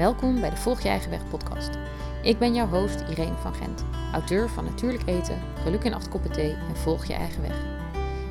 Welkom 0.00 0.40
bij 0.40 0.50
de 0.50 0.56
Volg 0.56 0.80
Je 0.80 0.88
Eigen 0.88 1.10
Weg 1.10 1.28
podcast. 1.28 1.70
Ik 2.22 2.38
ben 2.38 2.54
jouw 2.54 2.66
host 2.66 3.00
Irene 3.08 3.36
van 3.36 3.54
Gent, 3.54 3.84
auteur 4.12 4.48
van 4.48 4.64
Natuurlijk 4.64 5.02
Eten, 5.06 5.38
Geluk 5.62 5.84
in 5.84 5.94
acht 5.94 6.08
koppen 6.08 6.32
thee 6.32 6.52
en 6.52 6.76
Volg 6.76 7.04
Je 7.04 7.12
Eigen 7.12 7.42
Weg. 7.42 7.56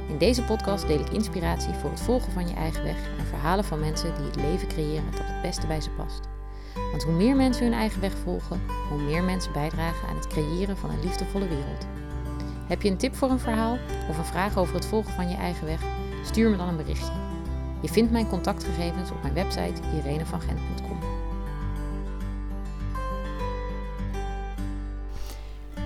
In 0.08 0.17
deze 0.17 0.44
podcast 0.44 0.87
deel 0.87 0.99
ik 0.99 1.10
inspiratie 1.10 1.74
voor 1.74 1.90
het 1.90 2.01
volgen 2.01 2.31
van 2.31 2.47
je 2.47 2.53
eigen 2.53 2.83
weg 2.83 3.10
en 3.17 3.26
verhalen 3.26 3.63
van 3.63 3.79
mensen 3.79 4.15
die 4.15 4.26
het 4.26 4.35
leven 4.35 4.67
creëren 4.67 5.12
dat 5.12 5.21
het 5.24 5.42
beste 5.42 5.67
bij 5.67 5.81
ze 5.81 5.90
past. 5.90 6.28
Want 6.92 7.03
hoe 7.03 7.13
meer 7.13 7.35
mensen 7.35 7.63
hun 7.63 7.74
eigen 7.74 8.01
weg 8.01 8.13
volgen, 8.24 8.62
hoe 8.90 9.01
meer 9.01 9.24
mensen 9.24 9.54
bijdragen 9.54 10.08
aan 10.08 10.15
het 10.15 10.28
creëren 10.28 10.78
van 10.78 10.90
een 10.90 11.04
liefdevolle 11.04 11.47
wereld. 11.47 11.88
Heb 12.67 12.81
je 12.81 12.90
een 12.90 12.97
tip 12.97 13.15
voor 13.15 13.29
een 13.29 13.40
verhaal 13.40 13.78
of 14.10 14.17
een 14.17 14.26
vraag 14.26 14.58
over 14.58 14.76
het 14.76 14.86
volgen 14.86 15.13
van 15.13 15.29
je 15.29 15.36
eigen 15.36 15.65
weg? 15.65 15.81
Stuur 16.23 16.49
me 16.49 16.58
dan 16.58 16.67
een 16.67 16.77
berichtje. 16.77 17.13
Je 17.81 17.88
vindt 17.88 18.12
mijn 18.12 18.27
contactgegevens 18.27 19.12
op 19.12 19.22
mijn 19.22 19.34
website 19.34 19.81
irenevangent.com. 19.95 20.78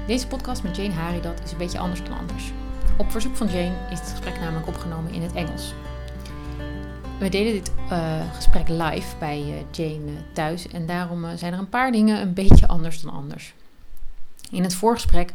Deze 0.08 0.28
podcast 0.28 0.64
met 0.64 0.76
Jane 0.76 0.94
Haridat 0.94 1.42
is 1.44 1.52
een 1.52 1.58
beetje 1.58 1.80
anders 1.80 2.04
dan 2.04 2.18
anders. 2.18 2.52
Op 2.98 3.12
verzoek 3.12 3.36
van 3.36 3.48
Jane 3.48 3.76
is 3.92 4.00
het 4.00 4.10
gesprek 4.10 4.40
namelijk 4.40 4.68
opgenomen 4.68 5.14
in 5.14 5.22
het 5.22 5.34
Engels. 5.34 5.74
We 7.20 7.30
deden 7.30 7.54
dit 7.54 7.72
uh, 7.92 8.36
gesprek 8.36 8.68
live 8.68 9.18
bij 9.20 9.40
uh, 9.40 9.54
Jane 9.72 10.12
uh, 10.12 10.18
thuis 10.34 10.68
en 10.68 10.86
daarom 10.86 11.38
zijn 11.38 11.54
er 11.54 11.60
een 11.60 11.70
paar 11.70 11.92
dingen 11.92 12.22
een 12.22 12.34
beetje 12.34 12.68
anders 12.68 13.02
dan 13.02 13.14
anders. 13.14 13.54
In 14.52 14.64
het 14.64 14.76
voorgesprek, 14.76 15.34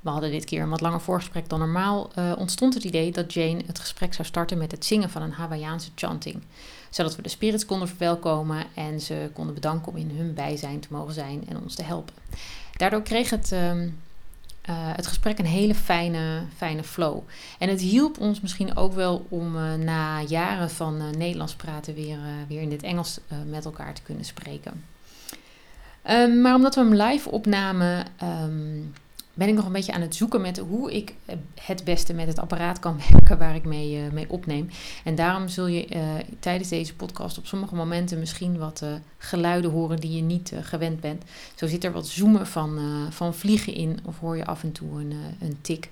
we 0.00 0.10
hadden 0.10 0.30
dit 0.30 0.44
keer 0.44 0.62
een 0.62 0.68
wat 0.68 0.80
langer 0.80 1.00
voorgesprek 1.00 1.48
dan 1.48 1.58
normaal, 1.58 2.10
ontstond 2.38 2.74
het 2.74 2.84
idee 2.84 3.12
dat 3.12 3.32
Jane 3.32 3.62
het 3.66 3.78
gesprek 3.78 4.14
zou 4.14 4.28
starten 4.28 4.58
met 4.58 4.70
het 4.70 4.84
zingen 4.84 5.10
van 5.10 5.22
een 5.22 5.32
Hawaïaanse 5.32 5.90
chanting. 5.94 6.42
Zodat 6.90 7.16
we 7.16 7.22
de 7.22 7.28
spirits 7.28 7.66
konden 7.66 7.88
verwelkomen 7.88 8.64
en 8.74 9.00
ze 9.00 9.30
konden 9.32 9.54
bedanken 9.54 9.92
om 9.92 9.98
in 9.98 10.10
hun 10.16 10.34
bijzijn 10.34 10.80
te 10.80 10.88
mogen 10.90 11.14
zijn 11.14 11.44
en 11.48 11.60
ons 11.62 11.74
te 11.74 11.82
helpen. 11.82 12.14
Daardoor 12.76 13.02
kreeg 13.02 13.30
het 13.30 13.52
ehm, 13.52 13.88
uh, 14.68 14.74
het 14.76 15.06
gesprek 15.06 15.38
een 15.38 15.44
hele 15.44 15.74
fijne, 15.74 16.42
fijne 16.56 16.82
flow. 16.82 17.18
En 17.58 17.68
het 17.68 17.80
hielp 17.80 18.20
ons 18.20 18.40
misschien 18.40 18.76
ook 18.76 18.92
wel 18.92 19.26
om 19.28 19.56
uh, 19.56 19.74
na 19.74 20.20
jaren 20.22 20.70
van 20.70 21.02
uh, 21.02 21.10
Nederlands 21.10 21.54
praten 21.54 21.94
weer, 21.94 22.18
weer 22.48 22.60
in 22.60 22.70
dit 22.70 22.82
Engels 22.82 23.20
met 23.46 23.64
elkaar 23.64 23.94
te 23.94 24.02
kunnen 24.02 24.24
spreken. 24.24 24.84
Um, 26.10 26.40
maar 26.40 26.54
omdat 26.54 26.74
we 26.74 26.80
hem 26.80 26.94
live 26.94 27.30
opnamen, 27.30 28.06
um, 28.22 28.92
ben 29.36 29.48
ik 29.48 29.54
nog 29.54 29.66
een 29.66 29.72
beetje 29.72 29.92
aan 29.92 30.00
het 30.00 30.14
zoeken 30.14 30.40
met 30.40 30.58
hoe 30.58 30.92
ik 30.92 31.14
het 31.60 31.84
beste 31.84 32.14
met 32.14 32.26
het 32.26 32.38
apparaat 32.38 32.78
kan 32.78 33.00
werken 33.10 33.38
waar 33.38 33.54
ik 33.54 33.64
mee, 33.64 34.04
uh, 34.04 34.12
mee 34.12 34.30
opneem. 34.30 34.68
En 35.04 35.14
daarom 35.14 35.48
zul 35.48 35.66
je 35.66 35.94
uh, 35.94 36.00
tijdens 36.38 36.68
deze 36.68 36.94
podcast 36.94 37.38
op 37.38 37.46
sommige 37.46 37.74
momenten 37.74 38.18
misschien 38.18 38.58
wat 38.58 38.82
geluiden 39.18 39.70
horen 39.70 40.00
die 40.00 40.16
je 40.16 40.22
niet 40.22 40.52
gewend 40.60 41.00
bent. 41.00 41.22
Zo 41.54 41.66
zit 41.66 41.84
er 41.84 41.92
wat 41.92 42.06
zoomen 42.06 42.46
van, 42.46 42.78
van 43.10 43.34
vliegen 43.34 43.74
in 43.74 43.98
of 44.04 44.18
hoor 44.18 44.36
je 44.36 44.46
af 44.46 44.62
en 44.62 44.72
toe 44.72 45.00
een, 45.00 45.14
een 45.40 45.58
tik. 45.60 45.88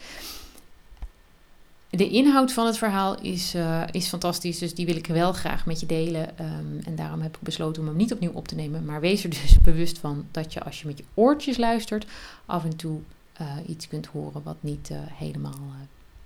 De 1.91 2.09
inhoud 2.09 2.53
van 2.53 2.67
het 2.67 2.79
verhaal 2.79 3.21
is, 3.21 3.55
is 3.91 4.09
fantastisch, 4.09 4.59
dus 4.59 4.75
die 4.75 4.87
wil 4.87 4.97
ik 4.97 5.07
wel 5.07 5.33
graag 5.33 5.67
met 5.67 5.81
je 5.81 5.87
delen. 5.87 6.29
Um, 6.41 6.81
en 6.85 6.97
daarom 6.97 7.21
heb 7.21 7.37
ik 7.37 7.43
besloten 7.43 7.83
om 7.83 7.89
hem 7.89 7.97
niet 7.97 8.13
opnieuw 8.13 8.33
op 8.33 8.49
te 8.49 8.55
nemen. 8.55 8.85
Maar 8.85 9.01
wees 9.01 9.25
er 9.25 9.31
dus 9.31 9.59
bewust 9.71 9.99
van 9.99 10.27
dat 10.31 10.53
je 10.53 10.63
als 10.63 10.81
je 10.81 10.87
met 10.87 10.99
je 10.99 11.05
oortjes 11.15 11.57
luistert, 11.57 12.07
af 12.47 12.65
en 12.65 12.77
toe 12.77 13.01
iets 13.67 13.89
kunt 13.89 14.07
horen 14.07 14.43
wat 14.43 14.57
niet 14.61 14.91
uh, 14.91 14.99
helemaal 15.03 15.53
uh, 15.53 15.75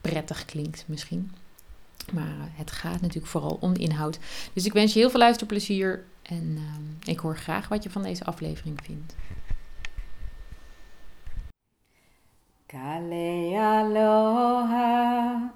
prettig 0.00 0.44
klinkt 0.44 0.84
misschien. 0.86 1.30
Maar 2.12 2.48
het 2.52 2.70
gaat 2.70 3.00
natuurlijk 3.00 3.26
vooral 3.26 3.56
om 3.60 3.74
de 3.74 3.80
inhoud. 3.80 4.18
Dus 4.52 4.64
ik 4.66 4.72
wens 4.72 4.92
je 4.92 4.98
heel 4.98 5.10
veel 5.10 5.20
luisterplezier 5.20 6.04
en 6.22 6.58
ik 7.04 7.18
hoor 7.18 7.36
graag 7.36 7.68
wat 7.68 7.82
je 7.82 7.90
van 7.90 8.02
deze 8.02 8.24
aflevering 8.24 8.78
vindt. 8.82 9.14
Kale 12.66 13.58
aloha 13.60 15.52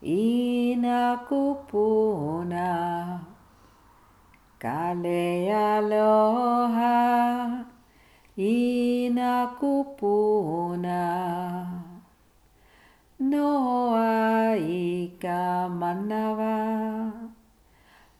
ina 0.00 1.24
kupuna 1.28 3.20
Kale 4.58 5.52
aloha 5.52 6.96
inakupuna 8.36 9.96
noa 13.20 14.56
ika 14.56 15.68
manawa. 15.68 17.12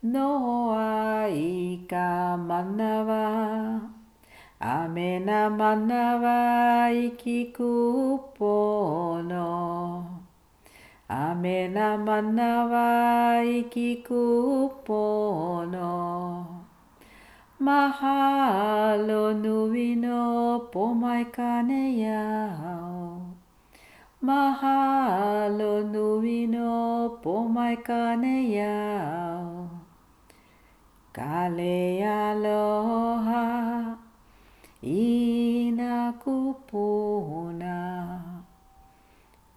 Noa 0.03 1.29
ika 1.29 2.37
manawa. 2.37 3.81
Amena 4.61 5.51
manawa 5.51 6.93
ikikupono. 6.93 8.47
Amena 11.09 11.99
manawa 11.99 13.45
ikikupono 13.45 14.67
Mahalo 17.59 19.33
nui 19.33 19.97
no 19.97 20.69
pomai 20.71 21.25
kane 21.33 21.97
iau. 21.97 23.33
Mahalo 24.21 25.81
nui 25.89 26.47
no 26.47 27.17
pomai 27.25 27.77
kane 27.81 28.45
iau. 28.53 29.73
Kale 31.17 32.05
aloha 32.05 33.97
ina 34.85 36.13
kupuna. 36.21 37.79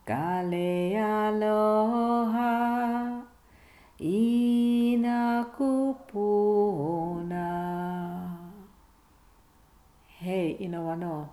Kale 0.07 0.95
aloha 0.95 2.78
Na. 10.95 11.25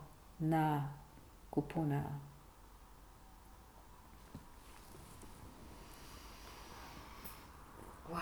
Wow, 8.11 8.21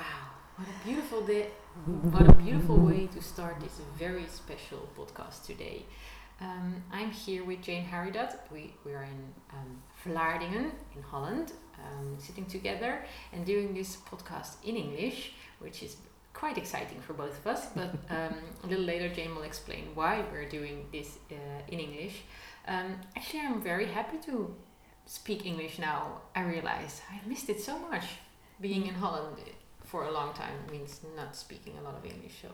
what 0.57 0.69
a 0.69 0.87
beautiful 0.87 1.23
day. 1.23 1.49
What 1.87 2.29
a 2.29 2.33
beautiful 2.35 2.77
way 2.77 3.09
to 3.09 3.21
start 3.21 3.61
this 3.61 3.81
very 3.99 4.27
special 4.27 4.89
podcast 4.97 5.45
today. 5.45 5.85
Um, 6.41 6.83
I'm 6.93 7.11
here 7.11 7.45
with 7.45 7.63
Jane 7.63 7.85
Harridat. 7.85 8.39
We, 8.53 8.75
we 8.85 8.93
are 8.93 9.03
in 9.03 9.33
um, 9.53 9.83
Vlaardingen 10.05 10.71
in 10.95 11.03
Holland, 11.03 11.53
um, 11.79 12.17
sitting 12.19 12.47
together 12.47 13.05
and 13.33 13.45
doing 13.45 13.75
this 13.75 13.97
podcast 13.97 14.57
in 14.65 14.77
English, 14.77 15.33
which 15.59 15.83
is 15.83 15.97
quite 16.35 16.59
exciting 16.59 17.01
for 17.01 17.15
both 17.15 17.39
of 17.39 17.47
us. 17.47 17.67
But 17.75 17.91
um, 18.11 18.35
a 18.63 18.67
little 18.67 18.85
later, 18.85 19.09
Jane 19.09 19.35
will 19.35 19.43
explain 19.43 19.85
why 19.95 20.25
we're 20.31 20.49
doing 20.49 20.87
this 20.93 21.19
uh, 21.31 21.63
in 21.69 21.81
English. 21.81 22.23
Um, 22.69 22.97
actually, 23.17 23.41
I'm 23.41 23.63
very 23.63 23.87
happy 23.87 24.19
to 24.27 24.55
speak 25.07 25.47
English 25.47 25.79
now. 25.79 26.21
I 26.35 26.43
realize 26.43 27.01
I 27.11 27.27
missed 27.27 27.49
it 27.49 27.61
so 27.61 27.79
much. 27.79 28.05
Being 28.61 28.87
in 28.87 28.95
Holland 28.95 29.37
for 29.85 30.05
a 30.05 30.13
long 30.13 30.35
time 30.35 30.59
means 30.71 31.01
not 31.17 31.35
speaking 31.37 31.79
a 31.79 31.83
lot 31.83 31.97
of 31.97 32.05
English. 32.05 32.37
So. 32.43 32.49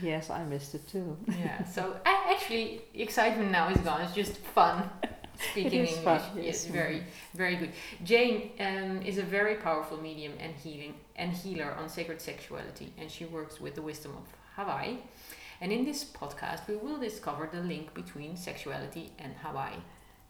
Yes, 0.00 0.30
I 0.30 0.44
missed 0.44 0.74
it 0.74 0.88
too. 0.88 1.16
yeah, 1.38 1.64
so 1.64 1.96
I 2.06 2.32
actually 2.32 2.82
excitement 2.94 3.50
now 3.50 3.68
is 3.68 3.78
gone. 3.78 4.00
It's 4.00 4.14
just 4.14 4.36
fun 4.38 4.88
speaking 5.38 5.86
English. 5.86 5.94
Fun, 5.98 6.20
yes. 6.36 6.44
yes, 6.44 6.66
very, 6.66 7.02
very 7.34 7.56
good. 7.56 7.72
Jane 8.04 8.50
um, 8.60 9.02
is 9.02 9.18
a 9.18 9.22
very 9.22 9.56
powerful 9.56 10.00
medium 10.00 10.32
and 10.38 10.54
healing 10.54 10.94
and 11.16 11.32
healer 11.32 11.72
on 11.72 11.88
sacred 11.88 12.20
sexuality, 12.20 12.92
and 12.98 13.10
she 13.10 13.24
works 13.24 13.60
with 13.60 13.74
the 13.74 13.82
wisdom 13.82 14.12
of 14.12 14.24
Hawaii. 14.56 14.98
And 15.60 15.72
in 15.72 15.84
this 15.84 16.04
podcast, 16.04 16.66
we 16.66 16.76
will 16.76 16.98
discover 16.98 17.48
the 17.52 17.60
link 17.60 17.94
between 17.94 18.36
sexuality 18.36 19.12
and 19.18 19.32
Hawaii. 19.42 19.76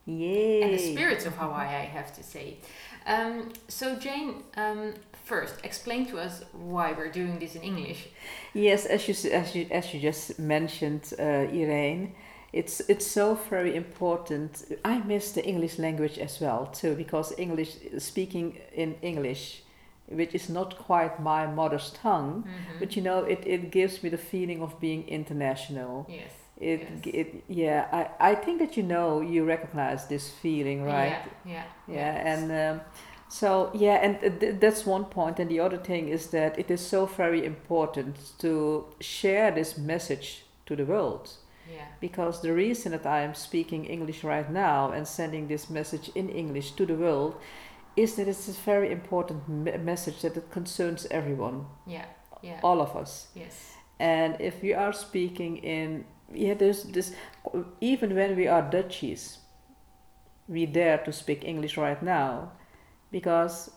Yay! 0.05 0.63
And 0.63 0.75
the 0.75 0.79
spirits 0.79 1.27
of 1.27 1.35
Hawaii, 1.37 1.69
I 1.69 1.85
have 1.85 2.15
to 2.17 2.23
say. 2.23 2.59
Um, 3.07 3.53
so, 3.69 3.97
Jane, 3.97 4.43
um, 4.57 4.95
first 5.25 5.55
explain 5.65 6.07
to 6.07 6.19
us 6.19 6.43
why 6.53 6.93
we're 6.93 7.11
doing 7.11 7.39
this 7.39 7.55
in 7.55 7.63
English. 7.63 8.09
Yes, 8.53 8.85
as 8.85 9.09
you 9.09 9.31
as 9.31 9.55
you 9.55 9.67
as 9.71 9.95
you 9.95 10.01
just 10.01 10.39
mentioned, 10.39 11.15
uh, 11.19 11.23
Irene, 11.23 12.15
it's 12.53 12.81
it's 12.89 13.07
so 13.07 13.35
very 13.51 13.75
important. 13.75 14.65
I 14.85 14.99
miss 14.99 15.33
the 15.33 15.45
English 15.45 15.79
language 15.79 16.19
as 16.19 16.41
well 16.41 16.67
too 16.67 16.95
because 16.95 17.33
English 17.39 17.77
speaking 17.99 18.59
in 18.75 18.97
English, 19.03 19.63
which 20.07 20.35
is 20.35 20.49
not 20.49 20.77
quite 20.77 21.21
my 21.21 21.47
mother's 21.47 21.91
tongue, 21.91 22.43
mm-hmm. 22.43 22.79
but 22.79 22.97
you 22.97 23.03
know 23.03 23.25
it, 23.25 23.43
it 23.47 23.71
gives 23.71 24.03
me 24.03 24.11
the 24.11 24.19
feeling 24.19 24.63
of 24.63 24.79
being 24.81 25.09
international. 25.09 26.07
Yes. 26.09 26.33
It, 26.61 26.81
yes. 27.05 27.15
it 27.15 27.45
yeah 27.49 27.89
I, 27.91 28.33
I 28.33 28.35
think 28.37 28.61
that 28.61 28.77
you 28.77 28.85
know 28.85 29.21
you 29.21 29.45
recognize 29.45 30.07
this 30.07 30.31
feeling 30.31 30.85
right 30.85 31.19
yeah 31.45 31.65
yeah, 31.89 31.95
yeah. 31.97 32.35
and 32.35 32.53
um, 32.53 32.81
so 33.33 33.71
yeah, 33.73 33.95
and 33.95 34.41
th- 34.41 34.61
that's 34.61 34.85
one 34.85 35.07
point. 35.07 35.39
And 35.39 35.51
the 35.51 35.59
other 35.59 35.79
thing 35.79 36.09
is 36.09 36.27
that 36.29 36.59
it 36.59 36.71
is 36.71 36.87
so 36.87 37.07
very 37.07 37.47
important 37.47 38.39
to 38.41 38.85
share 39.01 39.51
this 39.51 39.79
message 39.79 40.45
to 40.67 40.77
the 40.77 40.85
world. 40.85 41.31
Yeah. 41.71 41.87
Because 42.01 42.41
the 42.43 42.53
reason 42.53 42.93
that 42.93 43.07
I 43.07 43.23
am 43.23 43.35
speaking 43.35 43.85
English 43.85 44.25
right 44.25 44.51
now 44.51 44.91
and 44.93 45.07
sending 45.07 45.49
this 45.49 45.71
message 45.71 46.11
in 46.15 46.29
English 46.29 46.73
to 46.73 46.87
the 46.87 46.95
world 46.95 47.37
is 47.97 48.15
that 48.17 48.29
it's 48.29 48.49
a 48.49 48.53
very 48.53 48.91
important 48.91 49.49
me- 49.49 49.77
message 49.79 50.23
that 50.23 50.37
it 50.37 50.51
concerns 50.51 51.07
everyone, 51.11 51.67
Yeah. 51.87 52.07
Yeah. 52.43 52.61
all 52.63 52.81
of 52.81 52.97
us. 52.97 53.29
Yes. 53.35 53.77
And 54.01 54.37
if 54.41 54.63
we 54.63 54.75
are 54.75 54.93
speaking 54.93 55.59
in, 55.59 56.05
yeah, 56.33 56.55
there's 56.55 56.85
this, 56.85 57.15
even 57.81 58.15
when 58.15 58.35
we 58.37 58.49
are 58.49 58.63
Dutchies, 58.63 59.39
we 60.49 60.67
dare 60.67 60.99
to 60.99 61.13
speak 61.13 61.45
English 61.45 61.77
right 61.77 62.03
now 62.03 62.53
because 63.13 63.71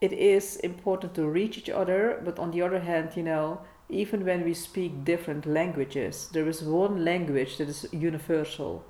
it 0.00 0.12
is 0.12 0.56
important 0.56 1.14
to 1.14 1.26
reach 1.26 1.56
each 1.56 1.70
other, 1.70 2.20
but 2.24 2.38
on 2.38 2.50
the 2.50 2.60
other 2.62 2.80
hand, 2.80 3.16
you 3.16 3.22
know, 3.22 3.60
even 3.88 4.24
when 4.24 4.44
we 4.44 4.54
speak 4.54 5.04
different 5.04 5.46
languages, 5.46 6.28
there 6.32 6.48
is 6.48 6.62
one 6.62 7.04
language 7.04 7.58
that 7.58 7.68
is 7.68 7.86
universal, 7.92 8.84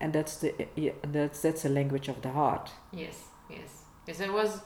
and 0.00 0.12
that's 0.12 0.36
the 0.38 0.54
yeah, 0.76 0.92
that's 1.12 1.42
that's 1.42 1.62
the 1.62 1.68
language 1.68 2.08
of 2.08 2.22
the 2.22 2.30
heart. 2.30 2.70
Yes. 2.92 3.24
Yes. 3.50 3.82
Yes. 4.06 4.20
I 4.20 4.28
was 4.30 4.60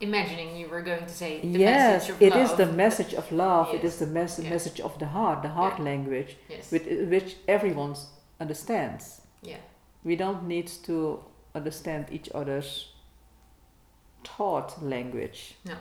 imagining 0.00 0.56
you 0.56 0.68
were 0.68 0.82
going 0.82 1.04
to 1.06 1.12
say 1.12 1.40
the 1.40 1.58
yes, 1.58 2.08
message 2.08 2.10
of 2.14 2.22
it 2.22 2.30
love. 2.34 2.50
is 2.50 2.56
the 2.56 2.66
message 2.72 3.14
of 3.14 3.32
love. 3.32 3.68
It 3.74 3.82
Yes. 3.82 3.92
is 3.94 3.98
the 4.00 4.06
mes- 4.06 4.38
Yeah. 4.38 4.50
message 4.50 4.80
of 4.80 4.98
the 4.98 5.06
heart, 5.06 5.42
the 5.42 5.48
heart 5.48 5.78
Yeah. 5.78 5.84
language, 5.84 6.36
Yes. 6.48 6.70
with, 6.72 6.86
which 7.10 7.36
everyone 7.48 7.94
understands. 8.40 9.20
Yeah. 9.42 9.58
We 10.04 10.16
don't 10.16 10.44
need 10.46 10.68
to 10.84 11.24
understand 11.54 12.06
each 12.12 12.28
other's 12.34 12.92
thought 14.24 14.82
language. 14.82 15.56
No. 15.64 15.74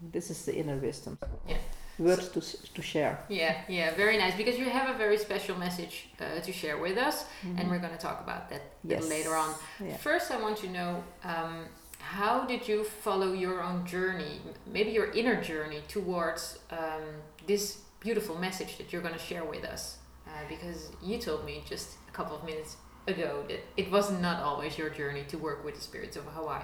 This 0.00 0.30
is 0.30 0.44
the 0.44 0.54
inner 0.54 0.76
wisdom. 0.76 1.18
Yeah. 1.48 1.56
Words 1.98 2.28
to, 2.28 2.40
to 2.74 2.82
share. 2.82 3.18
Yeah. 3.28 3.60
Yeah. 3.68 3.92
Very 3.96 4.16
nice 4.16 4.36
because 4.36 4.56
you 4.56 4.66
have 4.66 4.94
a 4.94 4.96
very 4.98 5.18
special 5.18 5.56
message 5.58 6.08
uh, 6.20 6.40
to 6.40 6.52
share 6.52 6.78
with 6.78 6.96
us, 6.96 7.24
and 7.42 7.58
Mhm. 7.58 7.68
we're 7.70 7.80
going 7.80 7.92
to 7.92 7.98
talk 7.98 8.20
about 8.20 8.48
that 8.50 8.60
a 8.84 8.88
Yes. 8.88 9.02
little 9.02 9.08
later 9.18 9.34
on. 9.36 9.54
Yeah. 9.84 9.96
First, 9.96 10.30
I 10.30 10.40
want 10.40 10.56
to 10.58 10.68
know 10.68 11.02
um, 11.24 11.66
how 11.98 12.44
did 12.46 12.68
you 12.68 12.84
follow 12.84 13.32
your 13.32 13.60
own 13.62 13.84
journey, 13.84 14.40
maybe 14.66 14.90
your 14.90 15.10
inner 15.10 15.42
journey 15.42 15.82
towards 15.88 16.60
um, 16.70 17.02
this 17.48 17.78
beautiful 18.00 18.36
message 18.38 18.78
that 18.78 18.92
you're 18.92 19.02
going 19.02 19.14
to 19.20 19.26
share 19.30 19.44
with 19.44 19.64
us? 19.64 19.98
Uh, 20.28 20.30
because 20.48 20.90
you 21.02 21.18
told 21.18 21.44
me 21.44 21.64
just 21.68 21.96
a 22.08 22.12
couple 22.12 22.36
of 22.36 22.44
minutes 22.44 22.76
ago 23.08 23.42
that 23.48 23.60
it 23.76 23.90
was 23.90 24.12
not 24.12 24.40
always 24.42 24.78
your 24.78 24.90
journey 24.90 25.24
to 25.26 25.36
work 25.38 25.64
with 25.64 25.74
the 25.74 25.80
spirits 25.80 26.16
of 26.16 26.24
Hawaii. 26.26 26.62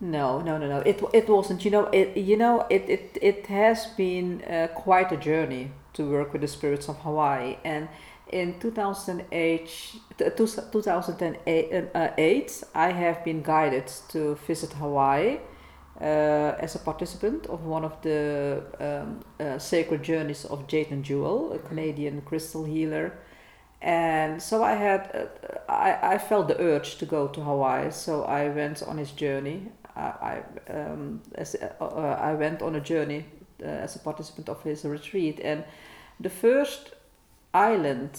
No, 0.00 0.40
no, 0.40 0.56
no, 0.56 0.66
no. 0.66 0.78
It 0.80 1.02
it 1.12 1.28
wasn't. 1.28 1.64
You 1.64 1.70
know, 1.70 1.84
it 1.92 2.16
you 2.16 2.36
know 2.36 2.66
it 2.70 2.88
it 2.88 3.18
it 3.20 3.46
has 3.46 3.86
been 3.96 4.42
uh, 4.44 4.68
quite 4.74 5.12
a 5.12 5.16
journey 5.16 5.72
to 5.92 6.10
work 6.10 6.32
with 6.32 6.40
the 6.40 6.48
spirits 6.48 6.88
of 6.88 6.96
Hawaii. 7.00 7.56
And 7.64 7.88
in 8.32 8.58
2008, 8.60 9.68
2008, 10.72 11.92
uh, 11.94 12.08
I 12.74 12.90
have 12.92 13.24
been 13.24 13.42
guided 13.42 13.88
to 14.08 14.36
visit 14.46 14.72
Hawaii 14.74 15.38
uh, 16.00 16.04
as 16.60 16.74
a 16.76 16.78
participant 16.78 17.46
of 17.46 17.64
one 17.66 17.84
of 17.84 18.00
the 18.02 18.62
um, 18.80 19.20
uh, 19.38 19.58
sacred 19.58 20.02
journeys 20.02 20.44
of 20.46 20.66
Jade 20.66 20.90
and 20.92 21.04
Jewel, 21.04 21.52
a 21.52 21.58
Canadian 21.58 22.22
crystal 22.22 22.64
healer. 22.64 23.18
And 23.82 24.42
so 24.42 24.62
I 24.62 24.74
had, 24.74 25.10
uh, 25.14 25.72
I, 25.72 26.14
I 26.14 26.18
felt 26.18 26.48
the 26.48 26.60
urge 26.60 26.96
to 26.98 27.06
go 27.06 27.28
to 27.28 27.40
Hawaii, 27.42 27.90
so 27.90 28.24
I 28.24 28.48
went 28.48 28.82
on 28.82 28.98
his 28.98 29.10
journey. 29.10 29.72
I, 29.96 30.42
um, 30.68 31.22
as, 31.34 31.56
uh, 31.56 31.84
I 32.20 32.34
went 32.34 32.62
on 32.62 32.76
a 32.76 32.80
journey 32.80 33.24
uh, 33.62 33.66
as 33.66 33.96
a 33.96 33.98
participant 33.98 34.48
of 34.48 34.62
his 34.62 34.84
retreat, 34.84 35.40
and 35.42 35.64
the 36.18 36.30
first 36.30 36.94
island 37.52 38.18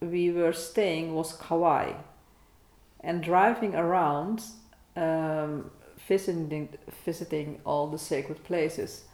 we 0.00 0.30
were 0.30 0.52
staying 0.52 1.14
was 1.14 1.32
Kauai. 1.32 1.92
And 3.00 3.22
driving 3.22 3.74
around, 3.74 4.42
um, 4.96 5.70
visiting, 6.06 6.68
visiting 7.04 7.60
all 7.64 7.86
the 7.86 7.98
sacred 7.98 8.44
places, 8.44 9.04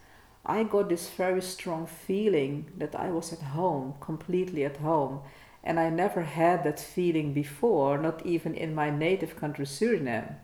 I 0.45 0.63
got 0.65 0.89
this 0.89 1.09
very 1.11 1.43
strong 1.43 1.87
feeling 1.87 2.71
that 2.79 2.95
I 2.95 3.11
was 3.11 3.33
at 3.33 3.41
home, 3.41 3.95
completely 4.01 4.65
at 4.65 4.79
home. 4.79 5.21
And 5.65 5.81
I 5.81 5.91
never 5.91 6.23
had 6.23 6.63
that 6.63 6.79
feeling 6.79 7.33
before, 7.33 7.99
not 7.99 8.25
even 8.25 8.55
in 8.55 8.75
my 8.75 8.91
native 8.91 9.37
country, 9.37 9.65
Suriname. 9.65 10.37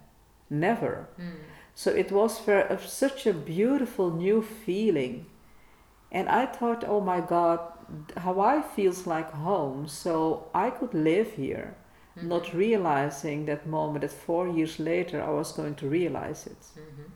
Never. 0.53 1.09
Mm. 1.19 1.33
So 1.75 1.91
it 1.91 2.13
was 2.13 2.39
for 2.39 2.71
uh, 2.71 2.77
such 2.77 3.27
a 3.27 3.33
beautiful 3.33 4.11
new 4.11 4.43
feeling. 4.43 5.27
And 6.11 6.29
I 6.29 6.45
thought, 6.47 6.85
oh 6.87 7.01
my 7.01 7.21
God, 7.21 7.61
Hawaii 8.19 8.61
feels 8.77 9.07
like 9.07 9.31
home, 9.33 9.89
so 9.89 10.49
I 10.55 10.71
could 10.71 10.93
live 10.95 11.33
here. 11.33 11.75
Mhm. 12.17 12.29
Not 12.29 12.53
realizing 12.53 13.47
that 13.47 13.67
moment 13.67 14.03
that 14.03 14.13
four 14.13 14.47
years 14.49 14.79
later 14.79 15.23
I 15.23 15.31
was 15.31 15.53
going 15.53 15.75
to 15.77 15.89
realize 15.89 16.47
it. 16.47 16.63
Mhm. 16.77 17.11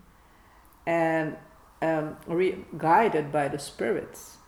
And 0.86 1.36
um, 1.82 2.16
re- 2.26 2.64
guided 2.78 3.30
by 3.30 3.48
the 3.48 3.58
spirits, 3.58 4.38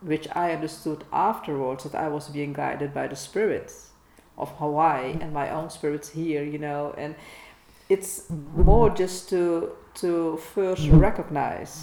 which 0.00 0.26
I 0.34 0.52
understood 0.52 1.04
afterwards 1.12 1.84
that 1.84 1.94
I 1.94 2.08
was 2.08 2.28
being 2.28 2.52
guided 2.52 2.92
by 2.92 3.06
the 3.06 3.16
spirits 3.16 3.90
of 4.36 4.48
Hawaii 4.58 5.16
and 5.20 5.32
my 5.32 5.48
own 5.50 5.70
spirits 5.70 6.08
here, 6.10 6.42
you 6.42 6.58
know, 6.58 6.92
and 6.98 7.14
it's 7.92 8.12
more 8.70 8.88
just 9.02 9.28
to 9.30 9.42
to 10.02 10.38
first 10.54 10.88
recognize 10.88 11.74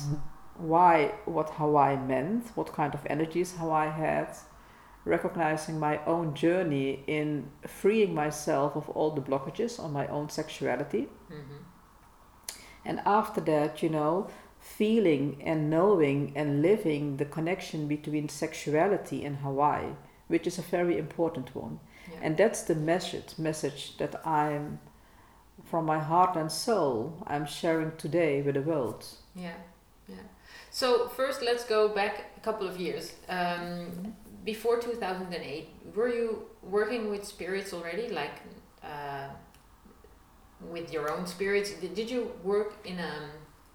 why 0.71 0.93
what 1.25 1.49
Hawaii 1.51 1.97
meant, 2.13 2.43
what 2.55 2.73
kind 2.73 2.93
of 2.93 3.01
energies 3.05 3.49
Hawaii 3.61 3.91
had, 3.91 4.29
recognizing 5.05 5.79
my 5.79 5.95
own 6.05 6.33
journey 6.33 7.03
in 7.07 7.51
freeing 7.67 8.13
myself 8.13 8.75
of 8.75 8.89
all 8.89 9.11
the 9.11 9.21
blockages 9.21 9.79
on 9.79 9.93
my 9.93 10.07
own 10.07 10.29
sexuality. 10.29 11.07
Mhm. 11.29 11.59
And 12.85 12.99
after 13.05 13.41
that, 13.41 13.83
you 13.83 13.89
know, 13.89 14.27
feeling 14.59 15.41
and 15.45 15.69
knowing 15.69 16.33
and 16.35 16.61
living 16.61 17.17
the 17.17 17.25
connection 17.25 17.87
between 17.87 18.29
sexuality 18.29 19.25
and 19.27 19.37
Hawaii, 19.37 19.93
which 20.27 20.47
is 20.47 20.59
a 20.59 20.61
very 20.77 20.97
important 20.97 21.55
one. 21.55 21.79
Yeah. 22.11 22.19
And 22.23 22.37
that's 22.37 22.63
the 22.63 22.75
message 22.75 23.37
message 23.37 23.97
that 23.97 24.13
I'm 24.25 24.79
from 25.65 25.85
my 25.85 25.99
heart 25.99 26.35
and 26.35 26.51
soul 26.51 27.23
I'm 27.27 27.45
sharing 27.45 27.91
today 27.97 28.41
with 28.41 28.55
the 28.55 28.61
world. 28.61 29.05
Yeah, 29.35 29.53
yeah. 30.07 30.15
So 30.71 31.07
first, 31.09 31.41
let's 31.41 31.65
go 31.65 31.89
back 31.89 32.31
a 32.37 32.39
couple 32.41 32.67
of 32.67 32.79
years. 32.79 33.13
Um, 33.27 34.15
before 34.45 34.79
two 34.79 34.93
thousand 34.93 35.33
and 35.33 35.43
eight, 35.43 35.69
were 35.95 36.09
you 36.09 36.45
working 36.63 37.09
with 37.09 37.25
spirits 37.25 37.73
already, 37.73 38.09
like 38.09 38.41
uh, 38.83 39.29
with 40.61 40.91
your 40.91 41.11
own 41.11 41.25
spirits? 41.27 41.71
Did, 41.71 41.95
did 41.95 42.09
you 42.09 42.31
work 42.43 42.73
in 42.85 42.99
a 42.99 43.29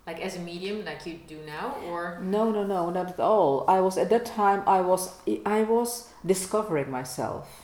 like 0.07 0.21
as 0.21 0.37
a 0.37 0.41
medium, 0.41 0.85
like 0.85 1.07
you 1.07 1.19
do 1.27 1.39
now, 1.47 1.77
or 1.87 2.19
No, 2.23 2.51
no, 2.51 2.65
no, 2.65 2.91
not 2.91 3.11
at 3.11 3.21
all. 3.21 3.65
I 3.69 3.81
was 3.81 3.97
at 3.97 4.11
that 4.11 4.27
time 4.27 4.63
I 4.67 4.81
was 4.81 5.13
I 5.47 5.63
was 5.63 6.09
discovering 6.25 6.91
myself. 6.91 7.64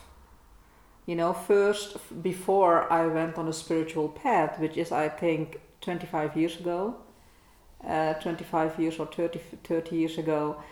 You 1.11 1.17
know, 1.17 1.33
first 1.33 1.97
before 2.23 2.87
I 2.93 3.05
went 3.09 3.37
on 3.37 3.49
a 3.49 3.53
spiritual 3.53 4.09
path, 4.11 4.61
which 4.61 4.77
is 4.77 4.93
I 4.93 5.09
think 5.09 5.59
25 5.81 6.37
years 6.37 6.61
ago, 6.61 6.95
uh, 7.85 8.15
25 8.15 8.79
years 8.79 8.97
or 9.01 9.07
30, 9.07 9.41
30 9.65 9.97
years 9.97 10.19
ago, 10.19 10.63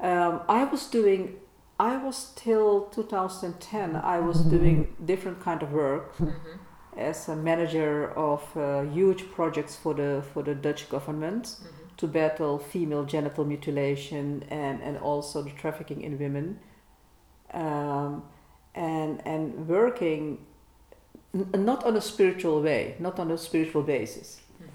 um, 0.00 0.40
I 0.48 0.64
was 0.64 0.86
doing. 0.86 1.34
I 1.78 1.98
was 1.98 2.32
till 2.36 2.88
2010. 2.94 3.96
I 3.96 4.18
was 4.20 4.40
doing 4.56 4.96
different 5.04 5.40
kind 5.44 5.62
of 5.62 5.72
work 5.72 6.16
Mhm. 6.16 6.58
as 6.96 7.28
a 7.28 7.36
manager 7.36 8.12
of 8.16 8.42
uh, 8.56 8.80
huge 8.94 9.22
projects 9.36 9.76
for 9.76 9.92
the 9.94 10.22
for 10.32 10.42
the 10.42 10.54
Dutch 10.54 10.88
government 10.88 11.44
Mhm. 11.44 11.96
to 11.98 12.06
battle 12.06 12.58
female 12.58 13.04
genital 13.04 13.44
mutilation 13.44 14.42
and, 14.48 14.82
and 14.82 14.96
also 14.96 15.42
the 15.42 15.50
trafficking 15.50 16.00
in 16.00 16.18
women 16.18 16.60
um, 17.54 18.22
and 18.74 19.20
and 19.26 19.68
working 19.68 20.38
n- 21.34 21.64
not 21.64 21.84
on 21.84 21.96
a 21.96 22.00
spiritual 22.00 22.62
way 22.62 22.94
not 22.98 23.18
on 23.18 23.30
a 23.30 23.36
spiritual 23.38 23.82
basis 23.82 24.40
Mhm. 24.60 24.68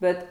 but 0.00 0.28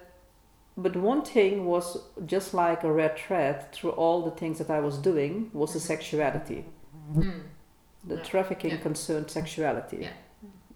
but 0.78 0.96
one 0.96 1.22
thing 1.22 1.66
was 1.66 1.98
just 2.26 2.54
like 2.54 2.84
a 2.84 2.92
red 2.92 3.18
thread 3.18 3.72
through 3.72 3.92
all 3.92 4.22
the 4.24 4.32
things 4.32 4.58
that 4.58 4.70
I 4.70 4.80
was 4.82 4.98
doing 4.98 5.50
was 5.54 5.72
the 5.74 5.80
Mhm. 5.80 5.88
sexuality 5.88 6.66
Mm. 7.14 7.42
the 8.08 8.16
Yeah. 8.16 8.24
trafficking 8.24 8.72
Yeah. 8.72 8.82
concerned 8.84 9.30
sexuality 9.32 9.98
Yeah. 10.02 10.14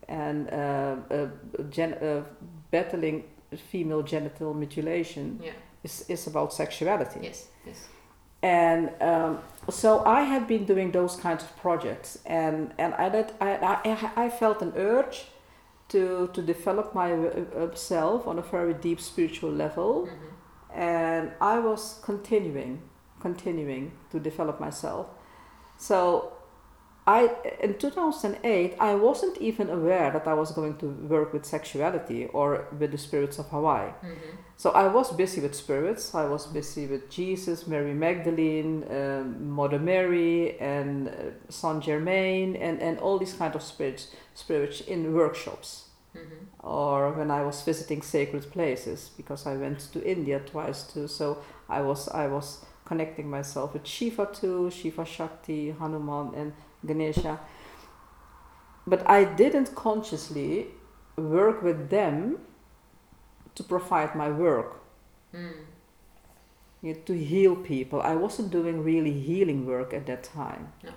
and 0.08 0.48
uh, 0.54 0.96
uh, 1.16 1.28
gen- 1.70 1.98
uh, 2.02 2.24
battling 2.72 3.24
female 3.72 4.04
genital 4.04 4.54
mutilation 4.54 5.40
Yeah. 5.44 5.54
is, 5.84 6.06
is 6.10 6.28
about 6.28 6.54
sexuality 6.54 7.20
Yes. 7.24 7.48
Yes. 7.66 7.88
and 8.42 8.90
um, 9.02 9.40
so 9.70 10.04
I 10.06 10.22
had 10.22 10.48
been 10.48 10.66
doing 10.66 10.92
those 10.92 11.16
kinds 11.16 11.44
of 11.44 11.56
projects, 11.58 12.20
and 12.26 12.74
and 12.78 12.94
I 12.96 13.10
that 13.10 13.34
I, 13.42 13.50
I 14.16 14.26
I 14.26 14.30
felt 14.30 14.62
an 14.62 14.74
urge 14.76 15.26
to 15.90 16.30
to 16.34 16.42
develop 16.42 16.94
myself 16.94 18.28
on 18.28 18.40
a 18.40 18.42
very 18.42 18.74
deep 18.74 19.00
spiritual 19.00 19.52
level, 19.52 20.08
Mhm. 20.08 20.80
and 20.80 21.32
I 21.42 21.60
was 21.60 22.00
continuing 22.04 22.82
continuing 23.22 23.92
to 24.12 24.20
develop 24.20 24.60
myself. 24.60 25.08
So 25.78 26.32
I 27.18 27.32
in 27.64 27.74
2008 27.80 28.76
I 28.80 28.94
wasn't 28.94 29.38
even 29.40 29.68
aware 29.70 30.12
that 30.12 30.28
I 30.28 30.36
was 30.36 30.52
going 30.52 30.76
to 30.78 30.86
work 31.16 31.34
with 31.34 31.44
sexuality 31.44 32.28
or 32.28 32.68
with 32.80 32.92
the 32.92 32.98
spirits 32.98 33.40
of 33.40 33.48
Hawaii. 33.50 33.90
Mm-hmm. 33.90 34.36
So 34.58 34.70
I 34.72 34.88
was 34.88 35.12
busy 35.14 35.42
with 35.42 35.56
spirits. 35.56 36.14
I 36.14 36.26
was 36.26 36.46
busy 36.46 36.86
with 36.86 37.10
Jesus, 37.10 37.66
Mary 37.66 37.94
Magdalene, 37.94 38.84
um, 38.92 39.50
Mother 39.50 39.80
Mary, 39.80 40.60
and 40.60 41.08
uh, 41.08 41.14
Saint 41.50 41.84
Germain, 41.84 42.56
and, 42.58 42.82
and 42.82 43.00
all 43.00 43.18
these 43.18 43.34
kind 43.34 43.56
of 43.56 43.64
spirits, 43.64 44.08
spirits 44.34 44.82
in 44.82 45.14
workshops 45.14 45.86
Mm-hmm. 46.18 46.68
or 46.68 47.14
when 47.14 47.30
I 47.30 47.44
was 47.44 47.62
visiting 47.62 48.02
sacred 48.02 48.52
places 48.52 49.12
because 49.16 49.46
I 49.46 49.56
went 49.58 49.80
to 49.94 50.00
India 50.04 50.40
twice 50.40 50.82
too. 50.92 51.08
So 51.08 51.38
I 51.70 51.82
was 51.82 52.10
I 52.10 52.26
was 52.28 52.66
connecting 52.86 53.30
myself 53.30 53.74
with 53.74 53.86
Shiva 53.86 54.26
too, 54.26 54.72
Shiva 54.72 55.06
Shakti, 55.06 55.70
Hanuman, 55.80 56.34
and 56.36 56.54
Ganesha. 56.86 57.40
But 58.88 59.08
I 59.10 59.24
didn't 59.24 59.76
consciously 59.76 60.68
work 61.18 61.62
with 61.62 61.90
them 61.90 62.40
to 63.56 63.64
provide 63.64 64.16
my 64.16 64.30
work 64.30 64.82
Mm. 65.34 65.54
you 66.82 66.94
know, 66.94 67.00
to 67.06 67.14
heal 67.14 67.56
people. 67.56 68.02
I 68.02 68.16
wasn't 68.16 68.50
doing 68.52 68.84
really 68.84 69.12
healing 69.12 69.66
work 69.68 69.94
at 69.94 70.06
that 70.08 70.24
time. 70.24 70.72
No. 70.84 70.92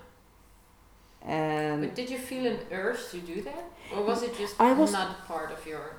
And 1.22 1.82
But 1.82 1.94
did 1.94 2.08
you 2.10 2.18
feel 2.18 2.46
an 2.46 2.58
urge 2.70 3.10
to 3.10 3.18
do 3.18 3.42
that, 3.42 3.64
or 3.94 4.02
was 4.02 4.22
it 4.22 4.34
just 4.36 4.60
I 4.60 4.72
was- 4.72 4.92
not 4.92 5.26
part 5.26 5.50
of 5.52 5.66
your? 5.66 5.96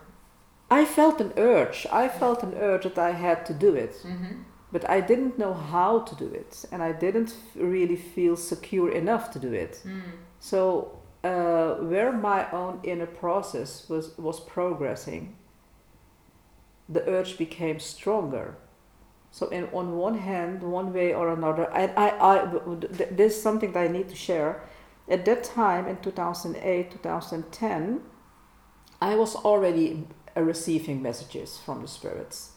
I 0.72 0.86
felt 0.86 1.22
an 1.22 1.32
urge. 1.38 1.86
I 1.92 2.08
felt 2.10 2.42
an 2.44 2.54
urge 2.56 2.84
that 2.84 2.98
I 2.98 3.12
had 3.12 3.46
to 3.46 3.54
do 3.54 3.76
it. 3.76 3.94
Mm-hmm. 4.04 4.36
But 4.74 4.90
I 4.90 5.02
didn't 5.02 5.38
know 5.38 5.54
how 5.54 6.00
to 6.00 6.16
do 6.16 6.26
it, 6.26 6.66
and 6.72 6.82
I 6.82 6.92
didn't 6.92 7.36
really 7.56 7.96
feel 7.96 8.36
secure 8.36 8.92
enough 8.92 9.30
to 9.34 9.40
do 9.40 9.54
it. 9.54 9.80
Mm. 9.86 10.02
So, 10.40 10.98
uh, 11.24 11.76
where 11.76 12.12
my 12.12 12.52
own 12.52 12.80
inner 12.84 13.06
process 13.06 13.88
was 13.88 14.18
was 14.18 14.40
progressing, 14.40 15.36
the 16.90 17.08
urge 17.08 17.38
became 17.38 17.80
stronger. 17.80 18.58
So, 19.30 19.48
in 19.50 19.66
on 19.74 19.96
one 19.96 20.18
hand, 20.18 20.64
one 20.64 20.92
way 20.92 21.14
or 21.14 21.30
another, 21.30 21.66
and 21.72 21.92
I, 21.96 22.10
I, 22.32 22.36
th- 22.98 23.10
this 23.12 23.36
is 23.36 23.42
something 23.42 23.74
that 23.74 23.84
I 23.84 23.88
need 23.88 24.10
to 24.10 24.16
share. 24.16 24.64
At 25.08 25.26
that 25.26 25.44
time, 25.44 25.88
in 25.88 25.98
2008, 25.98 26.92
2010, 26.92 28.02
I 29.02 29.16
was 29.16 29.36
already 29.36 30.08
receiving 30.36 31.02
messages 31.02 31.60
from 31.64 31.82
the 31.82 31.88
spirits 31.88 32.53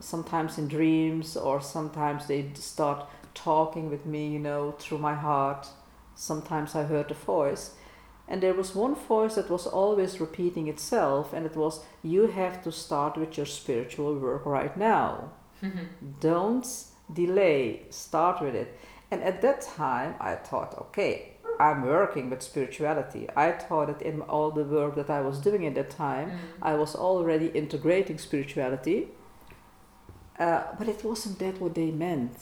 sometimes 0.00 0.58
in 0.58 0.68
dreams 0.68 1.36
or 1.36 1.60
sometimes 1.60 2.26
they 2.26 2.50
start 2.54 3.06
talking 3.34 3.90
with 3.90 4.04
me 4.06 4.28
you 4.28 4.38
know 4.38 4.72
through 4.78 4.98
my 4.98 5.14
heart. 5.14 5.68
Sometimes 6.14 6.74
i 6.74 6.82
heard 6.84 7.10
a 7.10 7.14
voice. 7.14 7.74
And 8.30 8.42
there 8.42 8.54
was 8.54 8.74
one 8.74 8.94
voice 8.94 9.36
that 9.36 9.48
was 9.48 9.66
always 9.66 10.20
repeating 10.20 10.68
itself 10.68 11.32
and 11.32 11.46
it 11.46 11.56
was 11.56 11.80
you 12.02 12.26
have 12.26 12.62
to 12.64 12.72
start 12.72 13.16
with 13.16 13.36
your 13.36 13.46
spiritual 13.46 14.14
work 14.18 14.44
right 14.46 14.76
now. 14.76 15.30
Mm-hmm. 15.62 15.84
don't 16.20 16.66
delay. 17.12 17.82
Start 17.90 18.42
with 18.42 18.54
it. 18.54 18.78
And 19.10 19.22
at 19.22 19.40
that 19.42 19.62
time 19.62 20.14
i 20.20 20.34
thought 20.34 20.74
okay 20.78 21.32
i'm 21.60 21.82
working 21.82 22.30
with 22.30 22.42
spirituality. 22.42 23.26
I 23.34 23.50
thought 23.52 23.88
that 23.88 24.02
in 24.02 24.20
all 24.22 24.50
the 24.50 24.64
work 24.64 24.94
that 24.96 25.10
i 25.10 25.20
was 25.20 25.38
doing 25.38 25.66
at 25.66 25.74
that 25.74 25.90
time 25.90 26.28
Mm. 26.30 26.38
I 26.62 26.74
was 26.74 26.94
already 26.94 27.46
integrating 27.48 28.18
spirituality, 28.18 29.08
uh, 30.38 30.62
but 30.78 30.88
it 30.88 31.04
wasn't 31.04 31.38
that 31.38 31.60
what 31.60 31.74
they 31.74 31.90
meant. 31.90 32.36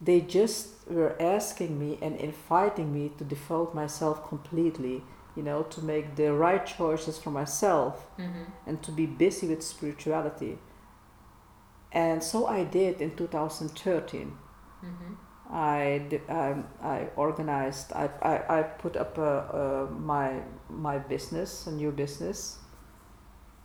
They 0.00 0.20
just 0.22 0.88
were 0.88 1.14
asking 1.20 1.78
me 1.78 1.98
and 2.02 2.16
inviting 2.16 2.92
me 2.92 3.10
to 3.18 3.24
devote 3.24 3.74
myself 3.74 4.26
completely, 4.28 5.02
you 5.36 5.42
know, 5.42 5.62
to 5.64 5.82
make 5.82 6.16
the 6.16 6.32
right 6.32 6.64
choices 6.66 7.18
for 7.18 7.30
myself 7.30 8.06
Mm-hmm. 8.18 8.44
and 8.66 8.82
to 8.82 8.92
be 8.92 9.06
busy 9.06 9.46
with 9.48 9.62
spirituality. 9.62 10.58
And 11.92 12.22
so 12.22 12.46
I 12.46 12.64
did 12.64 13.00
in 13.00 13.16
2013. 13.16 14.32
Mm-hmm. 14.84 15.14
I, 15.52 16.20
um, 16.28 16.66
I 16.80 17.08
organized, 17.16 17.92
I, 17.92 18.08
I, 18.22 18.58
I 18.60 18.62
put 18.62 18.96
up 18.96 19.18
uh, 19.18 19.22
uh, 19.22 19.86
my, 19.90 20.40
my 20.68 20.98
business, 20.98 21.66
a 21.66 21.72
new 21.72 21.90
business. 21.90 22.58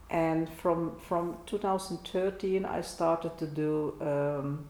And 0.10 0.50
from, 0.50 0.98
from 1.00 1.38
2013, 1.46 2.66
I 2.66 2.82
started 2.82 3.38
to 3.40 3.48
do 3.48 3.96
um, 4.02 4.68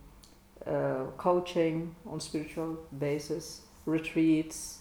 uh, 0.66 1.06
coaching 1.18 1.96
on 2.06 2.20
spiritual 2.20 2.78
basis, 2.98 3.62
retreats, 3.86 4.80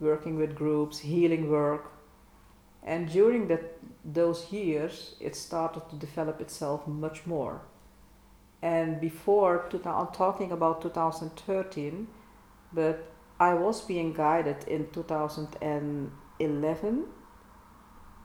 working 0.00 0.36
with 0.36 0.54
groups, 0.54 0.98
healing 0.98 1.48
work. 1.48 1.92
And 2.82 3.08
during 3.08 3.48
that, 3.48 3.78
those 4.04 4.52
years, 4.52 5.14
it 5.20 5.34
started 5.36 5.88
to 5.90 5.96
develop 5.96 6.40
itself 6.40 6.88
much 6.88 7.26
more. 7.26 7.60
And 8.60 9.00
before, 9.00 9.68
I'm 9.72 10.08
talking 10.08 10.50
about 10.52 10.82
2013, 10.82 12.08
but 12.72 13.06
I 13.40 13.54
was 13.54 13.80
being 13.80 14.12
guided 14.12 14.68
in 14.68 14.88
2011. 14.92 17.06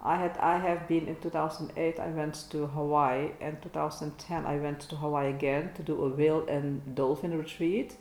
I 0.02 0.16
had 0.18 0.38
I 0.38 0.58
have 0.60 0.88
been 0.88 1.08
in 1.08 1.16
2008. 1.18 2.00
I 2.00 2.08
went 2.10 2.36
to 2.52 2.68
Hawaii, 2.68 3.32
and 3.42 3.62
2010 3.62 4.46
I 4.46 4.58
went 4.58 4.80
to 4.82 4.96
Hawaii 4.96 5.30
again 5.30 5.72
to 5.76 5.84
do 5.84 6.04
a 6.04 6.10
whale 6.10 6.46
and 6.48 6.96
dolphin 6.96 7.38
retreat, 7.38 7.96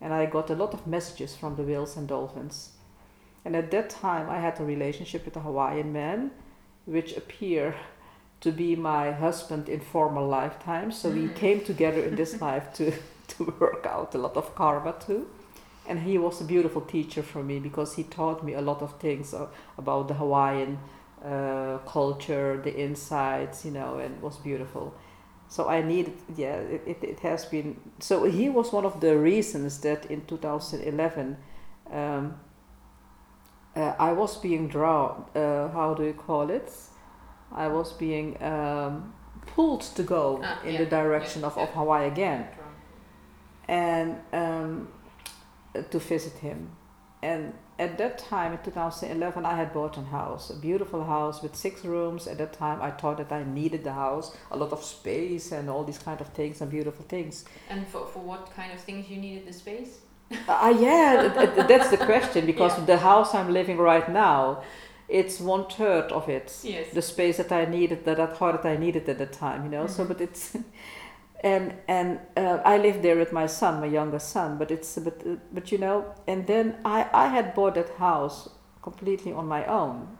and 0.00 0.12
I 0.12 0.26
got 0.26 0.50
a 0.50 0.54
lot 0.54 0.74
of 0.74 0.86
messages 0.86 1.36
from 1.36 1.56
the 1.56 1.62
whales 1.62 1.96
and 1.96 2.08
dolphins. 2.08 2.70
And 3.44 3.54
at 3.54 3.70
that 3.70 3.90
time, 3.90 4.28
I 4.28 4.40
had 4.40 4.58
a 4.58 4.64
relationship 4.64 5.24
with 5.24 5.36
a 5.36 5.40
Hawaiian 5.40 5.92
man, 5.92 6.30
which 6.84 7.16
appeared 7.16 7.74
to 8.40 8.50
be 8.52 8.74
my 8.76 9.12
husband 9.12 9.68
in 9.68 9.80
former 9.80 10.20
lifetimes. 10.22 10.96
So 10.98 11.10
we 11.10 11.28
Mhm. 11.28 11.34
came 11.36 11.60
together 11.60 12.02
in 12.02 12.16
this 12.16 12.40
life 12.40 12.72
to, 12.74 12.92
to 13.28 13.54
work 13.60 13.86
out 13.86 14.14
a 14.14 14.18
lot 14.18 14.36
of 14.36 14.54
karma 14.54 14.94
too. 15.06 15.26
And 15.88 16.00
he 16.00 16.18
was 16.18 16.40
a 16.40 16.44
beautiful 16.44 16.80
teacher 16.82 17.22
for 17.22 17.42
me 17.44 17.60
because 17.60 17.94
he 17.94 18.02
taught 18.02 18.42
me 18.42 18.54
a 18.54 18.60
lot 18.60 18.82
of 18.82 18.98
things 18.98 19.32
about 19.78 20.08
the 20.08 20.14
Hawaiian 20.14 20.78
uh, 21.26 21.78
culture, 21.86 22.60
the 22.62 22.74
insights, 22.74 23.64
you 23.64 23.72
know, 23.72 23.98
and 23.98 24.20
was 24.22 24.36
beautiful. 24.38 24.94
So 25.48 25.68
I 25.68 25.82
needed, 25.82 26.14
yeah, 26.36 26.56
it, 26.56 26.82
it, 26.86 26.98
it 27.04 27.20
has 27.20 27.44
been. 27.44 27.76
So 28.00 28.24
he 28.24 28.48
was 28.48 28.72
one 28.72 28.84
of 28.84 29.00
the 29.00 29.16
reasons 29.16 29.80
that 29.80 30.06
in 30.10 30.24
2011 30.26 31.36
um, 31.90 32.34
uh, 33.76 33.94
I 33.98 34.12
was 34.12 34.36
being 34.38 34.68
drawn, 34.68 35.24
uh, 35.34 35.68
how 35.68 35.94
do 35.94 36.04
you 36.04 36.14
call 36.14 36.50
it? 36.50 36.72
I 37.52 37.68
was 37.68 37.92
being 37.92 38.42
um, 38.42 39.14
pulled 39.46 39.82
to 39.82 40.02
go 40.02 40.40
Ah, 40.42 40.60
in 40.64 40.72
yeah, 40.74 40.78
the 40.78 40.86
direction 40.86 41.42
yeah, 41.42 41.48
of, 41.48 41.58
of. 41.58 41.68
Hawaii 41.70 42.06
again 42.08 42.48
and 43.68 44.16
um, 44.32 44.88
to 45.90 45.98
visit 45.98 46.34
him. 46.34 46.70
And 47.22 47.52
at 47.78 47.98
that 47.98 48.18
time, 48.18 48.52
in 48.52 48.58
2011, 48.58 49.44
I 49.44 49.54
had 49.56 49.72
bought 49.72 49.96
a 49.98 50.02
house, 50.02 50.50
a 50.50 50.56
beautiful 50.56 51.04
house 51.04 51.42
with 51.42 51.54
six 51.54 51.84
rooms. 51.84 52.26
At 52.26 52.38
that 52.38 52.52
time, 52.54 52.80
I 52.80 52.90
thought 52.90 53.18
that 53.18 53.32
I 53.32 53.44
needed 53.44 53.84
the 53.84 53.92
house, 53.92 54.36
a 54.50 54.56
lot 54.56 54.72
of 54.72 54.82
space, 54.82 55.52
and 55.52 55.68
all 55.68 55.84
these 55.84 55.98
kind 55.98 56.20
of 56.20 56.28
things 56.28 56.60
and 56.60 56.70
beautiful 56.70 57.04
things. 57.08 57.44
And 57.68 57.86
for, 57.86 58.06
for 58.06 58.20
what 58.20 58.50
kind 58.56 58.72
of 58.72 58.80
things 58.80 59.08
you 59.10 59.18
needed 59.18 59.46
the 59.46 59.52
space? 59.52 59.98
Ah, 60.48 60.70
yeah, 60.70 61.30
th- 61.34 61.54
th- 61.54 61.68
that's 61.68 61.90
the 61.90 61.98
question 61.98 62.46
because 62.52 62.76
Yeah. 62.78 62.84
the 62.86 62.98
house 62.98 63.34
I'm 63.34 63.52
living 63.52 63.78
right 63.78 64.08
now, 64.10 64.62
it's 65.08 65.38
one 65.40 65.66
third 65.68 66.10
of 66.12 66.28
it. 66.28 66.52
Yes. 66.64 66.86
the 66.92 67.02
space 67.02 67.36
that 67.36 67.52
I 67.52 67.64
needed, 67.66 68.04
that 68.06 68.18
I 68.18 68.26
thought 68.26 68.62
that 68.62 68.68
I 68.68 68.76
needed 68.76 69.08
at 69.08 69.18
the 69.18 69.26
time, 69.26 69.64
you 69.64 69.70
know. 69.70 69.86
So, 69.86 70.04
Mhm. 70.04 70.08
but 70.08 70.20
it's, 70.20 70.56
and 71.42 71.74
and 71.88 72.20
uh, 72.36 72.58
I 72.64 72.78
lived 72.78 73.02
there 73.02 73.16
with 73.16 73.32
my 73.32 73.46
son, 73.46 73.80
my 73.80 73.86
younger 73.86 74.18
son. 74.18 74.58
But 74.58 74.70
it's 74.70 74.98
but 74.98 75.22
uh, 75.26 75.36
but 75.52 75.72
you 75.72 75.78
know, 75.78 76.14
and 76.26 76.46
then 76.46 76.76
I 76.84 77.08
I 77.12 77.28
had 77.28 77.54
bought 77.54 77.74
that 77.74 77.90
house 77.98 78.48
completely 78.82 79.32
on 79.32 79.46
my 79.46 79.64
own, 79.66 80.18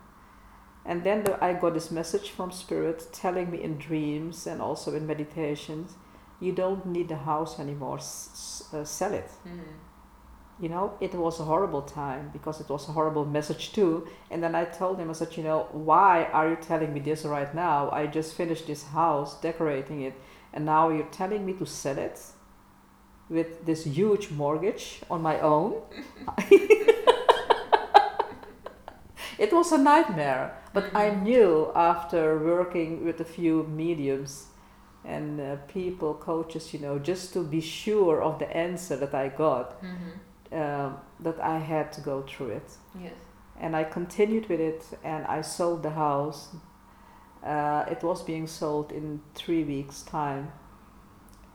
and 0.85 1.03
then 1.05 1.25
the, 1.25 1.43
I 1.45 1.55
got 1.55 1.75
this 1.75 1.91
message 1.91 2.31
from 2.31 2.51
spirit 2.53 3.09
telling 3.13 3.51
me 3.51 3.63
in 3.63 3.79
dreams 3.79 4.47
and 4.47 4.61
also 4.63 4.95
in 4.95 5.07
meditations, 5.07 5.95
you 6.41 6.53
don't 6.53 6.87
need 6.87 7.09
the 7.09 7.17
house 7.17 7.59
anymore. 7.61 7.99
S- 7.99 8.31
s- 8.35 8.75
uh, 8.75 8.85
sell 8.85 9.15
it 9.15 9.31
Mm. 9.47 9.61
you 10.59 10.69
know, 10.71 10.95
it 11.01 11.15
was 11.15 11.39
a 11.39 11.45
horrible 11.45 11.83
time 11.83 12.31
because 12.33 12.61
it 12.61 12.69
was 12.71 12.89
a 12.89 12.93
horrible 12.93 13.27
message 13.27 13.73
too. 13.73 14.07
And 14.31 14.43
then 14.43 14.55
I 14.55 14.65
told 14.65 14.99
him, 14.99 15.11
I 15.11 15.13
said, 15.13 15.37
you 15.37 15.43
know, 15.43 15.69
why 15.73 16.25
are 16.33 16.49
you 16.49 16.57
telling 16.57 16.95
me 16.95 17.01
this 17.01 17.25
right 17.27 17.55
now? 17.55 17.91
I 17.91 18.07
just 18.07 18.35
finished 18.35 18.67
this 18.67 18.85
house, 18.85 19.39
decorating 19.41 20.01
it, 20.03 20.15
and 20.53 20.65
now 20.65 20.89
you're 20.91 21.11
telling 21.11 21.45
me 21.47 21.53
to 21.55 21.67
sell 21.67 21.99
it 21.99 22.21
with 23.29 23.65
this 23.67 23.85
huge 23.85 24.31
mortgage 24.31 25.01
on 25.11 25.21
my 25.23 25.41
own. 25.41 25.83
it 29.39 29.53
was 29.53 29.73
a 29.73 29.79
nightmare, 29.79 30.53
but 30.73 30.85
I 30.95 31.11
Mhm. 31.11 31.23
knew 31.23 31.73
after 31.75 32.39
working 32.39 33.05
with 33.05 33.21
a 33.21 33.25
few 33.25 33.65
mediums 33.65 34.47
and 35.05 35.41
uh, 35.41 35.57
people, 35.69 36.15
coaches, 36.15 36.73
you 36.73 36.81
know, 36.81 36.99
just 36.99 37.33
to 37.33 37.43
be 37.45 37.61
sure 37.61 38.23
of 38.23 38.39
the 38.39 38.57
answer 38.57 38.97
that 38.97 39.15
I 39.15 39.29
got, 39.29 39.81
Mm-hmm. 39.83 40.61
um, 40.61 40.97
that 41.21 41.39
I 41.41 41.59
had 41.59 41.93
to 41.93 42.01
go 42.01 42.23
through 42.23 42.51
it. 42.57 42.71
Yes. 43.03 43.15
And 43.61 43.75
I 43.77 43.85
continued 43.85 44.49
with 44.49 44.61
it, 44.61 44.83
and 45.05 45.25
I 45.27 45.43
sold 45.43 45.83
the 45.83 45.91
house. 45.91 46.49
Uh, 47.47 47.85
it 47.91 48.03
was 48.03 48.23
being 48.25 48.47
sold 48.49 48.93
in 48.93 49.21
three 49.35 49.65
weeks' 49.65 50.03
time, 50.03 50.51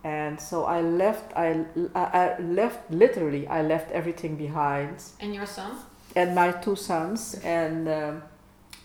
and 0.04 0.40
so 0.40 0.66
I 0.66 0.82
left. 0.82 1.32
I, 1.36 1.66
I 1.96 2.40
left 2.40 2.90
literally. 2.92 3.48
I 3.48 3.62
left 3.62 3.92
everything 3.92 4.36
behind, 4.38 4.96
And 5.20 5.34
your 5.36 5.46
son? 5.46 5.72
and 6.16 6.34
my 6.36 6.52
two 6.52 6.76
sons, 6.76 7.36
and 7.44 7.88
um, 7.88 8.24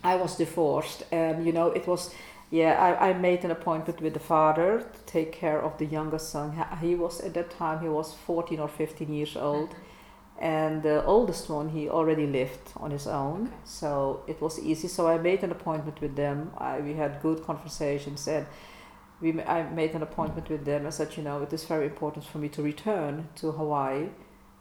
I 0.04 0.16
was 0.16 0.36
divorced. 0.36 1.04
And 1.12 1.46
you 1.46 1.52
know, 1.52 1.68
it 1.68 1.86
was. 1.86 2.10
Yeah, 2.50 2.74
I, 2.80 3.10
I 3.10 3.12
made 3.14 3.44
an 3.44 3.50
appointment 3.50 4.00
with 4.00 4.12
the 4.14 4.20
father 4.20 4.78
to 4.80 5.12
take 5.12 5.32
care 5.32 5.60
of 5.60 5.78
the 5.78 5.84
younger 5.86 6.18
son. 6.18 6.52
He- 6.52 6.88
He 6.88 6.94
was 6.94 7.20
at 7.20 7.34
that 7.34 7.50
time 7.58 7.80
he 7.82 7.88
was 7.88 8.14
fourteen 8.26 8.60
or 8.60 8.68
fifteen 8.68 9.12
years 9.12 9.36
old 9.36 9.74
and 10.38 10.82
the 10.82 11.04
oldest 11.04 11.48
one 11.48 11.70
he 11.70 11.88
already 11.88 12.26
lived 12.26 12.72
on 12.76 12.90
his 12.90 13.06
own 13.06 13.46
Okay. 13.46 13.56
so 13.64 14.22
it 14.26 14.40
was 14.40 14.58
easy. 14.58 14.88
So 14.88 15.06
i 15.08 15.18
made 15.18 15.42
an 15.42 15.50
appointment 15.50 16.00
with 16.00 16.14
them. 16.16 16.50
I, 16.58 16.80
we 16.80 16.94
had 16.94 17.22
good 17.22 17.42
conversations 17.44 18.28
and 18.28 18.46
we 19.20 19.40
i 19.42 19.62
made 19.62 19.94
an 19.94 20.02
appointment 20.02 20.50
with 20.50 20.64
them 20.66 20.86
i 20.86 20.90
said 20.90 21.16
you 21.16 21.22
know 21.22 21.40
it 21.42 21.52
is 21.52 21.64
very 21.64 21.86
important 21.86 22.22
for 22.24 22.36
me 22.38 22.48
to 22.50 22.62
return 22.62 23.28
to 23.34 23.50
hawaii 23.52 24.08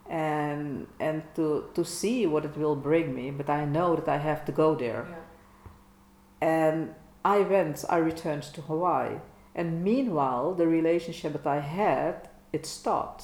and 0.09 0.87
and 0.99 1.23
to 1.35 1.65
to 1.73 1.83
see 1.83 2.25
what 2.25 2.45
it 2.45 2.55
will 2.55 2.75
bring 2.75 3.13
me 3.13 3.31
but 3.31 3.49
i 3.49 3.65
know 3.65 3.95
that 3.97 4.07
i 4.07 4.17
have 4.17 4.45
to 4.45 4.51
go 4.53 4.73
there. 4.75 5.05
Yeah. 5.09 6.47
and 6.47 6.95
i 7.25 7.39
went 7.39 7.83
i 7.89 7.97
returned 7.97 8.43
to 8.43 8.61
hawaii. 8.61 9.17
And 9.57 9.83
meanwhile 9.83 10.53
the 10.53 10.67
relationship 10.67 11.33
that 11.33 11.47
i 11.47 11.59
had 11.59 12.29
it 12.53 12.65
stopped 12.65 13.23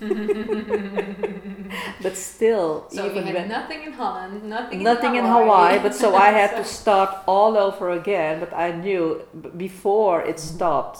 but 2.02 2.16
still 2.16 2.86
So 2.90 3.06
even 3.06 3.24
had 3.26 3.34
when 3.34 3.48
nothing 3.48 3.82
in 3.84 3.92
Holland, 3.92 4.42
nothing, 4.44 4.82
nothing 4.82 5.14
in 5.14 5.24
in 5.24 5.30
Hawaii, 5.30 5.78
but 5.78 5.94
so 5.94 6.14
I 6.14 6.30
had 6.30 6.50
So- 6.50 6.56
to 6.58 6.64
start 6.82 7.10
all 7.26 7.56
over 7.56 7.90
again. 7.90 8.40
But 8.40 8.52
I 8.52 8.72
knew 8.72 9.22
before 9.56 10.22
it 10.22 10.38
stopped, 10.38 10.98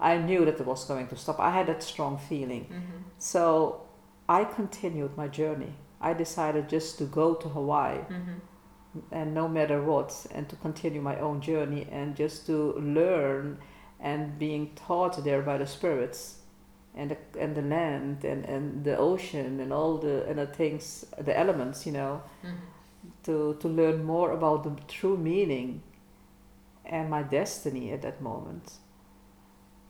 I 0.00 0.16
knew 0.16 0.44
that 0.44 0.60
it 0.60 0.66
was 0.66 0.84
going 0.84 1.08
to 1.08 1.16
stop. 1.16 1.38
I 1.40 1.50
had 1.50 1.66
that 1.66 1.82
strong 1.82 2.18
feeling. 2.18 2.66
Mhm. 2.70 3.02
So 3.18 3.82
I 4.28 4.44
continued 4.44 5.16
my 5.16 5.28
journey. 5.28 5.72
I 6.00 6.12
decided 6.14 6.68
just 6.68 6.98
to 6.98 7.04
go 7.04 7.34
to 7.34 7.48
Hawaii 7.48 7.98
Mhm. 8.08 8.40
and 9.10 9.34
no 9.34 9.48
matter 9.48 9.82
what, 9.82 10.26
and 10.34 10.48
to 10.48 10.56
continue 10.56 11.00
my 11.00 11.18
own 11.18 11.40
journey 11.40 11.86
and 11.90 12.14
just 12.16 12.46
to 12.46 12.74
learn 12.78 13.58
and 14.00 14.38
being 14.38 14.70
taught 14.76 15.24
there 15.24 15.42
by 15.42 15.58
the 15.58 15.66
spirits 15.66 16.37
and 16.98 17.10
the, 17.10 17.16
and 17.44 17.54
the 17.54 17.62
land 17.62 18.24
and, 18.24 18.44
and 18.44 18.84
the 18.84 18.96
ocean 18.98 19.60
and 19.60 19.72
all 19.72 19.98
the 19.98 20.26
and 20.28 20.38
the 20.38 20.46
things 20.46 21.04
the 21.24 21.32
elements 21.38 21.86
you 21.86 21.92
know 21.92 22.20
Mhm. 22.44 22.56
to, 23.22 23.54
to 23.60 23.68
learn 23.68 24.04
more 24.04 24.32
about 24.32 24.62
the 24.64 24.72
true 24.98 25.16
meaning 25.16 25.80
and 26.84 27.08
my 27.10 27.22
destiny 27.22 27.92
at 27.92 28.00
that 28.02 28.20
moment. 28.20 28.78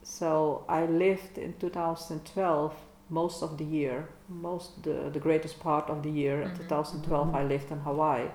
So 0.02 0.64
I 0.68 0.86
lived 0.86 1.38
in 1.38 1.54
2012 1.60 2.74
most 3.10 3.42
of 3.42 3.56
the 3.58 3.64
year, 3.64 4.08
most 4.28 4.82
the, 4.82 5.10
the 5.12 5.20
greatest 5.20 5.60
part 5.60 5.88
of 5.90 6.02
the 6.02 6.10
year. 6.10 6.42
In 6.42 6.50
Mhm. 6.50 6.56
2012 6.68 7.34
I 7.34 7.42
lived 7.44 7.70
in 7.70 7.78
Hawaii. 7.80 8.28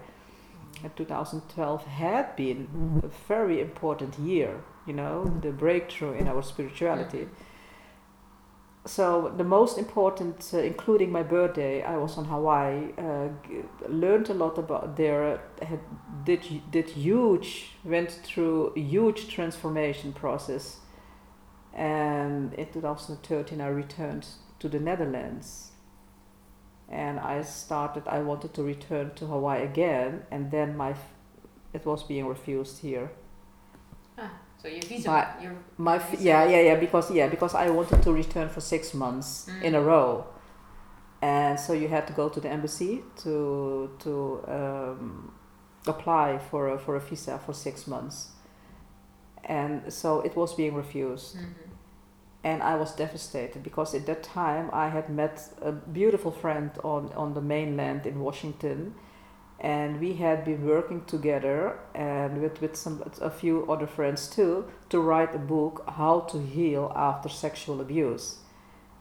And 0.83 0.91
2012 0.95 1.85
had 1.85 2.35
been 2.35 2.67
a 3.03 3.07
very 3.27 3.61
important 3.61 4.17
year, 4.19 4.51
you 4.87 4.93
know, 4.93 5.25
the 5.41 5.51
breakthrough 5.51 6.13
in 6.13 6.27
our 6.27 6.41
spirituality. 6.43 7.27
So 8.85 9.33
the 9.37 9.45
most 9.45 9.77
important, 9.77 10.51
uh, 10.53 10.57
including 10.57 11.09
my 11.09 11.23
birthday, 11.23 11.81
I 11.83 11.95
was 11.95 12.17
on 12.17 12.25
Hawaii. 12.25 12.91
Uh, 12.97 13.29
learned 13.87 14.29
a 14.29 14.33
lot 14.33 14.57
about 14.57 14.97
there. 14.97 15.39
Had, 15.61 15.79
did 16.25 16.69
did 16.69 16.89
huge 16.89 17.71
went 17.85 18.11
through 18.11 18.73
huge 18.75 19.29
transformation 19.29 20.11
process. 20.11 20.79
And 21.73 22.53
in 22.53 22.71
2013, 22.73 23.61
I 23.61 23.67
returned 23.67 24.27
to 24.59 24.67
the 24.67 24.79
Netherlands. 24.79 25.71
And 26.89 27.19
I 27.19 27.41
started. 27.41 28.03
I 28.05 28.19
wanted 28.19 28.53
to 28.55 28.63
return 28.63 29.11
to 29.15 29.25
Hawaii 29.25 29.63
again, 29.63 30.23
and 30.29 30.51
then 30.51 30.75
my, 30.75 30.93
it 31.73 31.85
was 31.85 32.03
being 32.03 32.27
refused 32.27 32.79
here. 32.79 33.11
So 34.63 34.69
your 34.69 34.81
visa, 34.81 35.09
My- 35.09 35.43
your 35.43 35.53
My 35.77 35.97
Visa. 35.99 36.23
yeah 36.23 36.45
yeah 36.45 36.61
yeah 36.61 36.75
because 36.79 37.11
yeah 37.11 37.27
because 37.27 37.53
I 37.53 37.69
wanted 37.69 38.01
to 38.03 38.13
return 38.13 38.47
for 38.49 38.61
six 38.61 38.93
months 38.93 39.49
in 39.61 39.75
a 39.75 39.79
Mm. 39.79 39.85
row, 39.85 40.25
and 41.21 41.59
so 41.59 41.73
you 41.73 41.89
had 41.89 42.07
to 42.07 42.13
go 42.13 42.29
to 42.29 42.39
the 42.39 42.49
embassy 42.49 43.03
to 43.23 43.89
to 43.99 44.11
um, 44.47 45.31
apply 45.85 46.39
for 46.49 46.69
a, 46.69 46.77
for 46.79 46.95
a 46.95 46.99
visa 46.99 47.37
for 47.45 47.53
six 47.53 47.87
months, 47.87 48.29
and 49.43 49.91
so 49.91 50.21
it 50.21 50.35
was 50.35 50.53
being 50.55 50.75
refused, 50.75 51.35
Mhm. 51.35 51.53
and 52.43 52.63
I 52.63 52.75
was 52.75 52.95
devastated 52.95 53.63
because 53.63 53.93
at 53.97 54.05
that 54.05 54.23
time 54.23 54.69
I 54.71 54.87
had 54.89 55.09
met 55.09 55.49
a 55.61 55.71
beautiful 55.71 56.31
friend 56.31 56.71
on 56.83 57.11
on 57.15 57.33
the 57.33 57.41
mainland 57.41 58.05
in 58.05 58.19
Washington. 58.19 58.93
And 59.63 60.01
we 60.01 60.15
had 60.15 60.43
been 60.43 60.65
working 60.67 61.05
together 61.05 61.79
and 61.95 62.41
with, 62.41 62.59
with 62.61 62.75
some 62.75 63.01
a 63.21 63.29
few 63.29 63.65
other 63.71 63.87
friends 63.87 64.27
too 64.27 64.65
to 64.89 64.99
write 64.99 65.33
a 65.33 65.39
book 65.39 65.83
how 65.87 66.19
to 66.31 66.37
heal 66.39 66.91
after 66.95 67.29
sexual 67.29 67.79
abuse. 67.79 68.39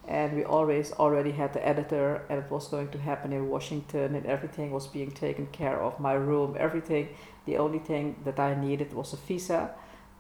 And 0.07 0.37
we 0.37 0.45
always 0.45 0.93
already 0.93 1.33
had 1.33 1.53
the 1.53 1.67
editor 1.67 2.23
and 2.29 2.39
it 2.45 2.51
was 2.51 2.69
going 2.69 2.89
to 2.91 2.99
happen 2.99 3.33
in 3.33 3.49
washington 3.49 4.15
and 4.15 4.25
everything 4.27 4.71
was 4.73 4.87
being 4.87 5.11
taken 5.11 5.47
care 5.47 5.81
of 5.81 5.99
my 6.01 6.15
room 6.15 6.57
everything. 6.59 7.09
The 7.47 7.57
only 7.59 7.79
thing 7.81 8.17
that 8.25 8.39
i 8.39 8.55
needed 8.55 8.93
was 8.95 9.13
a 9.13 9.17
visa 9.17 9.71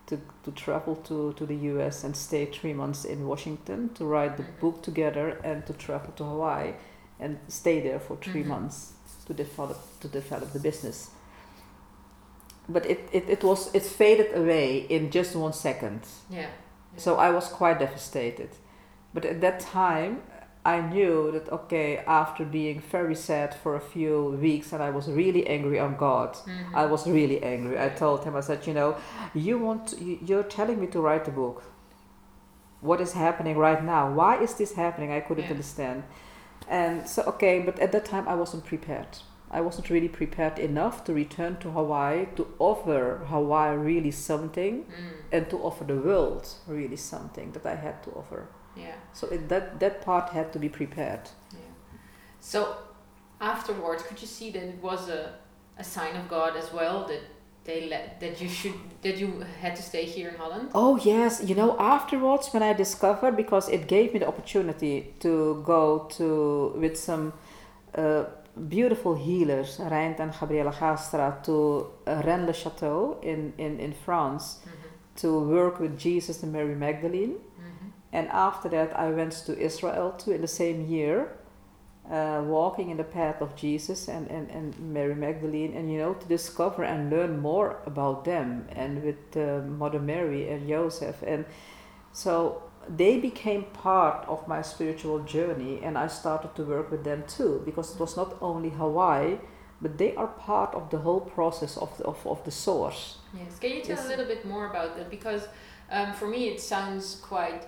to, 0.06 0.20
to 0.44 0.50
travel 0.52 0.96
to, 0.96 1.32
to 1.34 1.46
the 1.46 1.54
us 1.54 2.02
and 2.04 2.16
stay 2.16 2.46
three 2.46 2.74
months 2.74 3.04
in 3.04 3.26
washington 3.28 3.90
to 3.94 4.04
write 4.04 4.36
the 4.36 4.42
book 4.60 4.82
together 4.82 5.38
and 5.44 5.64
to 5.66 5.72
travel 5.72 6.12
to 6.16 6.24
hawaii 6.24 6.72
and 7.20 7.38
stay 7.48 7.80
there 7.80 8.00
for 8.00 8.16
3 8.16 8.42
Mhm. 8.42 8.46
months 8.48 8.92
to 9.26 9.34
develop 9.34 9.78
to 10.00 10.08
develop 10.08 10.52
the 10.52 10.58
business 10.60 11.10
but 12.68 12.86
it, 12.86 13.08
it, 13.12 13.24
it 13.28 13.44
was 13.44 13.74
it 13.74 13.82
faded 13.82 14.34
away 14.36 14.78
in 14.88 15.10
just 15.10 15.34
one 15.36 15.52
second 15.52 16.00
Yeah. 16.30 16.46
so 16.96 17.16
I 17.16 17.30
was 17.30 17.48
quite 17.48 17.78
devastated. 17.78 18.50
But 19.14 19.24
at 19.26 19.40
that 19.40 19.60
time, 19.60 20.22
I 20.64 20.80
knew 20.80 21.30
that, 21.32 21.50
okay, 21.52 21.98
after 22.06 22.44
being 22.46 22.80
very 22.80 23.14
sad 23.14 23.54
for 23.62 23.74
a 23.76 23.80
few 23.80 24.38
weeks 24.40 24.72
and 24.72 24.82
I 24.82 24.90
was 24.90 25.06
really 25.08 25.46
angry 25.46 25.78
on 25.80 25.96
God, 25.96 26.34
Mhm. 26.46 26.74
I 26.74 26.86
was 26.86 27.06
really 27.06 27.42
angry. 27.42 27.78
I 27.78 27.88
told 27.90 28.24
him, 28.24 28.36
I 28.36 28.40
said, 28.40 28.66
you 28.66 28.72
know, 28.74 28.94
you 29.34 29.58
want, 29.58 29.94
you- 30.00 30.18
you're 30.24 30.44
telling 30.58 30.80
me 30.80 30.86
to 30.86 31.00
write 31.00 31.28
a 31.28 31.30
book. 31.32 31.62
What 32.80 33.00
is 33.00 33.12
happening 33.12 33.58
right 33.58 33.82
now? 33.84 34.10
Why 34.14 34.36
is 34.42 34.54
this 34.54 34.72
happening? 34.74 35.10
I 35.12 35.20
couldn't 35.20 35.44
Yeah. 35.44 35.50
understand. 35.56 36.02
And 36.68 37.08
so, 37.08 37.22
okay, 37.22 37.60
but 37.60 37.78
at 37.78 37.92
that 37.92 38.04
time 38.04 38.26
I 38.28 38.34
wasn't 38.34 38.64
prepared. 38.64 39.18
I 39.50 39.60
wasn't 39.60 39.90
really 39.90 40.08
prepared 40.08 40.58
enough 40.58 41.04
to 41.04 41.12
return 41.12 41.56
to 41.58 41.70
Hawaii 41.70 42.26
to 42.36 42.46
offer 42.58 43.20
Hawaii 43.28 43.76
really 43.76 44.10
something 44.10 44.84
Mm. 44.84 45.12
and 45.32 45.50
to 45.50 45.58
offer 45.58 45.84
the 45.84 45.96
world 45.96 46.48
really 46.66 46.96
something 46.96 47.52
that 47.52 47.66
I 47.66 47.74
had 47.74 48.02
to 48.04 48.10
offer. 48.12 48.46
Yeah. 48.76 48.94
So 49.12 49.26
it, 49.28 49.48
that 49.48 49.78
that 49.80 50.00
part 50.00 50.30
had 50.30 50.52
to 50.52 50.58
be 50.58 50.68
prepared. 50.70 51.28
Yeah. 51.52 51.58
So 52.40 52.76
afterwards, 53.40 54.02
could 54.04 54.20
you 54.22 54.26
see 54.28 54.50
that 54.52 54.62
it 54.62 54.82
was 54.82 55.08
a, 55.10 55.34
a 55.78 55.84
sign 55.84 56.16
of 56.16 56.28
God 56.28 56.56
as 56.56 56.72
well 56.72 57.06
that 57.08 57.20
they 57.64 57.88
let 57.88 58.20
that 58.20 58.40
you 58.40 58.48
should 58.48 58.74
that 59.02 59.16
you 59.18 59.28
had 59.60 59.76
to 59.76 59.82
stay 59.82 60.04
here 60.04 60.28
in 60.30 60.36
Holland? 60.36 60.68
Oh 60.74 60.96
yes, 60.96 61.42
you 61.48 61.54
know 61.54 61.76
afterwards 61.78 62.48
when 62.52 62.62
I 62.62 62.72
discovered 62.72 63.36
because 63.36 63.68
it 63.68 63.86
gave 63.86 64.12
me 64.12 64.18
the 64.20 64.28
opportunity 64.28 65.14
to 65.20 65.62
go 65.64 66.08
to 66.16 66.72
with 66.82 66.96
some 66.96 67.32
uh, 67.94 68.24
beautiful 68.68 69.14
healers, 69.14 69.78
Reint 69.78 70.18
and 70.20 70.32
Gabriela 70.38 70.72
Gastra, 70.72 71.42
to 71.44 71.86
uh, 72.06 72.22
Rennes-le-Château 72.26 73.22
in, 73.22 73.52
in, 73.58 73.80
in 73.80 73.92
France 74.04 74.44
Mhm. 74.66 75.20
to 75.22 75.28
work 75.40 75.78
with 75.80 75.98
Jesus 75.98 76.42
and 76.42 76.52
Mary 76.52 76.74
Magdalene. 76.74 77.34
Mhm. 77.38 77.92
And 78.12 78.28
after 78.28 78.68
that, 78.70 78.90
I 78.98 79.10
went 79.10 79.32
to 79.46 79.52
Israel 79.58 80.12
too 80.18 80.32
in 80.32 80.40
the 80.40 80.48
same 80.62 80.78
year, 80.86 81.16
uh, 82.10 82.42
walking 82.44 82.90
in 82.90 82.96
the 82.96 83.04
path 83.04 83.40
of 83.40 83.54
Jesus 83.54 84.08
and, 84.08 84.28
and, 84.30 84.50
and 84.50 84.78
Mary 84.78 85.14
Magdalene, 85.14 85.72
and 85.76 85.90
you 85.92 85.98
know, 85.98 86.14
to 86.14 86.26
discover 86.26 86.84
and 86.84 87.10
learn 87.10 87.40
more 87.40 87.76
about 87.86 88.24
them 88.24 88.66
and 88.76 89.02
with 89.02 89.36
uh, 89.36 89.60
Mother 89.66 90.00
Mary 90.00 90.48
and 90.48 90.68
Joseph. 90.68 91.22
And 91.22 91.44
so 92.12 92.62
they 92.88 93.18
became 93.20 93.64
part 93.72 94.26
of 94.28 94.48
my 94.48 94.62
spiritual 94.62 95.20
journey, 95.20 95.80
and 95.82 95.96
I 95.96 96.08
started 96.08 96.54
to 96.56 96.64
work 96.64 96.90
with 96.90 97.04
them 97.04 97.24
too, 97.28 97.62
because 97.64 97.94
it 97.94 98.00
was 98.00 98.16
not 98.16 98.36
only 98.40 98.70
Hawaii, 98.70 99.38
but 99.80 99.98
they 99.98 100.14
are 100.16 100.26
part 100.26 100.74
of 100.74 100.90
the 100.90 100.98
whole 100.98 101.20
process 101.20 101.76
of 101.76 101.96
the, 101.98 102.04
of, 102.04 102.26
of 102.26 102.44
the 102.44 102.50
source. 102.50 103.18
Yes. 103.34 103.58
Can 103.58 103.70
you 103.70 103.82
tell 103.82 103.96
Yes. 103.96 104.06
a 104.06 104.08
little 104.08 104.26
bit 104.26 104.44
more 104.44 104.66
about 104.70 104.96
that? 104.96 105.08
Because 105.10 105.48
Um, 105.92 106.14
for 106.14 106.26
me, 106.26 106.48
it 106.48 106.60
sounds 106.60 107.20
quite 107.20 107.66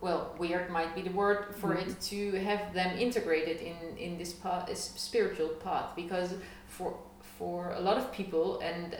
well 0.00 0.34
weird 0.38 0.70
might 0.70 0.94
be 0.94 1.02
the 1.02 1.10
word 1.10 1.54
for 1.56 1.74
Mhm. 1.74 1.82
it 1.88 2.00
to 2.12 2.32
have 2.48 2.72
them 2.74 2.98
integrated 2.98 3.58
in 3.60 3.76
in 3.98 4.18
this 4.18 4.32
path, 4.32 4.64
spiritual 4.76 5.48
path, 5.66 5.94
because 5.96 6.34
for 6.68 6.94
for 7.38 7.70
a 7.70 7.80
lot 7.80 7.96
of 7.96 8.12
people, 8.12 8.58
and 8.60 8.96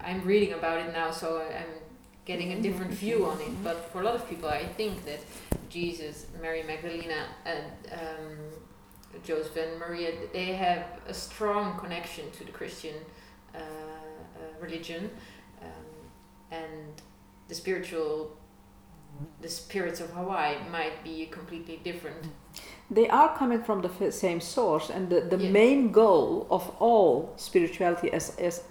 I'm 0.00 0.20
reading 0.24 0.52
about 0.52 0.78
it 0.84 0.92
now, 0.92 1.10
so 1.10 1.40
I'm 1.60 1.74
getting 2.24 2.52
a 2.52 2.60
different 2.60 2.92
view 3.04 3.26
on 3.26 3.40
it. 3.40 3.54
But 3.64 3.76
for 3.90 4.00
a 4.00 4.04
lot 4.04 4.14
of 4.14 4.28
people, 4.28 4.48
I 4.48 4.64
think 4.76 5.04
that 5.04 5.20
Jesus, 5.68 6.26
Mary 6.40 6.62
Magdalena, 6.62 7.20
and 7.44 7.66
um, 8.00 8.36
Joseph 9.24 9.56
and 9.56 9.78
Maria, 9.78 10.10
they 10.32 10.52
have 10.66 10.84
a 11.08 11.14
strong 11.14 11.78
connection 11.78 12.30
to 12.32 12.44
the 12.44 12.52
Christian 12.52 12.94
uh, 13.54 13.58
uh, 13.58 13.62
religion, 14.60 15.10
um, 15.62 15.94
and 16.50 17.02
the 17.48 17.54
spiritual, 17.54 18.36
the 19.40 19.48
spirits 19.48 20.00
of 20.00 20.10
Hawaii 20.10 20.56
might 20.70 21.02
be 21.04 21.26
completely 21.26 21.80
different. 21.84 22.26
They 22.90 23.08
are 23.08 23.36
coming 23.38 23.62
from 23.62 23.82
the 23.82 23.88
f- 23.88 24.12
same 24.14 24.40
source, 24.40 24.90
and 24.90 25.08
the, 25.08 25.20
the 25.20 25.36
Yeah. 25.42 25.50
main 25.50 25.92
goal 25.92 26.46
of 26.50 26.70
all 26.80 27.32
spirituality, 27.36 28.12
as 28.12 28.36
as 28.38 28.62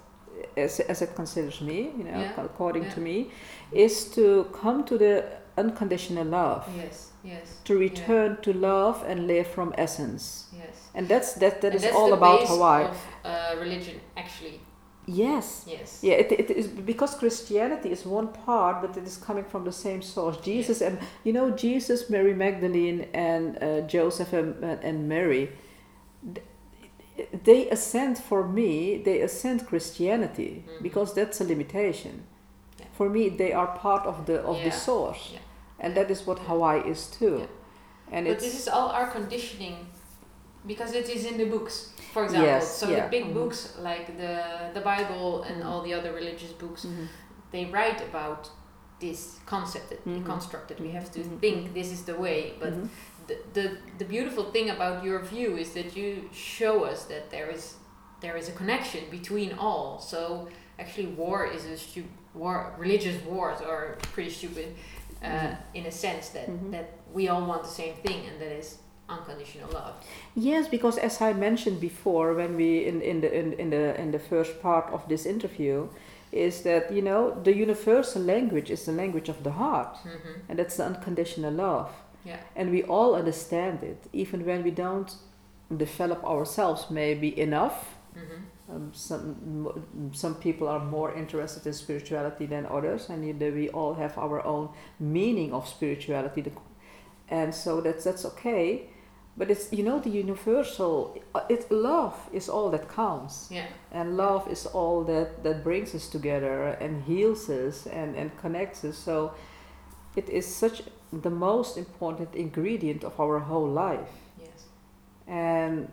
as, 0.56 0.80
as 0.80 1.02
it 1.02 1.14
considers 1.16 1.60
me, 1.60 1.78
you 1.98 2.04
know, 2.04 2.20
Yeah. 2.20 2.44
according 2.44 2.84
Yeah. 2.84 2.94
to 2.94 3.00
me, 3.00 3.30
is 3.72 4.10
to 4.14 4.44
come 4.62 4.84
to 4.84 4.98
the 4.98 5.24
unconditional 5.56 6.26
love, 6.26 6.62
Yes, 6.76 7.12
yes. 7.24 7.46
to 7.64 7.78
return 7.78 8.36
to 8.42 8.52
love 8.52 9.04
and 9.10 9.26
live 9.26 9.46
from 9.46 9.72
essence, 9.78 10.46
Yes. 10.52 10.76
and 10.94 11.08
that's 11.08 11.32
that 11.34 11.60
that 11.60 11.72
And 11.74 11.84
is 11.84 11.94
all 11.94 12.12
about 12.12 12.40
Hawaii. 12.48 12.84
Of, 12.84 12.96
uh, 13.24 13.60
religion, 13.60 14.00
actually. 14.16 14.60
Yes. 15.06 15.64
Yes. 15.66 16.00
Yeah, 16.02 16.14
it, 16.14 16.32
it 16.32 16.50
is 16.50 16.66
because 16.66 17.14
Christianity 17.14 17.90
is 17.90 18.06
one 18.06 18.28
part, 18.28 18.80
but 18.80 18.96
it 18.96 19.04
is 19.04 19.16
coming 19.18 19.44
from 19.44 19.64
the 19.64 19.72
same 19.72 20.00
source. 20.02 20.36
Jesus 20.38 20.80
and 20.80 20.98
you 21.24 21.32
know 21.32 21.50
Jesus, 21.50 22.08
Mary 22.08 22.34
Magdalene, 22.34 23.06
and 23.12 23.62
uh, 23.62 23.80
Joseph 23.82 24.32
and, 24.32 24.62
and 24.82 25.08
Mary, 25.08 25.50
they 27.44 27.68
ascend 27.70 28.18
for 28.18 28.46
me. 28.46 29.02
They 29.04 29.20
ascend 29.20 29.66
Christianity 29.66 30.64
Mhm. 30.66 30.82
because 30.82 31.14
that's 31.14 31.40
a 31.40 31.44
limitation. 31.44 32.24
Yeah. 32.78 32.86
For 32.92 33.08
me, 33.08 33.28
they 33.28 33.52
are 33.52 33.68
part 33.78 34.06
of 34.06 34.24
the 34.26 34.40
of 34.42 34.56
Yeah, 34.56 34.64
the 34.64 34.72
source, 34.72 35.30
yeah. 35.32 35.40
and 35.80 35.94
that 35.94 36.10
is 36.10 36.26
what 36.26 36.38
Hawaii 36.40 36.80
is 36.90 37.06
too. 37.18 37.46
And 38.12 38.26
but 38.26 38.38
this 38.38 38.54
is 38.58 38.68
all 38.68 38.88
our 38.90 39.06
conditioning 39.10 39.76
because 40.66 40.92
it 40.94 41.08
is 41.08 41.24
in 41.24 41.36
the 41.38 41.44
books 41.44 41.90
for 42.12 42.24
example 42.24 42.48
Yes, 42.48 42.78
so 42.80 42.88
yeah. 42.88 42.94
the 43.04 43.08
big 43.16 43.24
Mhm. 43.24 43.34
books 43.34 43.60
like 43.88 44.06
the 44.22 44.34
the 44.76 44.80
bible 44.80 45.42
and 45.48 45.56
Mhm. 45.62 45.66
all 45.68 45.80
the 45.82 45.92
other 45.98 46.12
religious 46.12 46.52
books 46.52 46.82
Mhm. 46.84 47.06
they 47.52 47.64
write 47.74 48.00
about 48.10 48.42
this 49.00 49.20
concept 49.46 49.86
that 49.90 50.00
we 50.06 50.12
Mhm. 50.18 50.24
constructed 50.32 50.76
we 50.80 50.90
have 50.98 51.08
to 51.16 51.20
Mhm. 51.20 51.38
think 51.40 51.74
this 51.74 51.90
is 51.96 52.02
the 52.04 52.14
way 52.24 52.38
but 52.62 52.72
Mhm. 52.72 52.88
the, 53.28 53.36
the 53.56 53.66
the 54.00 54.04
beautiful 54.14 54.44
thing 54.54 54.70
about 54.76 55.04
your 55.04 55.20
view 55.34 55.50
is 55.58 55.68
that 55.78 55.88
you 55.96 56.08
show 56.32 56.74
us 56.92 57.04
that 57.12 57.24
there 57.30 57.50
is 57.56 57.64
there 58.20 58.36
is 58.40 58.48
a 58.48 58.52
connection 58.52 59.02
between 59.18 59.50
all 59.58 59.98
so 60.12 60.48
actually 60.82 61.08
war 61.22 61.38
is 61.56 61.64
a 61.66 61.76
stu- 61.76 62.10
war 62.34 62.56
religious 62.78 63.16
wars 63.30 63.60
are 63.60 63.86
pretty 64.14 64.30
stupid 64.40 64.68
uh, 65.30 65.50
in 65.78 65.86
a 65.86 65.90
sense 65.90 66.24
that 66.36 66.48
that 66.70 66.86
we 67.16 67.22
all 67.30 67.44
want 67.50 67.62
the 67.62 67.74
same 67.82 67.94
thing 68.06 68.20
and 68.28 68.36
that 68.42 68.52
is 68.60 68.68
unconditional 69.08 69.70
love 69.72 69.94
Yes, 70.36 70.66
because 70.68 70.98
as 70.98 71.20
I 71.20 71.32
mentioned 71.32 71.80
before, 71.80 72.34
when 72.34 72.56
we 72.56 72.84
in, 72.86 73.00
in 73.02 73.20
the 73.20 73.32
in, 73.32 73.52
in 73.52 73.70
the 73.70 74.00
in 74.00 74.10
the 74.10 74.18
first 74.18 74.60
part 74.60 74.92
of 74.92 75.08
this 75.08 75.26
interview, 75.26 75.88
is 76.32 76.62
that 76.62 76.92
you 76.92 77.02
know 77.02 77.40
the 77.44 77.54
universal 77.54 78.22
language 78.22 78.68
is 78.70 78.84
the 78.84 78.92
language 78.92 79.28
of 79.28 79.44
the 79.44 79.52
heart, 79.52 79.96
mm-hmm. 79.98 80.40
and 80.48 80.58
that's 80.58 80.76
the 80.76 80.84
unconditional 80.84 81.52
love, 81.52 81.90
yeah 82.24 82.38
and 82.56 82.70
we 82.72 82.82
all 82.82 83.14
understand 83.14 83.82
it, 83.84 84.08
even 84.12 84.44
when 84.44 84.64
we 84.64 84.72
don't 84.72 85.14
develop 85.76 86.24
ourselves 86.24 86.90
maybe 86.90 87.38
enough. 87.38 87.94
mm-hmm. 88.16 88.42
Um, 88.66 88.90
some 88.94 90.10
some 90.12 90.34
people 90.36 90.68
are 90.68 90.80
more 90.80 91.14
interested 91.14 91.66
in 91.66 91.74
spirituality 91.74 92.46
than 92.46 92.66
others, 92.66 93.10
and 93.10 93.22
we 93.40 93.68
all 93.68 93.94
have 93.94 94.16
our 94.18 94.42
own 94.44 94.70
meaning 94.98 95.52
of 95.52 95.68
spirituality, 95.68 96.50
and 97.28 97.54
so 97.54 97.82
that's 97.82 98.04
that's 98.04 98.24
okay. 98.24 98.88
But 99.36 99.50
it's 99.50 99.72
you 99.72 99.82
know 99.82 99.98
the 99.98 100.10
universal. 100.10 101.16
uh, 101.34 101.40
It 101.48 101.70
love 101.70 102.14
is 102.32 102.48
all 102.48 102.70
that 102.70 102.88
counts, 102.88 103.48
yeah 103.50 103.66
and 103.92 104.16
love 104.16 104.48
is 104.50 104.66
all 104.66 105.04
that 105.04 105.42
that 105.42 105.64
brings 105.64 105.94
us 105.94 106.08
together 106.08 106.76
and 106.80 107.02
heals 107.02 107.48
us 107.50 107.86
and 107.86 108.16
and 108.16 108.30
connects 108.40 108.84
us. 108.84 108.96
So 108.96 109.32
it 110.16 110.28
is 110.28 110.46
such 110.46 110.82
the 111.22 111.30
most 111.30 111.76
important 111.78 112.34
ingredient 112.34 113.04
of 113.04 113.18
our 113.20 113.38
whole 113.40 113.68
life 113.68 114.10
yes 114.38 114.64
and 115.26 115.88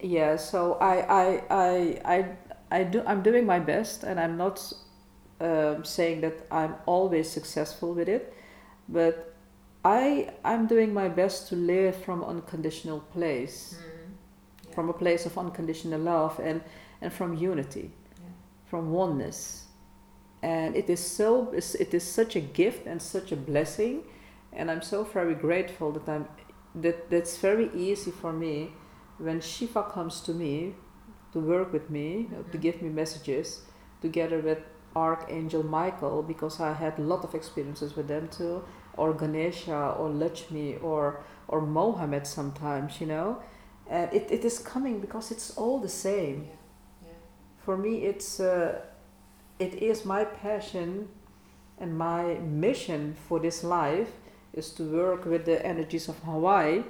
yeah 0.00 0.36
so 0.36 0.74
i 0.80 0.96
i 1.24 1.42
i 1.50 2.00
i, 2.04 2.26
I 2.80 2.84
do 2.84 3.02
i'm 3.06 3.22
doing 3.22 3.46
my 3.46 3.58
best 3.58 4.04
and 4.04 4.18
i'm 4.20 4.36
not 4.36 4.60
um, 5.40 5.84
saying 5.84 6.20
that 6.22 6.46
i'm 6.50 6.74
always 6.86 7.30
successful 7.30 7.94
with 7.94 8.08
it 8.08 8.34
but 8.88 9.31
i 9.84 10.28
i'm 10.44 10.66
doing 10.66 10.92
my 10.94 11.08
best 11.08 11.48
to 11.48 11.56
live 11.56 11.96
from 12.04 12.22
unconditional 12.24 13.00
place 13.12 13.74
mm-hmm. 13.76 14.12
yeah. 14.68 14.74
from 14.74 14.88
a 14.88 14.92
place 14.92 15.26
of 15.26 15.36
unconditional 15.38 16.00
love 16.00 16.38
and 16.40 16.60
and 17.00 17.12
from 17.12 17.34
unity 17.34 17.90
Yeah. 17.90 18.28
from 18.70 18.90
oneness 18.92 19.66
and 20.42 20.76
it 20.76 20.88
is 20.90 21.00
so 21.00 21.52
it's- 21.52 22.02
such 22.04 22.36
a 22.36 22.40
gift 22.40 22.86
and 22.86 23.00
such 23.02 23.32
a 23.32 23.36
blessing 23.36 24.02
and 24.52 24.70
i'm 24.70 24.82
so 24.82 25.04
very 25.04 25.34
grateful 25.34 25.92
that 25.92 26.08
i'm 26.08 26.26
that 26.74 27.10
that's 27.10 27.36
very 27.38 27.70
easy 27.74 28.10
for 28.10 28.32
me 28.32 28.72
when 29.18 29.40
shiva 29.40 29.82
comes 29.82 30.20
to 30.22 30.32
me 30.32 30.74
to 31.32 31.38
work 31.40 31.72
with 31.72 31.90
me 31.90 32.26
uh, 32.32 32.42
to 32.52 32.58
Mhm. 32.58 32.62
give 32.62 32.82
me 32.82 32.88
messages 32.88 33.62
together 34.00 34.38
with 34.40 34.58
archangel 34.94 35.62
michael 35.62 36.22
because 36.22 36.60
i 36.60 36.72
had 36.72 36.98
a 36.98 37.02
lot 37.02 37.24
of 37.24 37.34
experiences 37.34 37.96
with 37.96 38.08
them 38.08 38.28
too 38.28 38.62
or 38.96 39.14
ganesha 39.14 39.94
or 39.98 40.08
lakshmi 40.08 40.76
or 40.76 41.22
or 41.48 41.60
mohammed 41.60 42.26
sometimes 42.26 43.00
you 43.00 43.06
know? 43.06 43.42
And 43.90 44.12
it, 44.12 44.30
it 44.30 44.44
is 44.44 44.58
coming 44.58 45.00
because 45.00 45.30
it's 45.30 45.50
all 45.56 45.78
the 45.78 45.88
same. 45.88 46.44
Yeah 46.44 46.56
yeah. 47.06 47.12
For 47.64 47.76
me 47.76 48.04
it's 48.04 48.40
uh, 48.40 48.80
it 49.58 49.74
is 49.74 50.04
my 50.04 50.24
passion 50.24 51.08
and 51.78 51.96
my 51.96 52.34
mission 52.34 53.16
for 53.28 53.40
this 53.40 53.64
life 53.64 54.10
is 54.52 54.70
to 54.70 54.82
work 54.84 55.24
with 55.24 55.44
the 55.44 55.64
energies 55.66 56.08
of 56.08 56.18
hawaii 56.20 56.84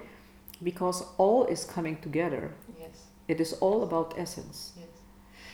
because 0.63 1.05
all 1.19 1.47
is 1.47 1.65
coming 1.65 1.97
together. 1.97 2.53
Yes. 2.81 3.07
It 3.29 3.41
is 3.41 3.53
all 3.55 3.83
about 3.83 4.15
essence. 4.17 4.73
Yes. 4.77 4.89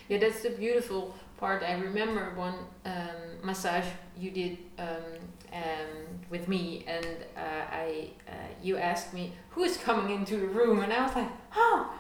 Yeah, 0.08 0.18
that's 0.18 0.42
the 0.42 0.50
beautiful 0.50 1.14
part. 1.37 1.62
I 1.62 1.72
remember 1.74 2.32
one 2.34 2.54
um, 2.84 3.42
massage 3.42 3.84
you 4.16 4.30
did 4.30 4.58
um, 4.78 5.20
um, 5.52 6.20
with 6.30 6.48
me, 6.48 6.84
and 6.87 7.06
uh, 7.37 7.64
I 7.70 8.11
uh, 8.28 8.32
you 8.62 8.76
asked 8.76 9.12
me 9.14 9.32
who 9.50 9.64
is 9.64 9.76
coming 9.76 10.14
into 10.14 10.37
the 10.37 10.46
room, 10.46 10.80
and 10.80 10.92
I 10.92 11.06
was 11.06 11.14
like, 11.14 11.28
oh, 11.56 11.94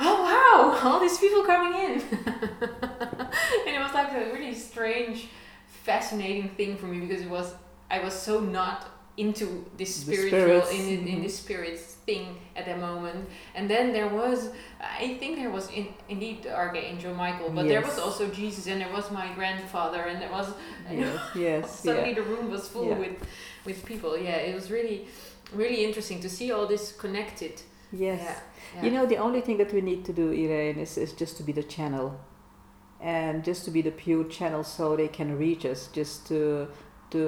oh 0.00 0.22
wow, 0.22 0.90
all 0.90 1.00
these 1.00 1.18
people 1.18 1.44
coming 1.44 1.78
in, 1.78 2.00
and 2.10 3.74
it 3.76 3.80
was 3.80 3.94
like 3.94 4.12
a 4.12 4.32
really 4.32 4.54
strange, 4.54 5.28
fascinating 5.66 6.50
thing 6.50 6.76
for 6.76 6.86
me 6.86 7.00
because 7.00 7.22
it 7.22 7.30
was 7.30 7.54
I 7.90 8.00
was 8.00 8.14
so 8.14 8.40
not 8.40 8.97
into 9.18 9.66
this 9.76 9.96
spiritual 9.96 10.66
in, 10.68 10.80
in, 10.88 11.08
in 11.08 11.18
mhm. 11.18 11.22
this 11.24 11.38
spirits 11.38 11.82
thing 12.06 12.38
at 12.56 12.64
that 12.66 12.78
moment 12.78 13.28
and 13.54 13.68
then 13.68 13.92
there 13.92 14.08
was 14.08 14.50
I 14.80 15.16
think 15.18 15.36
there 15.36 15.50
was 15.50 15.70
in, 15.70 15.88
indeed 16.08 16.44
the 16.44 16.54
Archangel 16.54 17.14
Michael, 17.14 17.50
but 17.50 17.66
there 17.66 17.82
was 17.82 17.98
also 17.98 18.28
Jesus, 18.28 18.66
and 18.66 18.80
there 18.80 18.92
was 18.92 19.10
my 19.10 19.32
grandfather, 19.34 20.02
and 20.02 20.22
there 20.22 20.30
was 20.30 20.48
yes 20.90 21.18
yes 21.34 21.80
suddenly 21.84 22.10
yeah. 22.10 22.20
the 22.20 22.22
room 22.22 22.50
was 22.50 22.68
full 22.68 22.88
Yeah. 22.88 22.98
with 22.98 23.16
with 23.64 23.84
people. 23.84 24.16
Yeah, 24.16 24.36
it 24.48 24.54
was 24.54 24.70
really 24.70 25.08
really 25.52 25.84
interesting 25.84 26.20
to 26.20 26.28
see 26.28 26.52
all 26.52 26.66
this 26.66 26.92
connected. 26.92 27.54
yes 27.92 28.20
Yeah, 28.20 28.38
yeah. 28.74 28.84
you 28.84 28.90
know 28.94 29.06
the 29.06 29.16
only 29.26 29.40
thing 29.40 29.56
that 29.58 29.72
we 29.72 29.80
need 29.80 30.04
to 30.04 30.12
do 30.12 30.26
Irene 30.30 30.78
is, 30.78 30.98
is 30.98 31.12
just 31.22 31.36
to 31.38 31.42
be 31.42 31.52
the 31.52 31.66
channel 31.74 32.06
and 33.00 33.44
just 33.50 33.64
to 33.64 33.70
be 33.70 33.82
the 33.82 33.94
pure 34.04 34.24
channel 34.24 34.62
so 34.62 34.96
they 34.96 35.08
can 35.08 35.38
reach 35.38 35.64
us 35.64 35.88
just 35.98 36.26
to 36.28 36.68
to 37.12 37.22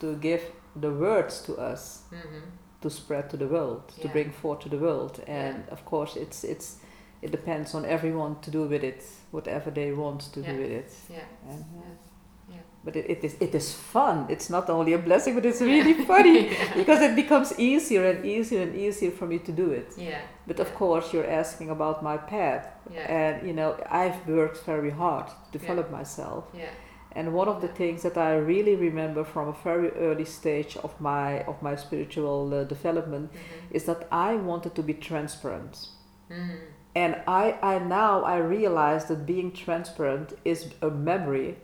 to 0.00 0.16
give 0.16 0.42
the 0.80 0.90
words 0.90 1.42
to 1.42 1.56
us 1.72 2.02
hmm 2.10 2.40
to 2.80 2.90
spread 2.90 3.28
to 3.30 3.36
the 3.36 3.46
world 3.48 3.82
to 4.00 4.08
bring 4.08 4.30
forth 4.30 4.60
to 4.60 4.68
the 4.68 4.76
world. 4.78 5.20
And 5.26 5.68
of 5.68 5.84
course 5.84 6.14
it's 6.20 6.44
it's 6.44 6.76
it 7.22 7.30
depends 7.32 7.74
on 7.74 7.84
everyone 7.84 8.36
to 8.42 8.50
do 8.50 8.62
with 8.68 8.84
it 8.84 9.02
whatever 9.32 9.70
they 9.72 9.92
want 9.92 10.20
to 10.34 10.40
Yeah. 10.40 10.52
do 10.52 10.58
with 10.62 10.70
it. 10.70 10.90
Yeah, 11.10 11.24
and, 11.50 11.60
uh, 11.60 11.82
Yeah. 11.82 12.54
Yeah. 12.54 12.62
but 12.84 12.94
it, 12.96 13.10
it 13.10 13.24
is 13.24 13.34
it 13.40 13.54
is 13.54 13.72
fun. 13.74 14.26
It's 14.28 14.48
not 14.48 14.70
only 14.70 14.92
a 14.94 14.98
blessing 14.98 15.34
but 15.34 15.44
it's 15.44 15.60
really 15.60 15.94
funny 16.06 16.38
yeah. 16.50 16.74
because 16.76 17.00
it 17.02 17.16
becomes 17.16 17.52
easier 17.58 18.04
and 18.10 18.24
easier 18.24 18.62
and 18.62 18.74
easier 18.76 19.10
for 19.10 19.26
me 19.26 19.38
to 19.38 19.52
do 19.52 19.72
it. 19.72 19.94
Yeah, 19.98 20.20
but 20.46 20.60
of 20.60 20.72
course 20.74 21.12
you're 21.12 21.30
asking 21.40 21.70
about 21.70 22.02
my 22.02 22.16
path. 22.16 22.66
Yeah, 22.94 23.12
and 23.18 23.46
you 23.48 23.52
know 23.54 23.70
i've 23.90 24.20
worked 24.28 24.64
very 24.66 24.90
hard 24.90 25.26
to 25.26 25.58
develop 25.58 25.90
myself. 25.90 26.44
Yeah, 26.54 26.70
And 27.18 27.34
one 27.34 27.48
of 27.48 27.60
the 27.60 27.68
things 27.68 28.02
that 28.02 28.16
I 28.16 28.36
really 28.36 28.76
remember 28.76 29.24
from 29.24 29.48
a 29.48 29.56
very 29.64 29.90
early 30.06 30.24
stage 30.24 30.76
of 30.84 30.92
my 31.00 31.42
of 31.48 31.60
my 31.62 31.76
spiritual 31.76 32.54
uh, 32.54 32.64
development 32.74 33.32
Mhm. 33.32 33.74
is 33.76 33.84
that 33.84 34.06
I 34.12 34.36
wanted 34.36 34.74
to 34.74 34.82
be 34.82 34.94
transparent. 34.94 35.88
Mhm. 36.30 36.58
And 36.94 37.14
I, 37.26 37.44
I 37.72 37.78
now 37.80 38.22
I 38.34 38.36
realize 38.38 39.04
that 39.06 39.26
being 39.26 39.50
transparent 39.52 40.32
is 40.44 40.70
a 40.80 40.90
memory 40.90 41.56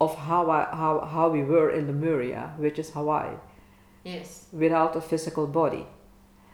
of 0.00 0.14
how 0.28 0.50
I 0.50 0.64
how, 0.76 1.00
how 1.00 1.30
we 1.30 1.42
were 1.44 1.70
in 1.70 1.86
Lemuria, 1.86 2.54
which 2.58 2.78
is 2.78 2.90
Hawaii, 2.90 3.36
Yes. 4.04 4.46
without 4.52 4.96
a 4.96 5.00
physical 5.00 5.46
body. 5.46 5.86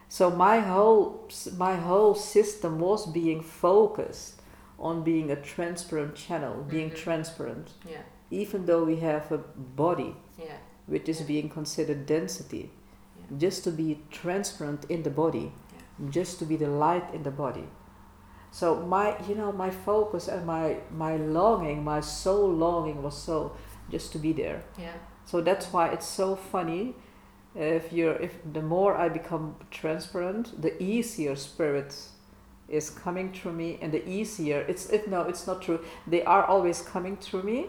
So 0.09 0.31
my 0.31 0.61
whole 0.61 1.29
my 1.59 1.75
whole 1.77 2.15
system 2.15 2.79
was 2.79 3.07
being 3.07 3.43
focused 3.43 4.38
on 4.79 5.03
being 5.03 5.31
a 5.31 5.37
transparent 5.37 6.15
channel, 6.15 6.63
being 6.69 6.91
Mhm. 6.91 6.97
transparent, 6.97 7.73
Yeah. 7.85 8.03
even 8.31 8.67
though 8.67 8.85
we 8.85 8.97
have 8.97 9.33
a 9.33 9.39
body 9.39 10.17
Yeah. 10.39 10.57
which 10.87 11.09
is 11.09 11.21
Yeah. 11.21 11.27
being 11.27 11.49
considered 11.49 12.07
density. 12.07 12.71
Just 13.37 13.65
to 13.65 13.71
be 13.71 14.01
transparent 14.11 14.85
in 14.89 15.03
the 15.03 15.11
body, 15.11 15.53
just 16.09 16.39
to 16.39 16.47
be 16.47 16.57
the 16.57 16.69
light 16.69 17.13
in 17.13 17.23
the 17.25 17.31
body. 17.31 17.69
So 18.51 18.77
my, 18.77 19.17
you 19.29 19.35
know, 19.35 19.53
my 19.53 19.71
focus 19.71 20.29
and 20.29 20.47
my 20.47 20.77
my 20.91 21.17
longing, 21.17 21.85
my 21.85 22.01
soul 22.01 22.49
longing 22.51 23.03
was 23.03 23.15
so 23.17 23.53
just 23.91 24.13
to 24.13 24.19
be 24.19 24.33
there. 24.33 24.63
Yeah. 24.79 24.95
So 25.27 25.43
that's 25.43 25.73
why 25.73 25.89
it's 25.89 26.07
so 26.07 26.37
funny. 26.37 26.95
If 27.55 27.93
you're, 27.93 28.17
if 28.23 28.39
the 28.53 28.63
more 28.63 28.95
I 28.97 29.09
become 29.11 29.57
transparent, 29.71 30.63
the 30.63 30.73
easier 30.83 31.37
spirit 31.37 31.95
is 32.69 32.91
coming 32.91 33.33
through 33.33 33.53
me, 33.53 33.79
and 33.83 33.93
the 33.93 34.07
easier 34.09 34.65
it's. 34.69 34.91
It, 34.91 35.09
no, 35.09 35.23
it's 35.23 35.47
not 35.47 35.63
true. 35.63 35.81
They 36.07 36.23
are 36.25 36.45
always 36.45 36.83
coming 36.83 37.17
through 37.17 37.43
me, 37.45 37.67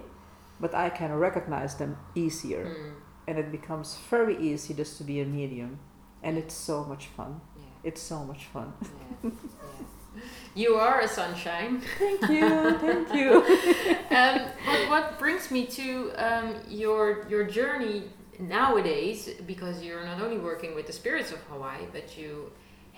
but 0.59 0.73
I 0.75 0.89
can 0.89 1.13
recognize 1.13 1.75
them 1.75 1.97
easier 2.15 2.65
Mm. 2.65 2.93
and 3.27 3.37
it 3.39 3.51
becomes 3.51 3.97
very 4.09 4.35
easy 4.37 4.73
just 4.73 4.97
to 4.97 5.03
be 5.03 5.21
a 5.21 5.25
medium 5.25 5.79
and 6.23 6.37
it's 6.37 6.53
so 6.55 6.83
much 6.83 7.05
fun 7.17 7.39
Yeah. 7.55 7.89
it's 7.89 8.01
so 8.01 8.17
much 8.25 8.43
fun 8.53 8.73
Yeah. 8.81 8.89
yeah. 9.23 9.29
You 10.55 10.75
are 10.75 10.99
a 11.01 11.07
sunshine. 11.07 11.81
thank 11.99 12.21
you 12.29 12.49
thank 12.79 13.13
you 13.13 13.29
um, 14.19 14.35
but 14.65 14.79
what 14.89 15.19
brings 15.19 15.49
me 15.51 15.61
to 15.79 16.11
um, 16.27 16.47
your 16.67 17.25
your 17.29 17.43
journey 17.45 18.03
nowadays, 18.39 19.29
because 19.45 19.75
you're 19.83 20.05
not 20.05 20.19
only 20.21 20.37
working 20.37 20.73
with 20.75 20.87
the 20.87 20.93
spirits 20.93 21.31
of 21.31 21.39
Hawaii, 21.51 21.85
but 21.91 22.17
you 22.17 22.51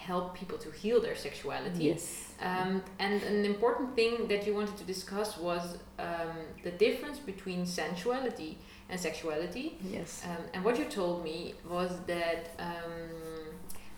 help 0.09 0.25
people 0.41 0.57
to 0.65 0.69
heal 0.81 0.99
their 1.05 1.15
sexuality. 1.27 1.83
yes 1.91 2.05
Um, 2.49 2.71
and 3.05 3.15
an 3.33 3.43
important 3.53 3.87
thing 3.99 4.13
that 4.31 4.41
you 4.47 4.53
wanted 4.59 4.75
to 4.81 4.85
discuss 4.93 5.29
was 5.49 5.63
um, 6.07 6.35
the 6.65 6.71
difference 6.85 7.19
between 7.31 7.59
sensuality 7.81 8.51
and 8.89 8.97
sexuality. 9.07 9.65
yes 9.97 10.11
Um, 10.29 10.41
and 10.53 10.59
what 10.65 10.75
you 10.81 10.85
told 10.99 11.17
me 11.29 11.37
was 11.75 11.91
that 12.13 12.41
um, 12.69 12.93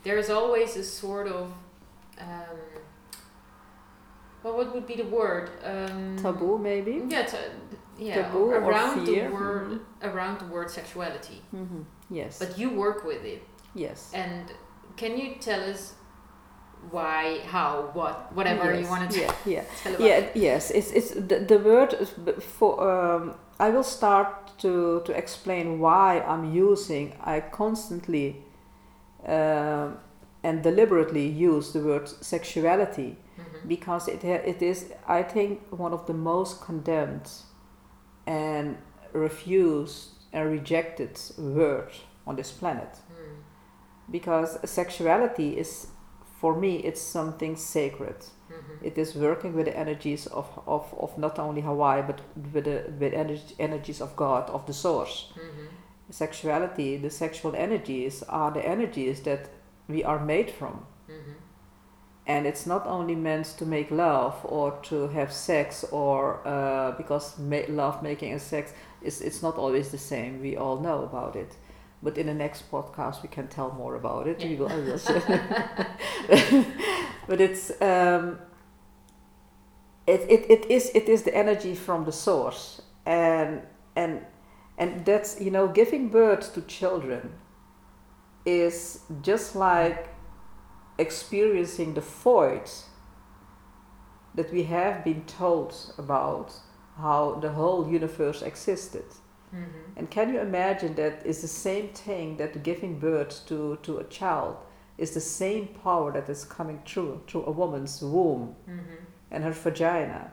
there 0.06 0.18
is 0.24 0.30
always 0.40 0.70
a 0.84 0.86
sort 1.04 1.28
of 1.38 1.44
um, 2.28 2.60
well, 4.44 4.58
what 4.58 4.74
would 4.74 4.88
be 4.94 4.96
the 5.04 5.10
word? 5.20 5.50
Um, 5.64 6.18
taboo 6.22 6.58
maybe 6.58 6.96
Yeah, 7.08 7.26
ta- 7.26 7.38
yeah, 7.98 8.16
Taboo 8.24 8.46
or 8.52 8.56
around 8.60 9.06
fear. 9.06 9.30
the 9.30 9.34
word 9.36 9.68
Mhm. 9.72 9.80
around 10.10 10.36
the 10.44 10.48
word 10.56 10.70
sexuality. 10.80 11.42
hmm 11.52 11.82
yes 12.20 12.34
But 12.40 12.58
you 12.60 12.68
work 12.86 13.00
with 13.12 13.24
it, 13.24 13.42
yes 13.86 14.12
and 14.14 14.46
can 14.98 15.18
you 15.18 15.36
tell 15.40 15.62
us 15.70 15.94
why, 16.92 17.40
how, 17.46 17.90
what, 17.94 18.34
whatever 18.36 18.74
you 18.74 18.82
Yes, 18.82 18.90
wanted 18.90 19.12
to 19.12 19.22
yeah 19.22 19.34
yeah 19.46 19.64
tell 19.82 19.96
about? 19.96 20.06
yeah 20.08 20.28
yes 20.36 20.70
it's 20.72 20.92
it's 20.92 21.12
the, 21.12 21.40
the 21.40 21.58
word 21.58 21.94
is 21.94 22.10
for 22.58 22.72
um, 22.92 23.36
i 23.60 23.70
will 23.70 23.84
start 23.84 24.28
to 24.60 25.02
to 25.06 25.12
explain 25.14 25.80
why 25.80 26.20
i'm 26.28 26.54
using 26.54 27.14
i 27.24 27.40
constantly 27.40 28.36
um, 29.26 29.98
and 30.44 30.62
deliberately 30.62 31.26
use 31.26 31.72
the 31.72 31.80
word 31.80 32.08
sexuality 32.10 33.16
Mhm. 33.38 33.68
because 33.68 34.08
it 34.12 34.24
it 34.24 34.62
is 34.62 34.86
I 35.08 35.24
think 35.24 35.60
one 35.72 35.94
of 35.94 36.06
the 36.06 36.14
most 36.14 36.62
condemned 36.66 37.30
and 38.28 38.78
refused 39.14 40.10
and 40.34 40.52
rejected 40.52 41.20
word 41.38 41.90
on 42.28 42.36
this 42.36 42.52
planet. 42.52 42.90
Because 44.12 44.58
sexuality 44.70 45.58
is 45.58 45.88
for 46.42 46.56
me 46.56 46.76
it's 46.78 47.02
something 47.02 47.56
sacred 47.56 48.16
Mhm. 48.52 48.84
it 48.88 48.98
is 48.98 49.16
working 49.16 49.56
with 49.56 49.66
the 49.66 49.78
energies 49.78 50.28
of, 50.28 50.46
of, 50.68 50.94
of 51.00 51.18
not 51.18 51.40
only 51.40 51.62
Hawaii 51.62 52.02
but 52.02 52.22
with 52.54 52.66
the 52.66 52.84
with 53.00 53.14
energy, 53.14 53.56
energies 53.60 54.02
of 54.02 54.16
God 54.16 54.50
of 54.50 54.66
the 54.66 54.74
source 54.74 55.32
Mhm. 55.36 55.68
sexuality 56.10 56.98
the 56.98 57.10
sexual 57.10 57.56
energies 57.56 58.24
are 58.30 58.52
the 58.52 58.66
energies 58.66 59.22
that 59.24 59.50
we 59.88 60.04
are 60.04 60.20
made 60.26 60.52
from 60.52 60.86
Mhm. 61.10 61.34
and 62.28 62.46
it's 62.46 62.66
not 62.66 62.86
only 62.88 63.16
meant 63.16 63.46
to 63.58 63.66
make 63.66 63.90
love 63.92 64.36
or 64.44 64.72
to 64.90 65.08
have 65.08 65.32
sex 65.32 65.84
or 65.92 66.40
uh, 66.46 66.92
because 66.98 67.38
ma- 67.40 67.68
love 67.70 68.02
making 68.04 68.32
and 68.32 68.42
sex 68.42 68.74
is 69.02 69.22
it's 69.22 69.42
not 69.42 69.58
always 69.58 69.90
the 69.92 69.98
same 69.98 70.42
we 70.42 70.56
all 70.58 70.78
know 70.80 71.04
about 71.04 71.36
it 71.36 71.56
but 72.04 72.18
in 72.18 72.28
the 72.28 72.34
next 72.34 72.70
podcast 72.72 73.24
we 73.24 73.30
can 73.30 73.48
tell 73.48 73.72
more 73.72 73.96
about 73.96 74.28
it 74.28 74.38
we 74.44 74.50
Yeah. 74.56 74.60
will, 74.60 74.70
I 74.70 74.78
will 74.78 75.00
but 77.28 77.40
it's 77.42 77.72
um, 77.82 78.40
it, 80.06 80.22
it, 80.30 80.46
it 80.52 80.66
is 80.72 80.92
it 80.94 81.08
is 81.10 81.24
the 81.24 81.36
energy 81.36 81.76
from 81.76 82.06
the 82.06 82.12
source 82.12 82.82
and 83.06 83.62
and 83.96 84.26
and 84.78 85.06
that's 85.06 85.40
you 85.40 85.52
know 85.52 85.68
giving 85.68 86.10
birth 86.10 86.54
to 86.54 86.62
children 86.62 87.32
is 88.46 89.00
just 89.22 89.56
like 89.56 90.10
experiencing 90.98 91.94
the 91.94 92.02
void 92.02 92.70
that 94.36 94.52
we 94.52 94.64
have 94.64 95.04
been 95.04 95.24
told 95.26 95.74
about 95.98 96.52
how 96.98 97.36
the 97.42 97.52
whole 97.52 97.88
universe 97.90 98.42
existed. 98.42 99.06
Mhm. 99.54 99.98
And 99.98 100.10
can 100.10 100.34
you 100.34 100.40
imagine 100.40 100.96
that 100.96 101.26
is 101.26 101.42
the 101.42 101.48
same 101.48 101.88
thing 101.90 102.38
that 102.38 102.64
giving 102.64 103.00
birth 103.00 103.46
to, 103.48 103.78
to 103.84 103.98
a 104.00 104.04
child 104.04 104.56
is 104.98 105.12
the 105.12 105.22
same 105.22 105.68
power 105.84 106.12
that 106.12 106.30
is 106.30 106.46
coming 106.46 106.80
through 106.86 107.22
through 107.28 107.46
a 107.46 107.52
woman's 107.52 108.02
womb 108.02 108.56
Mhm. 108.68 108.98
and 109.32 109.44
her 109.44 109.52
vagina 109.54 110.32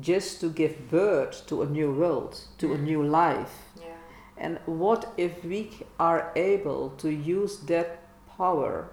just 0.00 0.40
to 0.40 0.48
give 0.50 0.74
birth 0.90 1.46
to 1.46 1.62
a 1.62 1.66
new 1.66 1.92
world, 1.92 2.34
to 2.58 2.72
a 2.74 2.78
new 2.78 3.02
life. 3.02 3.54
Yeah. 3.76 3.94
And 4.36 4.58
what 4.66 5.12
if 5.16 5.44
we 5.44 5.70
are 5.98 6.30
able 6.36 6.90
to 6.98 7.08
use 7.08 7.58
that 7.66 7.88
power 8.36 8.90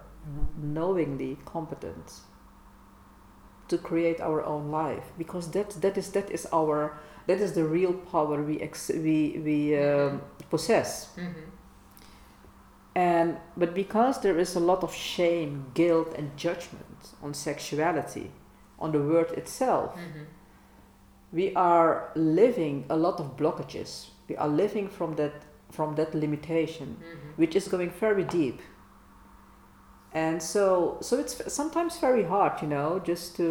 knowingly 0.60 1.38
competent 1.44 2.20
to 3.68 3.78
create 3.78 4.20
our 4.20 4.42
own 4.44 4.70
life 4.70 5.12
because 5.18 5.50
that 5.52 5.70
that 5.80 5.96
is 5.96 6.10
that 6.12 6.30
is 6.30 6.46
our 6.52 6.98
that 7.26 7.40
is 7.40 7.52
the 7.52 7.64
real 7.64 7.92
power 8.12 8.42
we 8.42 8.60
ex- 8.60 8.90
we 8.94 9.40
we 9.44 9.76
um, 9.76 10.20
possess 10.50 11.10
Mhm. 11.16 11.42
and 12.94 13.36
but 13.56 13.74
because 13.74 14.20
there 14.20 14.38
is 14.38 14.56
a 14.56 14.60
lot 14.60 14.82
of 14.82 14.94
shame 14.94 15.66
guilt 15.74 16.14
and 16.18 16.30
judgment 16.36 17.14
on 17.22 17.34
sexuality 17.34 18.30
on 18.78 18.92
the 18.92 18.98
word 19.00 19.30
itself 19.32 19.94
Mhm. 19.94 20.26
we 21.32 21.54
are 21.54 22.10
living 22.14 22.84
a 22.88 22.96
lot 22.96 23.20
of 23.20 23.36
blockages 23.36 24.10
we 24.28 24.36
are 24.36 24.48
living 24.48 24.88
from 24.88 25.14
that 25.16 25.32
from 25.70 25.94
that 25.96 26.14
limitation 26.14 26.96
Mhm. 27.00 27.36
which 27.38 27.56
is 27.56 27.68
going 27.68 27.90
very 28.00 28.24
deep 28.24 28.60
and 30.24 30.42
so 30.42 30.96
so 31.06 31.12
it's 31.22 31.34
sometimes 31.52 31.98
very 32.06 32.24
hard 32.32 32.54
you 32.62 32.68
know 32.68 32.98
just 33.10 33.36
to 33.36 33.46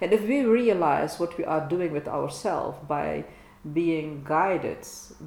and 0.00 0.12
if 0.18 0.22
we 0.32 0.38
realize 0.60 1.12
what 1.20 1.36
we 1.38 1.44
are 1.54 1.64
doing 1.68 1.92
with 1.92 2.08
ourselves 2.08 2.78
by 2.88 3.08
being 3.80 4.22
guided 4.24 4.82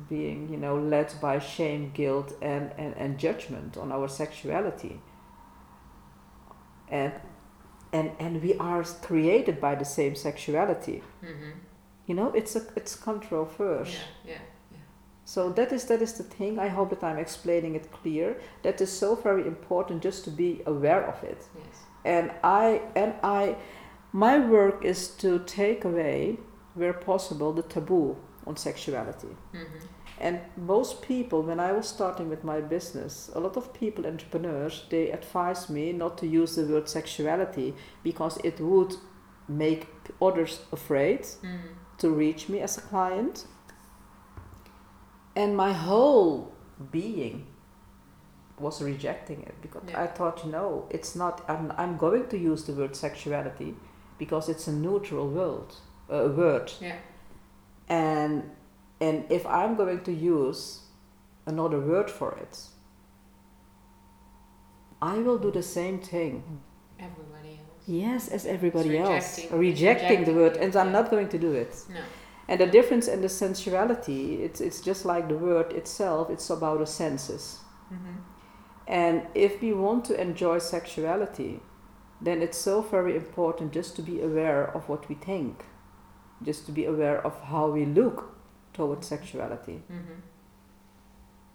being 0.09 0.39
you 0.53 0.57
know 0.63 0.75
led 0.93 1.09
by 1.21 1.37
shame 1.39 1.83
guilt 1.99 2.29
and, 2.41 2.65
and 2.77 2.93
and 3.03 3.19
judgment 3.25 3.77
on 3.77 3.91
our 3.91 4.07
sexuality 4.07 4.95
and 6.89 7.13
and 7.93 8.11
and 8.19 8.41
we 8.41 8.53
are 8.57 8.83
created 9.01 9.59
by 9.61 9.75
the 9.75 9.85
same 9.85 10.15
sexuality 10.15 11.03
Mhm. 11.23 11.53
you 12.07 12.15
know 12.15 12.31
it's 12.39 12.55
a 12.55 12.61
it's 12.75 12.95
controversial 12.95 14.01
Yeah. 14.25 14.33
Yeah. 14.33 14.41
So 15.33 15.49
that 15.57 15.71
is 15.71 15.83
that 15.85 16.01
is 16.01 16.13
the 16.13 16.23
thing. 16.23 16.57
I 16.59 16.69
hope 16.77 16.89
that 16.89 17.03
I'm 17.03 17.19
explaining 17.19 17.75
it 17.75 17.91
clear. 17.91 18.35
That 18.63 18.81
is 18.81 18.91
so 18.91 19.15
very 19.15 19.43
important 19.53 20.03
just 20.05 20.23
to 20.25 20.31
be 20.31 20.61
aware 20.65 21.03
of 21.11 21.23
it. 21.23 21.41
Yes. 21.55 21.77
And 22.03 22.31
I 22.43 22.81
and 22.95 23.13
I 23.23 23.55
my 24.11 24.39
work 24.39 24.83
is 24.85 25.07
to 25.17 25.29
take 25.45 25.85
away 25.85 26.37
where 26.79 26.93
possible 26.93 27.53
the 27.53 27.61
taboo 27.75 28.15
on 28.47 28.55
sexuality. 28.57 29.33
Mhm. 29.53 29.81
And 30.21 30.39
most 30.57 31.01
people 31.01 31.39
when 31.49 31.59
I 31.59 31.71
was 31.77 31.87
starting 31.87 32.29
with 32.29 32.43
my 32.43 32.59
business, 32.61 33.29
a 33.35 33.39
lot 33.39 33.57
of 33.57 33.71
people 33.81 34.05
entrepreneurs 34.07 34.85
they 34.89 35.11
advised 35.11 35.69
me 35.69 35.93
not 35.93 36.17
to 36.17 36.25
use 36.25 36.55
the 36.55 36.65
word 36.73 36.89
sexuality 36.89 37.73
because 38.03 38.39
it 38.43 38.59
would 38.59 38.95
make 39.47 39.85
others 40.21 40.59
afraid 40.71 41.21
Mhm. 41.21 41.69
to 41.97 42.07
reach 42.09 42.49
me 42.49 42.63
as 42.63 42.77
a 42.77 42.81
client 42.81 43.45
and 45.41 45.49
my 45.65 45.71
whole 45.85 46.31
being 46.91 47.37
was 48.65 48.81
rejecting 48.91 49.39
it 49.49 49.55
because 49.65 49.83
Yeah. 49.89 50.03
I 50.03 50.07
thought, 50.17 50.37
you 50.45 50.51
know, 50.57 50.71
it's 50.97 51.11
not. 51.21 51.35
I'm 51.51 51.65
I'm 51.81 51.93
going 52.05 52.25
to 52.33 52.37
use 52.51 52.61
the 52.67 52.73
word 52.79 52.93
sexuality 53.05 53.69
because 54.21 54.45
it's 54.53 54.67
a 54.67 54.75
neutral 54.85 55.27
word, 55.39 55.69
uh, 56.15 56.27
word, 56.41 56.67
Yeah. 56.87 56.97
and 57.87 58.33
and 59.07 59.17
if 59.37 59.43
I'm 59.59 59.73
going 59.81 60.01
to 60.09 60.11
use 60.35 60.61
another 61.45 61.79
word 61.91 62.09
for 62.19 62.31
it, 62.45 62.55
I 65.01 65.17
will 65.19 65.37
do 65.37 65.51
the 65.51 65.63
same 65.63 65.99
thing. 65.99 66.43
Everybody 66.99 67.51
else. 67.61 67.83
Yes, 67.87 68.27
as 68.27 68.45
everybody 68.45 68.97
It's 68.97 69.09
else, 69.09 69.37
rejecting- 69.37 69.59
rejecting 69.59 70.21
the 70.25 70.33
word, 70.33 70.57
and 70.57 70.75
I'm 70.75 70.87
yeah. 70.87 70.91
not 71.01 71.09
going 71.13 71.29
to 71.29 71.37
do 71.47 71.51
it. 71.53 71.73
No. 71.89 72.01
And 72.49 72.59
the 72.59 72.65
difference 72.65 73.07
in 73.07 73.21
the 73.21 73.29
sensuality, 73.29 74.43
it's 74.43 74.59
it's 74.59 74.81
just 74.81 75.05
like 75.05 75.27
the 75.27 75.37
word 75.37 75.71
itself. 75.73 76.29
It's 76.29 76.49
about 76.49 76.79
the 76.79 76.85
senses. 76.85 77.59
Mm-hmm. 77.93 78.15
And 78.87 79.21
if 79.35 79.61
we 79.61 79.71
want 79.73 80.05
to 80.05 80.13
enjoy 80.19 80.59
sexuality, 80.59 81.59
then 82.25 82.41
it's 82.41 82.57
so 82.57 82.81
very 82.81 83.15
important 83.15 83.75
just 83.75 83.95
to 83.97 84.01
be 84.01 84.21
aware 84.21 84.75
of 84.75 84.89
what 84.89 85.07
we 85.09 85.15
think, 85.15 85.63
just 86.43 86.65
to 86.65 86.71
be 86.71 86.85
aware 86.85 87.25
of 87.25 87.33
how 87.51 87.69
we 87.69 87.85
look 87.85 88.23
towards 88.73 89.07
sexuality, 89.07 89.81
Mm-hmm. 89.91 90.19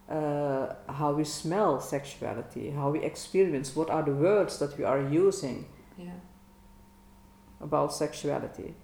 uh, 0.09 0.93
how 0.93 1.13
we 1.13 1.25
smell 1.25 1.81
sexuality, 1.81 2.71
how 2.71 2.91
we 2.91 3.01
experience, 3.03 3.75
what 3.77 3.91
are 3.91 4.03
the 4.05 4.13
words 4.15 4.59
that 4.59 4.79
we 4.79 4.85
are 4.85 5.01
using 5.25 5.65
Yeah. 5.99 6.21
about 7.61 7.93
sexuality, 7.93 8.75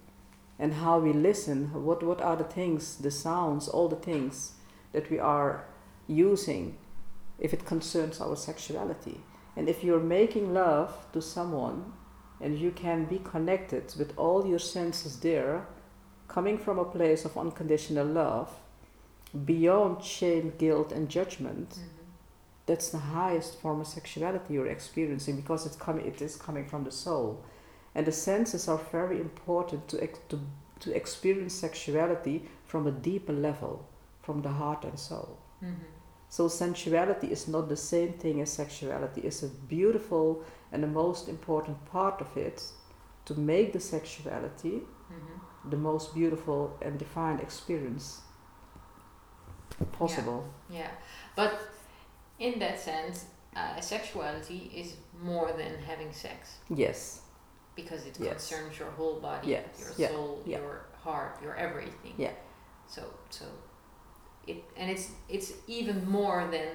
and 0.60 0.74
how 0.74 0.98
we 1.00 1.12
listen, 1.12 1.72
what, 1.84 2.02
what 2.02 2.20
are 2.20 2.36
the 2.36 2.44
things, 2.44 2.96
the 2.98 3.10
sounds, 3.10 3.66
all 3.66 3.88
the 3.88 3.96
things 3.96 4.52
that 4.92 5.10
we 5.10 5.18
are 5.18 5.64
using 6.06 6.76
if 7.38 7.54
it 7.54 7.64
concerns 7.64 8.20
our 8.20 8.36
sexuality. 8.36 9.20
And 9.56 9.68
if 9.68 9.82
you're 9.82 9.98
making 10.00 10.52
love 10.52 11.06
to 11.14 11.22
someone 11.22 11.94
and 12.40 12.58
you 12.58 12.70
can 12.70 13.06
be 13.06 13.18
connected 13.18 13.94
with 13.98 14.12
all 14.18 14.46
your 14.46 14.58
senses 14.58 15.18
there, 15.20 15.66
coming 16.28 16.58
from 16.58 16.78
a 16.78 16.84
place 16.84 17.24
of 17.24 17.38
unconditional 17.38 18.06
love, 18.06 18.50
beyond 19.46 20.04
shame, 20.04 20.52
guilt, 20.58 20.92
and 20.92 21.08
judgment, 21.08 21.70
Mm-hmm. 21.70 21.86
that's 22.66 22.90
the 22.90 22.98
highest 22.98 23.60
form 23.60 23.80
of 23.80 23.86
sexuality 23.86 24.54
you're 24.54 24.66
experiencing 24.66 25.36
because 25.36 25.66
it's 25.66 25.76
coming 25.76 26.06
it 26.06 26.20
is 26.22 26.36
coming 26.36 26.66
from 26.66 26.84
the 26.84 26.92
soul 26.92 27.42
and 27.94 28.06
the 28.06 28.12
senses 28.12 28.68
are 28.68 28.80
very 28.92 29.20
important 29.20 29.88
to 29.88 30.02
ex- 30.02 30.18
to, 30.28 30.38
to 30.80 30.94
experience 30.96 31.54
sexuality 31.54 32.42
from 32.64 32.86
a 32.86 32.90
deeper 32.92 33.32
level 33.32 33.84
from 34.22 34.42
the 34.42 34.48
heart 34.50 34.84
and 34.84 34.98
soul. 34.98 35.38
Mm-hmm. 35.62 35.84
so 36.28 36.48
sensuality 36.48 37.26
is 37.32 37.48
not 37.48 37.68
the 37.68 37.76
same 37.76 38.12
thing 38.14 38.40
as 38.40 38.50
sexuality. 38.50 39.20
It's 39.22 39.42
a 39.42 39.48
beautiful 39.48 40.42
and 40.72 40.82
the 40.82 40.86
most 41.02 41.28
important 41.28 41.76
part 41.92 42.20
of 42.20 42.36
it 42.36 42.62
to 43.26 43.34
make 43.34 43.72
the 43.72 43.80
sexuality 43.80 44.82
Mm-hmm. 45.12 45.70
the 45.70 45.76
most 45.76 46.14
beautiful 46.14 46.78
and 46.82 46.96
defined 46.98 47.40
experience 47.40 48.20
possible. 49.98 50.44
Yeah, 50.70 50.90
but 51.36 51.60
in 52.38 52.58
that 52.60 52.78
sense, 52.80 53.24
uh, 53.56 53.80
sexuality 53.80 54.70
is 54.74 54.94
more 55.20 55.50
than 55.52 55.72
having 55.86 56.12
sex. 56.12 56.58
Yes 56.68 57.22
because 57.82 58.02
it 58.10 58.16
Yes. 58.18 58.48
concerns 58.48 58.78
your 58.78 58.90
whole 58.98 59.18
body, 59.28 59.48
Yes, 59.56 59.66
your 59.80 59.92
yeah, 60.02 60.08
soul, 60.14 60.42
yeah. 60.44 60.58
your 60.58 60.74
heart, 61.04 61.32
your 61.42 61.54
everything. 61.66 62.14
Yeah. 62.26 62.34
So 62.94 63.02
so 63.30 63.44
it 64.46 64.58
and 64.76 64.90
it's 64.90 65.06
it's 65.28 65.52
even 65.66 65.96
more 66.18 66.40
than 66.50 66.68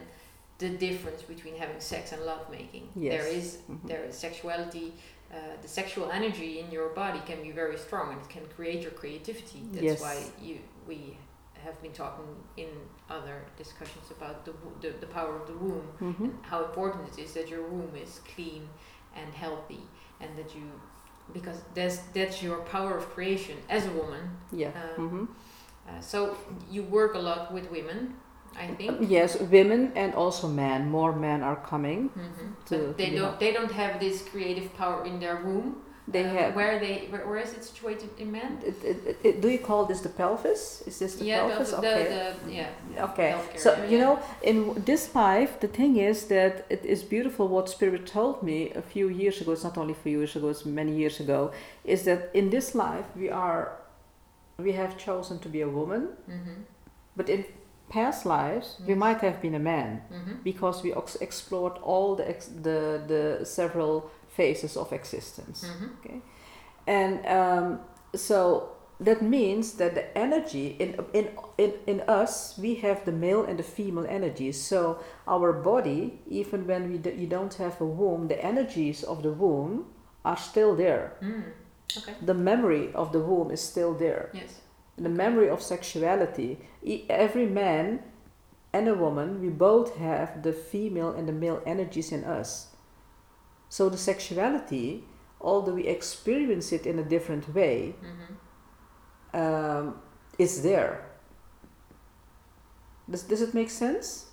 the 0.57 0.69
difference 0.69 1.21
between 1.33 1.55
having 1.63 1.79
sex 1.93 2.11
and 2.13 2.21
lovemaking. 2.31 2.85
There 2.95 3.27
Yes. 3.27 3.39
is 3.39 3.57
Mhm. 3.69 3.87
there 3.91 4.03
is 4.09 4.15
sexuality. 4.17 4.93
Uh, 5.33 5.37
the 5.61 5.67
sexual 5.67 6.07
energy 6.19 6.51
in 6.61 6.67
your 6.71 6.89
body 6.89 7.19
can 7.29 7.39
be 7.47 7.51
very 7.51 7.77
strong 7.77 8.05
and 8.13 8.21
it 8.21 8.29
can 8.29 8.45
create 8.55 8.81
your 8.85 8.91
creativity. 9.01 9.61
That's 9.73 9.83
Yes. 9.91 10.01
why 10.01 10.15
you 10.47 10.55
we 10.87 11.17
have 11.65 11.77
been 11.81 11.93
talking 12.03 12.29
in 12.63 12.69
other 13.09 13.37
discussions 13.57 14.07
about 14.17 14.37
the, 14.45 14.53
the 14.81 14.89
the 15.03 15.07
power 15.17 15.33
of 15.41 15.45
the 15.51 15.57
womb 15.65 15.87
Mhm. 15.99 16.19
and 16.25 16.45
how 16.51 16.59
important 16.69 17.01
it 17.11 17.17
is 17.25 17.33
that 17.37 17.47
your 17.53 17.63
womb 17.73 17.93
is 18.05 18.13
clean 18.33 18.63
and 19.19 19.29
healthy 19.33 19.83
and 20.21 20.29
that 20.39 20.49
you 20.57 20.65
because 21.33 21.61
that's 21.73 21.97
that's 22.13 22.41
your 22.43 22.57
power 22.71 22.97
of 22.97 23.03
creation 23.15 23.57
as 23.69 23.85
a 23.85 23.91
woman 23.91 24.21
yeah 24.51 24.71
Um, 24.97 25.09
Mhm. 25.09 25.27
uh, 25.89 26.01
so 26.01 26.17
you 26.71 26.83
work 26.83 27.15
a 27.15 27.19
lot 27.29 27.51
with 27.53 27.69
women 27.71 28.13
i 28.55 28.67
think 28.77 28.91
Yes, 29.09 29.37
women 29.51 29.91
and 29.95 30.13
also 30.15 30.47
men. 30.47 30.89
More 30.89 31.11
men 31.27 31.43
are 31.43 31.59
coming. 31.71 31.99
hmm 32.09 32.53
to- 32.67 32.77
but 32.77 32.97
they 32.97 33.09
don't 33.09 33.19
hel- 33.29 33.37
they 33.43 33.51
don't 33.57 33.71
have 33.71 33.99
this 33.99 34.23
creative 34.31 34.67
power 34.77 34.99
in 35.05 35.19
their 35.19 35.37
womb 35.45 35.75
They 36.07 36.23
Uh, 36.23 36.29
have. 36.37 36.55
where 36.55 36.79
they 36.79 37.07
where, 37.11 37.25
where 37.29 37.41
is 37.47 37.53
it 37.53 37.63
situated 37.63 38.09
in 38.19 38.31
men 38.31 38.51
It, 38.63 38.75
it, 38.83 39.17
it, 39.23 39.41
do 39.41 39.47
you 39.49 39.57
call 39.69 39.85
this 39.85 40.01
the 40.01 40.09
pelvis? 40.09 40.83
Is 40.87 40.97
this 40.99 41.15
the 41.15 41.25
yeah 41.25 41.39
pelvis? 41.47 41.71
the, 41.71 41.77
okay. 41.77 42.03
the, 42.03 42.45
the 42.45 42.53
yeah 42.59 43.03
okay. 43.09 43.31
healthcare 43.31 43.59
So 43.59 43.69
you 43.91 43.97
know, 44.03 44.19
in 44.43 44.83
this 44.85 45.03
life, 45.15 45.51
the 45.59 45.67
thing 45.67 45.97
is 45.97 46.25
that 46.27 46.53
it 46.69 46.85
is 46.85 47.03
beautiful. 47.03 47.47
What 47.47 47.69
Spirit 47.69 48.05
told 48.05 48.43
me 48.43 48.71
a 48.75 48.81
few 48.93 49.07
years 49.09 49.41
ago. 49.41 49.51
It's 49.53 49.63
not 49.63 49.77
only 49.77 49.93
a 49.93 50.01
few 50.03 50.17
years 50.19 50.35
ago. 50.35 50.49
It's 50.49 50.65
many 50.65 50.91
years 50.91 51.19
ago. 51.19 51.51
Is 51.83 52.03
that 52.03 52.19
in 52.33 52.49
this 52.49 52.75
life 52.75 53.05
we 53.15 53.29
are, 53.31 53.71
we 54.57 54.73
have 54.73 54.97
chosen 54.97 55.39
to 55.39 55.49
be 55.49 55.61
a 55.61 55.67
woman, 55.69 56.01
mm-hmm. 56.29 56.61
but 57.15 57.29
in 57.29 57.45
past 57.89 58.25
lives 58.25 58.67
we 58.87 58.95
might 58.95 59.21
have 59.21 59.37
been 59.41 59.55
a 59.55 59.59
man 59.59 60.01
Mm-hmm. 60.11 60.35
because 60.43 60.83
we 60.83 60.91
ex- 60.93 61.17
explored 61.21 61.73
all 61.83 62.15
the 62.15 62.27
ex- 62.29 62.49
the 62.63 62.79
the 63.07 63.45
several 63.45 64.09
phases 64.35 64.77
of 64.77 64.91
existence. 64.93 65.65
Mm-hmm. 65.65 66.19
and 66.87 67.25
um, 67.25 67.79
so 68.15 68.75
that 68.99 69.21
means 69.21 69.73
that 69.73 69.93
the 69.93 70.17
energy 70.17 70.75
in, 70.79 70.95
in 71.13 71.29
in 71.57 71.73
in 71.85 72.01
us 72.01 72.57
we 72.57 72.75
have 72.75 73.03
the 73.05 73.11
male 73.11 73.43
and 73.43 73.59
the 73.59 73.63
female 73.63 74.05
energies 74.07 74.61
so 74.61 74.99
our 75.27 75.51
body 75.51 76.19
even 76.29 76.65
when 76.65 76.91
we 76.91 77.11
you 77.11 77.27
don't 77.27 77.55
have 77.55 77.79
a 77.81 77.85
womb 77.85 78.27
the 78.27 78.45
energies 78.45 79.03
of 79.03 79.21
the 79.21 79.31
womb 79.31 79.85
are 80.23 80.37
still 80.37 80.75
there 80.75 81.17
mm. 81.21 81.43
okay 81.97 82.13
the 82.21 82.33
memory 82.33 82.93
of 82.93 83.11
the 83.11 83.19
womb 83.19 83.51
is 83.51 83.61
still 83.61 83.93
there 83.93 84.29
yes 84.33 84.61
the 84.97 85.09
memory 85.09 85.49
of 85.49 85.61
sexuality 85.61 86.57
every 87.09 87.45
man 87.45 88.01
and 88.71 88.87
a 88.87 88.93
woman 88.93 89.41
we 89.41 89.49
both 89.49 89.97
have 89.97 90.41
the 90.43 90.53
female 90.53 91.11
and 91.11 91.27
the 91.27 91.33
male 91.33 91.61
energies 91.65 92.11
in 92.11 92.23
us 92.23 92.67
so 93.75 93.89
the 93.89 94.01
sexuality 94.11 95.03
although 95.45 95.73
we 95.73 95.85
experience 95.85 96.71
it 96.71 96.85
in 96.85 96.97
a 96.99 97.03
different 97.03 97.53
way 97.53 97.95
mm-hmm. 98.01 99.39
um, 99.39 99.95
is 100.37 100.63
there. 100.63 101.05
Does, 103.09 103.23
does 103.23 103.41
it 103.41 103.53
make 103.53 103.69
sense? 103.69 104.24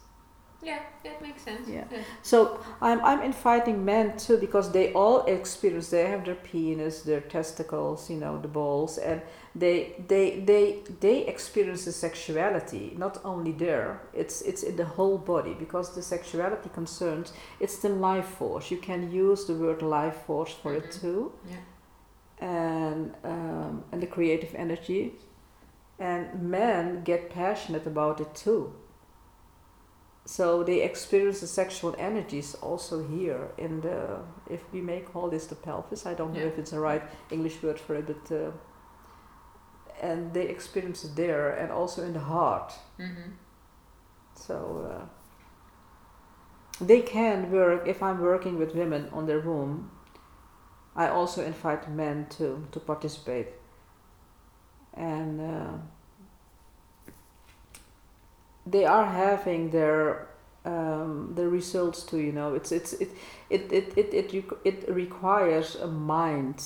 Yeah 0.63 0.79
that 1.05 1.21
makes 1.23 1.43
sense 1.43 1.69
Yeah. 1.69 1.85
yes. 1.91 2.05
So 2.23 2.61
I'm, 2.81 3.01
I'm 3.05 3.21
inviting 3.23 3.85
men 3.85 4.17
too 4.17 4.39
because 4.39 4.71
they 4.73 4.93
all 4.93 5.25
experience, 5.27 5.89
they 5.91 6.07
have 6.07 6.25
their 6.25 6.37
penis, 6.37 7.03
their 7.03 7.21
testicles, 7.21 8.09
you 8.11 8.17
know, 8.17 8.39
the 8.41 8.49
balls, 8.49 8.99
and 8.99 9.21
they, 9.55 9.95
they, 10.09 10.41
they, 10.47 10.79
they 11.01 11.27
experience 11.27 11.85
the 11.85 11.93
sexuality, 11.93 12.95
not 12.97 13.19
only 13.25 13.53
there, 13.53 14.01
it's, 14.15 14.41
it's 14.43 14.63
in 14.63 14.77
the 14.77 14.85
whole 14.85 15.19
body 15.19 15.55
because 15.59 15.95
the 15.95 16.03
sexuality 16.03 16.71
concerns, 16.73 17.33
it's 17.61 17.79
the 17.79 17.89
life 17.89 18.29
force. 18.39 18.71
You 18.71 18.79
can 18.79 19.11
use 19.11 19.45
the 19.47 19.55
word 19.55 19.83
life 19.83 20.19
force 20.27 20.53
for 20.63 20.73
it 20.75 20.85
Mhm. 20.91 21.01
too. 21.01 21.33
yeah 21.51 21.57
and 22.41 23.15
um, 23.25 23.85
and 23.93 24.03
the 24.03 24.07
creative 24.07 24.55
energy 24.55 25.13
and 25.99 26.43
men 26.43 27.03
get 27.05 27.31
passionate 27.31 27.87
about 27.87 28.21
it 28.21 28.35
too 28.35 28.73
so 30.25 30.63
they 30.63 30.83
experience 30.83 31.41
the 31.41 31.47
sexual 31.47 31.95
energies 31.99 32.55
also 32.57 33.07
here. 33.07 33.51
In 33.59 33.81
the 33.81 34.21
if 34.49 34.61
we 34.73 34.81
may 34.81 35.01
call 35.01 35.29
this 35.31 35.47
the 35.47 35.55
pelvis 35.55 36.07
i 36.07 36.15
don't 36.15 36.33
know 36.33 36.47
if 36.47 36.59
it's 36.59 36.71
the 36.71 36.81
right 36.81 37.03
english 37.31 37.63
word 37.63 37.79
for 37.79 37.95
it 37.97 38.07
but 38.07 38.35
uh, 38.35 38.51
and 40.01 40.33
they 40.35 40.49
experience 40.49 41.05
it 41.05 41.15
there 41.17 41.51
and 41.51 41.71
also 41.71 42.03
in 42.05 42.13
the 42.13 42.21
heart. 42.21 42.73
Mm-hmm. 42.99 43.31
so 44.35 44.57
uh, 44.91 45.05
they 46.85 47.01
can 47.01 47.51
work 47.51 47.87
if 47.87 48.03
i'm 48.03 48.21
working 48.21 48.59
with 48.59 48.75
women 48.75 49.09
on 49.13 49.27
their 49.27 49.41
womb 49.41 49.91
i 50.97 51.09
also 51.09 51.45
invite 51.45 51.91
men 51.91 52.27
to 52.31 52.67
to 52.71 52.81
participate. 52.81 53.49
And 54.95 55.41
uh, 55.41 55.79
they 58.67 58.85
are 58.85 59.07
having 59.07 59.71
their 59.71 60.29
um, 60.65 61.33
the 61.35 61.49
results 61.49 62.05
too 62.05 62.19
you 62.19 62.33
know 62.33 62.55
it's 62.55 62.71
it's 62.73 62.93
it 62.95 63.11
it 63.51 63.73
it 63.73 63.93
it 63.97 64.15
it, 64.15 64.31
requ- 64.33 64.59
it 64.65 64.89
requires 64.89 65.75
a 65.77 65.87
mind 65.89 66.63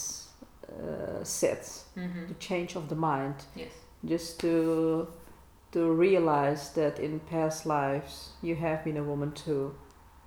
uh, 0.68 1.22
set 1.24 1.82
Mm-hmm. 1.96 2.26
the 2.28 2.34
change 2.34 2.76
of 2.76 2.88
the 2.90 2.94
mind 2.94 3.34
yes 3.54 3.72
just 4.04 4.38
to 4.40 5.08
to 5.72 5.90
realize 5.92 6.72
that 6.74 6.98
in 6.98 7.20
past 7.20 7.64
lives 7.66 8.30
you 8.42 8.54
have 8.56 8.84
been 8.84 8.96
a 8.96 9.02
woman 9.02 9.32
too, 9.32 9.74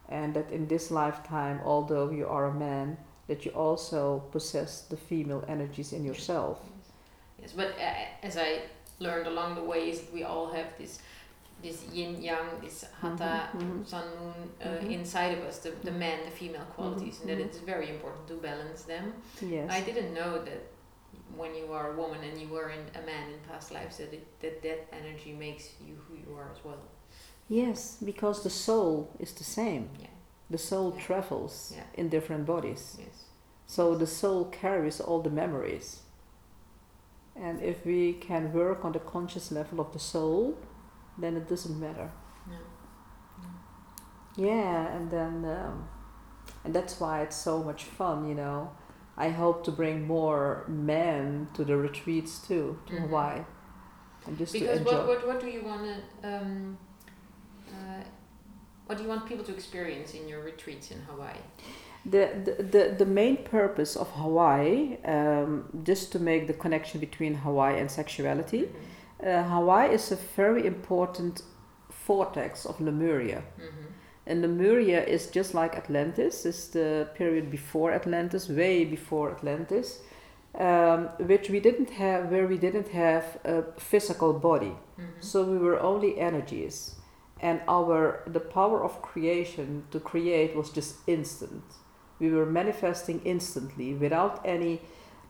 and 0.09 0.34
that 0.34 0.51
in 0.51 0.67
this 0.67 0.91
lifetime, 0.91 1.59
although 1.63 2.09
you 2.11 2.28
are 2.28 2.45
a 2.47 2.53
man, 2.53 2.97
that 3.28 3.45
you 3.45 3.51
also 3.51 4.20
possess 4.32 4.82
the 4.82 4.97
female 4.97 5.43
energies 5.47 5.93
in 5.93 6.03
yourself. 6.03 6.59
Yes, 7.41 7.53
but 7.53 7.70
uh, 7.80 8.26
as 8.26 8.38
I 8.38 8.61
learned 8.99 9.28
along 9.28 9.55
the 9.55 9.63
way, 9.63 9.89
is 9.89 10.01
that 10.01 10.13
we 10.13 10.24
all 10.24 10.51
have 10.51 10.67
this 10.78 10.99
this 11.62 11.84
yin 11.93 12.22
yang, 12.22 12.47
this 12.62 12.86
hatha, 13.01 13.49
Mhm, 13.53 13.62
mhm. 13.62 13.86
sun 13.86 14.05
moon 14.20 14.49
uh, 14.62 14.68
Mhm. 14.82 14.91
inside 14.91 15.38
of 15.38 15.43
us, 15.43 15.60
the, 15.60 15.72
the 15.84 15.91
man, 15.91 16.24
the 16.26 16.32
female 16.32 16.66
qualities, 16.76 17.20
and 17.22 17.30
that 17.30 17.38
mhm. 17.39 17.45
it's 17.45 17.57
very 17.60 17.89
important 17.89 18.28
to 18.28 18.36
balance 18.36 18.84
them. 18.84 19.14
Yes. 19.41 19.70
I 19.72 19.82
didn't 19.82 20.14
know 20.14 20.43
that 20.45 20.62
when 21.36 21.53
you 21.55 21.72
are 21.74 21.93
a 21.93 21.95
woman 21.95 22.20
and 22.24 22.39
you 22.41 22.47
were 22.47 22.70
in 22.70 22.84
a 22.95 23.05
man 23.05 23.30
in 23.34 23.39
past 23.49 23.72
lives, 23.72 23.97
that 23.97 24.14
it, 24.14 24.26
that, 24.41 24.62
that 24.62 24.80
energy 24.93 25.34
makes 25.34 25.66
you 25.86 25.95
who 26.07 26.16
you 26.16 26.36
are 26.38 26.49
as 26.51 26.64
well. 26.64 26.80
Yes, 27.49 27.97
because 28.03 28.43
the 28.43 28.49
soul 28.49 29.10
is 29.20 29.34
the 29.34 29.43
same. 29.43 29.89
Yeah. 29.99 30.07
The 30.49 30.57
soul 30.57 30.93
Yeah. 30.95 31.03
travels 31.05 31.74
Yeah. 31.76 31.84
in 31.95 32.10
different 32.10 32.45
bodies. 32.45 32.97
Yes. 32.99 33.26
So 33.68 33.95
the 33.95 34.07
soul 34.07 34.45
carries 34.45 34.99
all 35.01 35.22
the 35.22 35.30
memories. 35.30 36.01
And 37.36 37.62
if 37.62 37.86
we 37.86 38.14
can 38.14 38.51
work 38.53 38.84
on 38.84 38.91
the 38.91 38.99
conscious 38.99 39.51
level 39.51 39.80
of 39.80 39.91
the 39.93 39.99
soul, 39.99 40.55
then 41.22 41.36
it 41.38 41.47
doesn't 41.49 41.80
matter. 41.80 42.11
No. 42.49 42.55
Yeah, 44.36 44.88
and 44.95 45.09
then 45.11 45.45
um, 45.45 45.88
and 46.63 46.74
that's 46.74 46.99
why 46.99 47.22
it's 47.22 47.36
so 47.36 47.63
much 47.63 47.84
fun, 47.84 48.28
you 48.28 48.36
know. 48.36 48.72
I 49.17 49.30
hope 49.30 49.63
to 49.65 49.72
bring 49.72 50.07
more 50.07 50.65
men 50.67 51.47
to 51.55 51.65
the 51.65 51.76
retreats 51.76 52.39
too, 52.47 52.80
to 52.88 52.93
Mhm. 52.93 53.01
Hawaii, 53.01 53.41
and 54.26 54.38
just 54.38 54.53
Because 54.53 54.67
to 54.70 54.78
enjoy. 54.80 54.91
what, 54.97 55.07
what, 55.07 55.28
what 55.28 55.39
do 55.41 55.47
you 55.47 55.61
want 55.63 55.84
to, 55.91 55.95
um, 56.36 56.78
uh, 57.70 58.03
what 58.86 58.97
do 58.97 59.03
you 59.03 59.09
want 59.09 59.26
people 59.28 59.43
to 59.43 59.53
experience 59.53 60.13
in 60.13 60.28
your 60.30 60.41
retreats 60.41 60.91
in 60.91 61.01
Hawaii? 61.01 61.41
The, 62.05 62.30
the, 62.45 62.63
the, 62.63 62.95
the 62.99 63.05
main 63.05 63.38
purpose 63.43 63.97
of 63.97 64.09
Hawaii, 64.11 64.97
um, 65.03 65.65
just 65.84 66.13
to 66.13 66.20
make 66.20 66.47
the 66.47 66.53
connection 66.53 67.01
between 67.01 67.34
Hawaii 67.36 67.78
and 67.78 67.91
sexuality, 67.91 68.70
uh, 69.24 69.43
Hawaii 69.43 69.93
is 69.93 70.11
a 70.11 70.17
very 70.36 70.65
important 70.65 71.43
vortex 72.07 72.65
of 72.65 72.80
Lemuria. 72.80 73.43
Mm-hmm. 73.59 73.86
And 74.28 74.41
Lemuria 74.41 75.03
is 75.03 75.28
just 75.28 75.53
like 75.53 75.76
Atlantis, 75.76 76.45
is 76.45 76.70
the 76.70 77.07
period 77.15 77.49
before 77.49 77.91
Atlantis, 77.91 78.47
way 78.47 78.86
before 78.86 79.32
Atlantis, 79.32 80.01
um, 80.55 81.09
which 81.20 81.49
we 81.49 81.59
didn't 81.59 81.89
have, 81.89 82.32
where 82.32 82.47
we 82.47 82.57
didn't 82.57 82.89
have 82.89 83.39
a 83.43 83.63
physical 83.78 84.34
body. 84.34 84.76
Mm-hmm. 84.76 85.20
So 85.20 85.43
we 85.43 85.57
were 85.57 85.80
only 85.80 86.20
energies, 86.20 86.95
and 87.41 87.61
our 87.67 88.22
the 88.28 88.39
power 88.39 88.84
of 88.84 89.01
creation 89.01 89.84
to 89.91 89.99
create 89.99 90.55
was 90.55 90.70
just 90.70 90.97
instant. 91.07 91.63
We 92.20 92.30
were 92.32 92.45
manifesting 92.45 93.22
instantly 93.26 93.93
without 93.93 94.41
any 94.45 94.82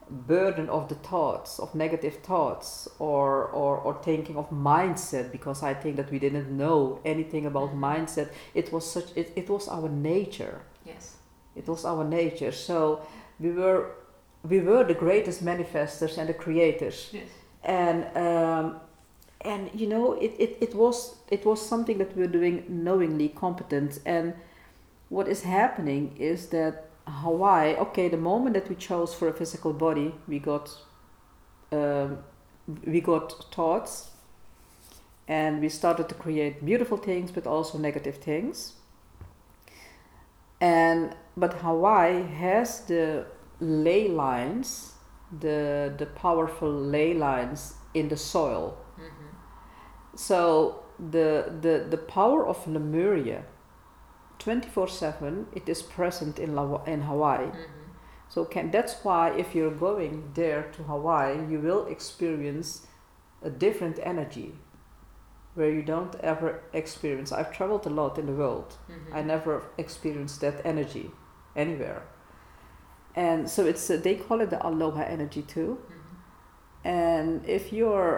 burden 0.10 0.70
of 0.70 0.90
the 0.90 0.96
thoughts 0.96 1.60
of 1.60 1.76
negative 1.76 2.16
thoughts 2.24 2.88
or, 3.00 3.46
or 3.46 3.78
or 3.78 3.94
thinking 4.04 4.38
of 4.38 4.50
mindset 4.50 5.32
because 5.32 5.64
I 5.64 5.74
think 5.74 5.96
that 5.98 6.12
we 6.12 6.20
didn't 6.20 6.50
know 6.58 7.00
anything 7.06 7.46
about 7.46 7.76
mindset. 7.76 8.30
It 8.54 8.72
was 8.74 8.90
such 8.92 9.16
it, 9.16 9.32
it 9.36 9.50
was 9.50 9.68
our 9.68 9.90
nature. 9.90 10.62
Yes. 10.86 11.16
It 11.56 11.68
was 11.68 11.86
our 11.86 12.04
nature. 12.04 12.52
So 12.52 13.02
we 13.40 13.52
were 13.52 13.92
we 14.44 14.60
were 14.62 14.84
the 14.84 14.94
greatest 14.94 15.44
manifestors 15.46 16.18
and 16.18 16.30
the 16.30 16.34
creators 16.34 17.10
Yes. 17.14 17.28
and 17.64 18.06
um, 18.18 18.80
and 19.42 19.70
you 19.74 19.88
know 19.88 20.14
it, 20.14 20.34
it, 20.40 20.58
it 20.62 20.76
was 20.76 21.16
it 21.30 21.46
was 21.46 21.62
something 21.62 21.98
that 21.98 22.16
we 22.16 22.22
were 22.24 22.28
doing 22.32 22.64
knowingly 22.68 23.30
competent 23.30 24.00
and 24.06 24.34
what 25.10 25.28
is 25.28 25.44
happening 25.44 26.16
is 26.18 26.48
that 26.48 26.89
Hawaii 27.10 27.76
okay 27.76 28.08
the 28.10 28.18
moment 28.18 28.54
that 28.54 28.70
we 28.70 28.76
chose 28.76 29.14
for 29.14 29.28
a 29.28 29.34
physical 29.34 29.74
body 29.74 30.14
we 30.28 30.40
got 30.40 30.70
um, 31.72 32.20
we 32.86 33.02
got 33.02 33.54
thoughts 33.54 34.12
and 35.28 35.62
we 35.62 35.70
started 35.70 36.10
to 36.10 36.16
create 36.16 36.66
beautiful 36.66 36.98
things 36.98 37.32
but 37.32 37.46
also 37.48 37.78
negative 37.78 38.18
things 38.18 38.74
and 40.62 41.16
but 41.38 41.54
Hawaii 41.54 42.24
has 42.24 42.82
the 42.86 43.26
ley 43.60 44.08
lines 44.08 44.94
the 45.40 45.94
the 45.98 46.06
powerful 46.06 46.72
ley 46.72 47.14
lines 47.14 47.76
in 47.94 48.10
the 48.10 48.18
soil 48.18 48.78
Mm-hmm. 49.00 49.28
so 50.16 50.84
the 51.00 51.54
the 51.62 51.86
the 51.90 51.98
power 51.98 52.46
of 52.46 52.68
Lemuria 52.68 53.44
24/7 54.40 55.46
it 55.54 55.68
is 55.70 55.82
present 55.82 56.40
in 56.40 56.56
La- 56.56 56.84
in 56.86 57.02
Hawaii 57.02 57.48
Mm-hmm. 57.48 57.88
so 58.34 58.46
can 58.46 58.72
that's 58.72 58.96
why 59.06 59.30
if 59.44 59.54
you're 59.56 59.78
going 59.90 60.32
there 60.34 60.64
to 60.76 60.84
Hawaii 60.84 61.38
you 61.52 61.60
will 61.60 61.86
experience 61.88 62.70
a 63.42 63.50
different 63.50 63.98
energy 64.04 64.52
where 65.56 65.72
you 65.78 65.82
don't 65.84 66.16
ever 66.22 66.62
experience 66.74 67.32
I've 67.32 67.52
traveled 67.58 67.86
a 67.86 67.90
lot 68.02 68.18
in 68.18 68.26
the 68.26 68.34
world 68.44 68.70
Mm-hmm. 68.90 69.18
I 69.18 69.22
never 69.24 69.54
experienced 69.78 70.42
that 70.42 70.62
energy 70.66 71.12
anywhere 71.56 72.02
and 73.16 73.50
so 73.50 73.66
it's 73.66 73.90
uh, 73.90 73.98
they 74.06 74.16
call 74.16 74.40
it 74.42 74.50
the 74.50 74.60
aloha 74.66 75.02
energy 75.16 75.42
too 75.56 75.72
Mm-hmm. 75.80 76.88
and 76.88 77.46
if 77.46 77.74
you're 77.74 78.16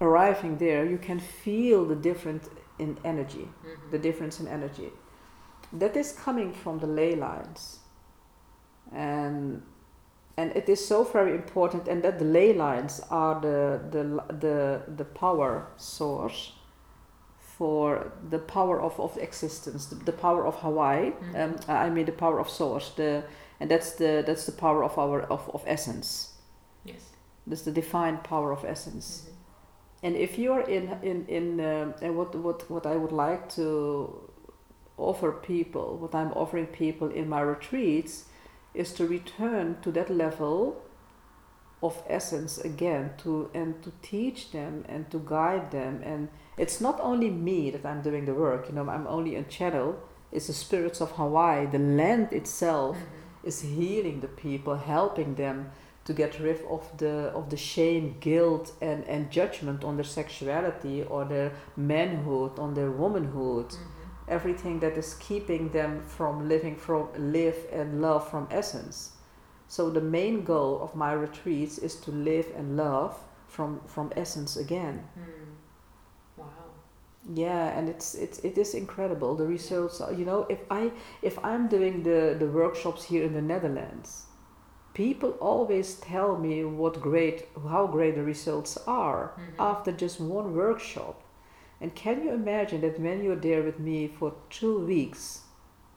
arriving 0.00 0.56
there 0.58 0.84
you 0.92 0.98
can 1.08 1.18
feel 1.44 1.84
the 1.92 1.96
difference 2.10 2.48
in 2.78 2.90
energy 3.04 3.46
Mm-hmm. 3.48 3.90
the 3.90 3.98
difference 3.98 4.40
in 4.40 4.46
energy 4.48 4.90
that 5.78 5.96
is 5.96 6.12
coming 6.12 6.52
from 6.52 6.78
the 6.78 6.86
ley 6.86 7.14
lines 7.16 7.80
and 8.92 9.62
and 10.36 10.50
it 10.56 10.68
is 10.68 10.84
so 10.86 11.04
very 11.04 11.34
important 11.34 11.88
and 11.88 12.02
that 12.02 12.18
the 12.18 12.24
ley 12.24 12.52
lines 12.52 13.00
are 13.10 13.40
the 13.40 13.80
the 13.90 14.02
the, 14.34 14.82
the 14.96 15.04
power 15.04 15.66
source 15.76 16.52
for 17.38 18.12
the 18.30 18.38
power 18.38 18.80
of, 18.80 18.98
of 18.98 19.16
existence 19.18 19.86
the, 19.86 19.96
the 20.04 20.12
power 20.12 20.46
of 20.46 20.56
hawaii 20.56 21.10
Mhm. 21.12 21.36
um, 21.44 21.56
i 21.68 21.90
mean 21.90 22.04
the 22.06 22.12
power 22.12 22.38
of 22.40 22.48
source 22.48 22.90
the 22.96 23.22
and 23.60 23.70
that's 23.70 23.92
the 23.94 24.22
that's 24.26 24.44
the 24.46 24.52
power 24.52 24.82
of 24.84 24.98
our 24.98 25.22
of, 25.22 25.48
of 25.54 25.62
essence 25.66 26.30
Yes. 26.84 27.02
that's 27.46 27.62
the 27.62 27.70
defined 27.72 28.22
power 28.24 28.52
of 28.52 28.64
essence 28.64 29.06
Mm-hmm. 29.22 30.06
and 30.06 30.16
if 30.16 30.38
you're 30.38 30.64
in 30.68 30.84
in 31.02 31.26
in 31.28 31.60
um, 31.60 31.94
and 32.02 32.16
what 32.16 32.34
what 32.34 32.68
what 32.70 32.86
I 32.86 32.96
would 32.96 33.12
like 33.12 33.48
to 33.56 34.30
offer 34.98 35.32
people, 35.32 35.96
what 35.98 36.14
I'm 36.14 36.32
offering 36.32 36.66
people 36.66 37.10
in 37.10 37.28
my 37.28 37.40
retreats, 37.40 38.24
is 38.74 38.92
to 38.94 39.06
return 39.06 39.76
to 39.82 39.90
that 39.92 40.10
level 40.10 40.82
of 41.82 42.02
essence 42.08 42.58
again, 42.58 43.10
to 43.18 43.50
and 43.54 43.82
to 43.82 43.92
teach 44.02 44.50
them 44.52 44.84
and 44.88 45.10
to 45.10 45.18
guide 45.18 45.70
them. 45.70 46.00
And 46.04 46.28
it's 46.56 46.80
not 46.80 46.98
only 47.00 47.30
me 47.30 47.70
that 47.70 47.84
I'm 47.84 48.02
doing 48.02 48.24
the 48.24 48.34
work. 48.34 48.68
You 48.68 48.74
know, 48.74 48.88
I'm 48.88 49.06
only 49.06 49.36
a 49.36 49.42
channel. 49.42 49.96
It's 50.32 50.46
the 50.46 50.52
spirits 50.54 51.00
of 51.00 51.12
Hawaii. 51.12 51.66
The 51.66 51.78
land 51.78 52.32
itself 52.32 52.96
Mm-hmm. 52.96 53.48
is 53.48 53.60
healing 53.60 54.20
the 54.20 54.28
people, 54.28 54.76
helping 54.76 55.34
them 55.34 55.70
to 56.06 56.12
get 56.14 56.38
rid 56.40 56.60
of 56.70 56.82
the 56.98 57.30
of 57.34 57.48
the 57.50 57.56
shame, 57.56 58.16
guilt, 58.20 58.72
and 58.80 59.04
and 59.08 59.30
judgment 59.30 59.84
on 59.84 59.96
their 59.96 60.04
sexuality 60.04 61.02
or 61.02 61.24
their 61.26 61.52
manhood, 61.76 62.58
on 62.58 62.74
their 62.74 62.90
womanhood, 62.90 63.68
Mm-hmm. 63.70 63.93
Everything 64.28 64.80
that 64.80 64.96
is 64.98 65.14
keeping 65.14 65.70
them 65.70 66.02
from 66.02 66.48
living 66.48 66.76
from 66.76 67.08
live 67.32 67.66
and 67.72 68.00
love 68.02 68.28
from 68.28 68.48
essence. 68.50 69.12
So 69.68 69.90
the 69.90 70.00
main 70.00 70.44
goal 70.44 70.80
of 70.82 70.94
my 70.94 71.12
retreats 71.12 71.78
is 71.78 71.96
to 72.02 72.10
live 72.12 72.46
and 72.56 72.76
love 72.76 73.18
from 73.48 73.80
from 73.86 74.12
essence 74.16 74.56
again. 74.56 75.08
Mm. 75.18 75.56
Wow. 76.36 76.46
Yeah, 77.34 77.78
and 77.78 77.88
it's 77.88 78.14
it's 78.14 78.38
it 78.40 78.58
is 78.58 78.74
incredible. 78.74 79.34
The 79.36 79.46
results 79.46 80.00
are, 80.00 80.12
you 80.12 80.24
know, 80.26 80.46
if 80.50 80.60
I 80.70 80.92
if 81.22 81.38
I'm 81.44 81.68
doing 81.68 82.02
the 82.04 82.36
the 82.38 82.46
workshops 82.46 83.04
here 83.04 83.24
in 83.24 83.32
the 83.34 83.42
Netherlands, 83.42 84.26
people 84.94 85.32
always 85.40 85.96
tell 85.96 86.36
me 86.38 86.64
what 86.64 87.00
great 87.02 87.48
how 87.70 87.86
great 87.88 88.16
the 88.16 88.24
results 88.24 88.78
are 88.86 89.32
Mhm. 89.38 89.54
after 89.58 89.92
just 89.92 90.20
one 90.20 90.54
workshop. 90.56 91.23
And 91.84 91.94
can 91.94 92.24
you 92.24 92.30
imagine 92.32 92.80
that 92.80 92.98
when 92.98 93.22
you're 93.22 93.36
there 93.36 93.62
with 93.62 93.78
me 93.78 94.08
for 94.08 94.32
two 94.48 94.78
weeks, 94.86 95.42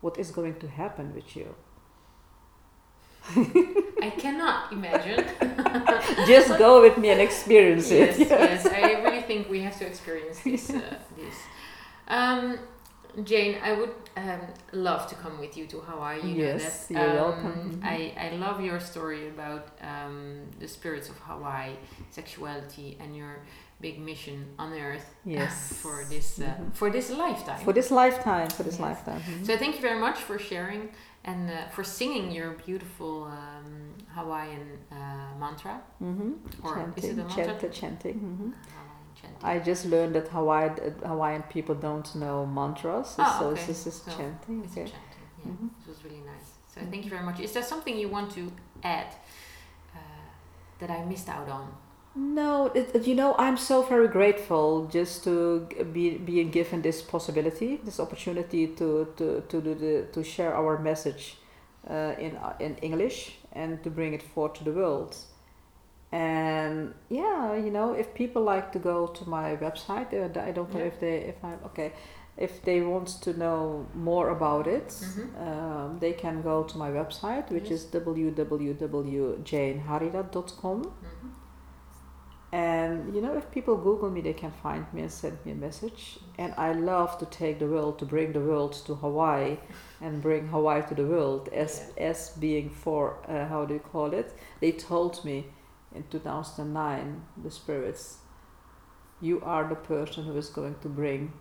what 0.02 0.20
is 0.20 0.32
going 0.32 0.56
to 0.60 0.68
happen 0.68 1.16
with 1.16 1.34
you? 1.34 1.56
I 4.02 4.10
cannot 4.10 4.74
imagine. 4.74 5.24
Just 6.28 6.50
go 6.60 6.82
with 6.82 6.98
me 6.98 7.12
and 7.12 7.22
experience 7.22 7.90
yes, 7.90 8.20
it. 8.20 8.28
yes. 8.30 8.66
I 8.66 9.02
really 9.02 9.22
think 9.22 9.50
we 9.50 9.62
have 9.62 9.80
to 9.80 9.86
experience 9.88 10.42
this. 10.42 10.70
Uh, 10.72 10.82
this. 11.16 11.36
Um, 12.10 12.60
Jane, 13.24 13.56
I 13.64 13.72
would 13.72 13.94
um, 14.18 14.42
love 14.74 15.08
to 15.08 15.16
come 15.16 15.40
with 15.40 15.56
you 15.56 15.68
to 15.68 15.78
Hawaii. 15.80 16.20
You 16.22 16.36
Yes, 16.36 16.90
know 16.90 17.00
that. 17.00 17.08
you're 17.08 17.10
Um, 17.12 17.16
welcome. 17.26 17.82
I, 17.82 18.14
I 18.26 18.30
love 18.36 18.60
your 18.60 18.82
story 18.82 19.30
about 19.30 19.70
um, 19.82 20.42
the 20.60 20.68
spirits 20.68 21.08
of 21.08 21.18
Hawaii, 21.20 21.76
sexuality, 22.12 22.98
and 23.00 23.16
your 23.16 23.40
big 23.80 24.00
mission 24.00 24.46
on 24.58 24.74
earth 24.74 25.08
uh, 25.26 25.30
Yes. 25.40 25.74
for 25.82 26.04
this 26.10 26.40
uh, 26.40 26.44
Mhm. 26.46 26.74
for 26.74 26.90
this 26.90 27.10
lifetime. 27.12 27.60
For 27.66 27.74
this 27.74 27.92
lifetime, 27.92 28.50
for 28.50 28.64
this 28.64 28.80
Yes. 28.80 28.88
lifetime. 28.88 29.22
mhm. 29.22 29.46
so 29.46 29.58
thank 29.58 29.76
you 29.76 29.82
very 29.82 30.00
much 30.00 30.18
for 30.28 30.38
sharing 30.40 30.90
and 31.24 31.50
uh, 31.50 31.56
for 31.76 31.84
singing 31.84 32.32
your 32.38 32.52
beautiful 32.66 33.14
um, 33.26 33.94
Hawaiian 34.16 34.68
uh, 34.92 34.96
mantra. 35.40 35.76
Mhm. 36.02 36.30
Or 36.64 36.74
chanting, 36.76 37.04
is 37.04 37.10
it 37.10 37.14
a 37.14 37.24
mantra? 37.24 37.46
chant- 37.60 37.74
chanting. 37.82 38.18
mhm. 38.20 38.50
Hawaiian 38.76 39.12
chanting. 39.22 39.44
I 39.52 39.60
just 39.70 39.84
learned 39.86 40.14
that 40.18 40.28
Hawaii, 40.38 40.70
uh, 40.70 41.08
Hawaiian 41.12 41.44
people 41.56 41.76
don't 41.88 42.10
know 42.22 42.46
mantras, 42.46 43.16
Ah, 43.20 43.38
so 43.40 43.46
okay. 43.50 43.66
this 43.68 43.86
is 43.90 43.96
So 44.06 44.12
chanting. 44.18 44.64
It's 44.64 44.74
Okay. 44.74 44.86
a 44.88 44.94
chanting. 44.94 45.26
Yeah, 45.46 45.52
Mhm. 45.52 45.68
it 45.82 45.88
was 45.92 46.00
really 46.06 46.24
nice. 46.34 46.48
So 46.74 46.78
thank 46.92 47.04
you 47.06 47.12
very 47.16 47.26
much. 47.30 47.40
Is 47.48 47.52
there 47.56 47.64
something 47.74 47.96
you 48.04 48.10
want 48.18 48.30
to 48.38 48.44
add 48.84 49.10
uh, 49.98 50.00
that 50.80 50.90
I 50.98 51.00
missed 51.12 51.30
out 51.30 51.50
on? 51.50 51.68
No, 52.20 52.72
it, 52.74 53.06
you 53.06 53.14
know, 53.14 53.36
I'm 53.38 53.58
so 53.58 53.84
very 53.84 54.08
grateful 54.08 54.88
just 54.88 55.24
to 55.26 55.68
be 55.94 56.18
being 56.18 56.50
given 56.50 56.82
this 56.82 57.00
possibility, 57.02 57.78
this 57.84 58.00
opportunity 58.00 58.68
to 58.80 59.06
to 59.18 59.42
to 59.50 59.62
do 59.62 59.76
the 59.76 60.08
to 60.14 60.24
share 60.24 60.56
our 60.56 60.80
message 60.80 61.38
uh, 61.90 62.16
in 62.20 62.36
uh, 62.38 62.54
in 62.60 62.76
English 62.82 63.38
and 63.54 63.84
to 63.84 63.90
bring 63.92 64.14
it 64.14 64.24
forth 64.24 64.54
to 64.56 64.64
the 64.64 64.72
world. 64.72 65.16
And 66.12 66.94
yeah, 67.10 67.54
you 67.56 67.70
know, 67.70 67.94
if 67.94 68.14
people 68.16 68.42
like 68.42 68.72
to 68.72 68.80
go 68.80 69.06
to 69.08 69.30
my 69.30 69.56
website, 69.58 70.12
uh, 70.14 70.30
I 70.50 70.52
don't 70.52 70.74
know 70.74 70.80
Yeah. 70.80 70.88
if 70.94 71.00
they 71.00 71.18
if 71.34 71.44
I'm 71.44 71.60
okay, 71.66 71.92
if 72.38 72.62
they 72.64 72.82
want 72.82 73.08
to 73.26 73.34
know 73.34 73.86
more 73.94 74.30
about 74.30 74.66
it, 74.68 74.88
Mhm. 74.90 75.36
um, 75.48 76.00
they 76.00 76.14
can 76.14 76.42
go 76.42 76.64
to 76.64 76.78
my 76.78 76.90
website, 76.92 77.52
which 77.52 77.70
Yes. 77.70 77.84
is 77.84 77.92
www.janeharida.com. 77.92 80.82
Mhm. 80.84 81.32
And 82.54 83.14
you 83.14 83.22
know, 83.22 83.36
if 83.38 83.52
people 83.52 83.76
Google 83.76 84.10
me, 84.10 84.22
they 84.22 84.34
can 84.34 84.52
find 84.64 84.86
me 84.94 85.02
and 85.02 85.12
send 85.12 85.38
me 85.46 85.52
a 85.52 85.56
message. 85.56 86.18
And 86.38 86.54
I 86.58 86.72
love 86.74 87.18
to 87.20 87.26
take 87.26 87.60
the 87.60 87.68
world, 87.68 88.00
to 88.00 88.06
bring 88.06 88.32
the 88.32 88.40
world 88.40 88.74
to 88.86 88.96
Hawaii, 88.96 89.58
and 90.02 90.22
bring 90.22 90.48
Hawaii 90.48 90.82
to 90.88 90.96
the 90.96 91.06
world 91.06 91.50
as 91.52 91.92
as 91.98 92.30
being 92.40 92.70
for 92.70 93.18
uh, 93.28 93.48
how 93.48 93.66
do 93.66 93.74
you 93.74 93.82
call 93.82 94.14
it? 94.14 94.34
They 94.62 94.72
told 94.72 95.26
me 95.26 95.48
in 95.94 96.04
2009, 96.10 97.22
the 97.44 97.52
spirits, 97.52 98.18
you 99.20 99.42
are 99.42 99.68
the 99.68 99.76
person 99.76 100.24
who 100.26 100.38
is 100.38 100.50
going 100.50 100.76
to 100.82 100.88
bring 100.90 101.34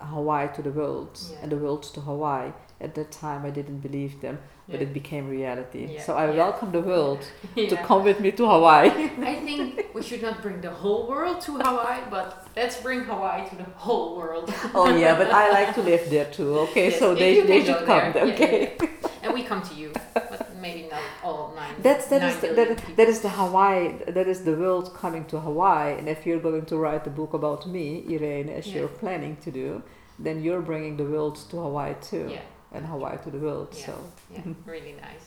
Hawaii 0.00 0.48
to 0.56 0.62
the 0.62 0.70
world 0.72 1.18
Yeah. 1.30 1.38
and 1.42 1.52
the 1.52 1.56
world 1.56 1.82
to 1.94 2.00
Hawaii. 2.00 2.52
At 2.80 2.94
that 2.96 3.10
time, 3.12 3.46
I 3.46 3.50
didn't 3.50 3.78
believe 3.80 4.20
them, 4.20 4.38
but 4.68 4.80
Yeah. 4.80 4.86
it 4.86 4.92
became 4.92 5.28
reality. 5.30 5.84
Yeah. 5.86 6.02
So 6.02 6.10
I 6.16 6.24
Yeah. 6.26 6.36
welcome 6.44 6.70
the 6.72 6.80
world 6.80 7.20
to 7.70 7.76
come 7.88 8.02
with 8.04 8.18
me 8.20 8.30
to 8.32 8.44
Hawaii. 8.54 8.88
I 9.32 9.34
think 9.46 9.64
we 9.94 10.02
should 10.02 10.22
not 10.22 10.42
bring 10.42 10.60
the 10.60 10.70
whole 10.82 11.06
world 11.06 11.40
to 11.46 11.52
Hawaii, 11.52 12.02
but 12.10 12.26
let's 12.56 12.76
bring 12.82 13.00
Hawaii 13.04 13.48
to 13.50 13.56
the 13.56 13.68
whole 13.86 14.16
world. 14.16 14.52
Oh 14.74 14.88
yeah, 14.96 15.14
but 15.20 15.28
I 15.32 15.44
like 15.58 15.70
to 15.78 15.82
live 15.82 16.02
there 16.10 16.28
too. 16.36 16.50
Okay, 16.66 16.86
Yes, 16.90 16.98
so 16.98 17.14
they, 17.14 17.40
they 17.50 17.60
should 17.64 17.84
come. 17.86 18.12
there. 18.12 18.26
Okay, 18.32 18.76
and 19.22 19.32
we 19.32 19.42
come 19.50 19.62
to 19.70 19.74
you, 19.80 19.88
but 20.14 20.40
maybe 20.60 20.82
not 20.94 21.02
all 21.26 21.52
nine. 21.60 21.74
that's 21.86 22.06
that 22.12 22.22
is 22.28 22.34
nine 22.34 22.40
the, 22.42 22.48
that, 22.58 22.68
people. 22.78 22.94
that 22.98 23.08
is 23.08 23.20
the 23.20 23.32
Hawaii. 23.40 23.84
That 24.18 24.26
is 24.34 24.40
the 24.48 24.54
world 24.62 24.86
coming 25.02 25.24
to 25.32 25.36
Hawaii. 25.48 25.92
And 25.98 26.06
if 26.08 26.26
you're 26.26 26.40
going 26.48 26.66
to 26.72 26.76
write 26.76 27.06
a 27.06 27.10
book 27.20 27.32
about 27.40 27.66
me, 27.74 27.84
Irene, 28.14 28.48
as 28.58 28.66
you're 28.74 28.88
planning 29.02 29.36
to 29.44 29.50
do, 29.62 29.82
then 30.18 30.42
you're 30.44 30.60
bringing 30.70 30.96
the 30.96 31.04
world 31.14 31.36
to 31.50 31.56
Hawaii 31.66 31.94
too, 32.10 32.26
Yeah, 32.30 32.40
and 32.74 32.86
Hawaii 32.86 33.18
to 33.24 33.30
the 33.30 33.38
world. 33.38 33.68
Yeah. 33.72 33.86
So 33.86 33.94
yeah, 34.32 34.40
really 34.66 34.92
nice. 34.92 35.26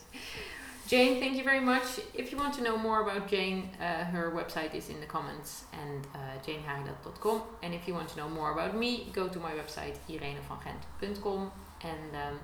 Jane, 0.88 1.20
thank 1.20 1.36
you 1.36 1.44
very 1.44 1.60
much. 1.60 2.00
If 2.14 2.32
you 2.32 2.38
want 2.38 2.54
to 2.54 2.62
know 2.62 2.78
more 2.78 3.02
about 3.02 3.28
Jane, 3.28 3.68
uh, 3.78 4.04
her 4.04 4.32
website 4.34 4.74
is 4.74 4.88
in 4.88 5.00
the 5.00 5.06
comments 5.06 5.64
and 5.72 6.06
uh. 6.14 6.18
And 7.62 7.74
if 7.74 7.86
you 7.86 7.92
want 7.92 8.08
to 8.08 8.16
know 8.16 8.28
more 8.28 8.52
about 8.52 8.74
me, 8.74 9.10
go 9.12 9.28
to 9.28 9.38
my 9.38 9.52
website 9.52 9.96
irenevangent.com. 10.08 11.52
And 11.82 12.10
um, 12.14 12.40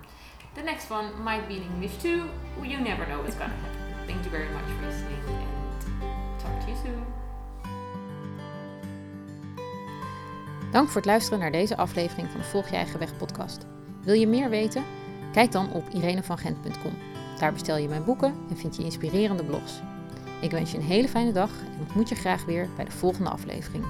the 0.55 0.63
next 0.63 0.91
one 0.91 1.19
might 1.23 1.49
be 1.49 1.57
in 1.57 1.63
English 1.63 1.97
too. 2.03 2.29
You 2.63 2.81
never 2.81 3.07
know 3.07 3.21
what's 3.23 3.37
gonna 3.37 3.55
happen. 3.55 4.07
Thank 4.07 4.25
you 4.25 4.31
very 4.31 4.49
much 4.49 4.69
for 4.77 4.87
listening 4.87 5.23
and 5.27 6.41
talk 6.41 6.61
to 6.61 6.71
you 6.71 6.77
soon. 6.83 7.07
Dank 10.73 10.87
voor 10.87 10.97
het 10.97 11.05
luisteren 11.05 11.39
naar 11.39 11.53
deze 11.53 11.77
aflevering 11.77 12.29
van 12.31 12.41
de 12.41 12.47
Volg 12.47 12.69
je 12.69 12.77
eigen 12.77 12.99
weg 12.99 13.17
podcast. 13.17 13.74
Wil 14.05 14.15
je 14.15 14.27
meer 14.27 14.51
weten? 14.51 14.85
Kijk 15.33 15.53
dan 15.53 15.73
op 15.73 15.89
irenevangent.com. 15.93 16.93
Daar 17.39 17.53
bestel 17.53 17.77
je 17.77 17.89
mijn 17.89 18.05
boeken 18.05 18.35
en 18.51 18.57
vind 18.57 18.77
je 18.77 18.85
inspirerende 18.85 19.45
blogs. 19.45 19.81
Ik 20.41 20.51
wens 20.51 20.71
je 20.71 20.77
een 20.77 20.85
hele 20.85 21.09
fijne 21.09 21.33
dag 21.33 21.51
en 21.51 21.81
ontmoet 21.81 22.09
je 22.09 22.15
graag 22.15 22.45
weer 22.45 22.69
bij 22.77 22.85
de 22.85 22.91
volgende 22.91 23.31
aflevering. 23.31 23.85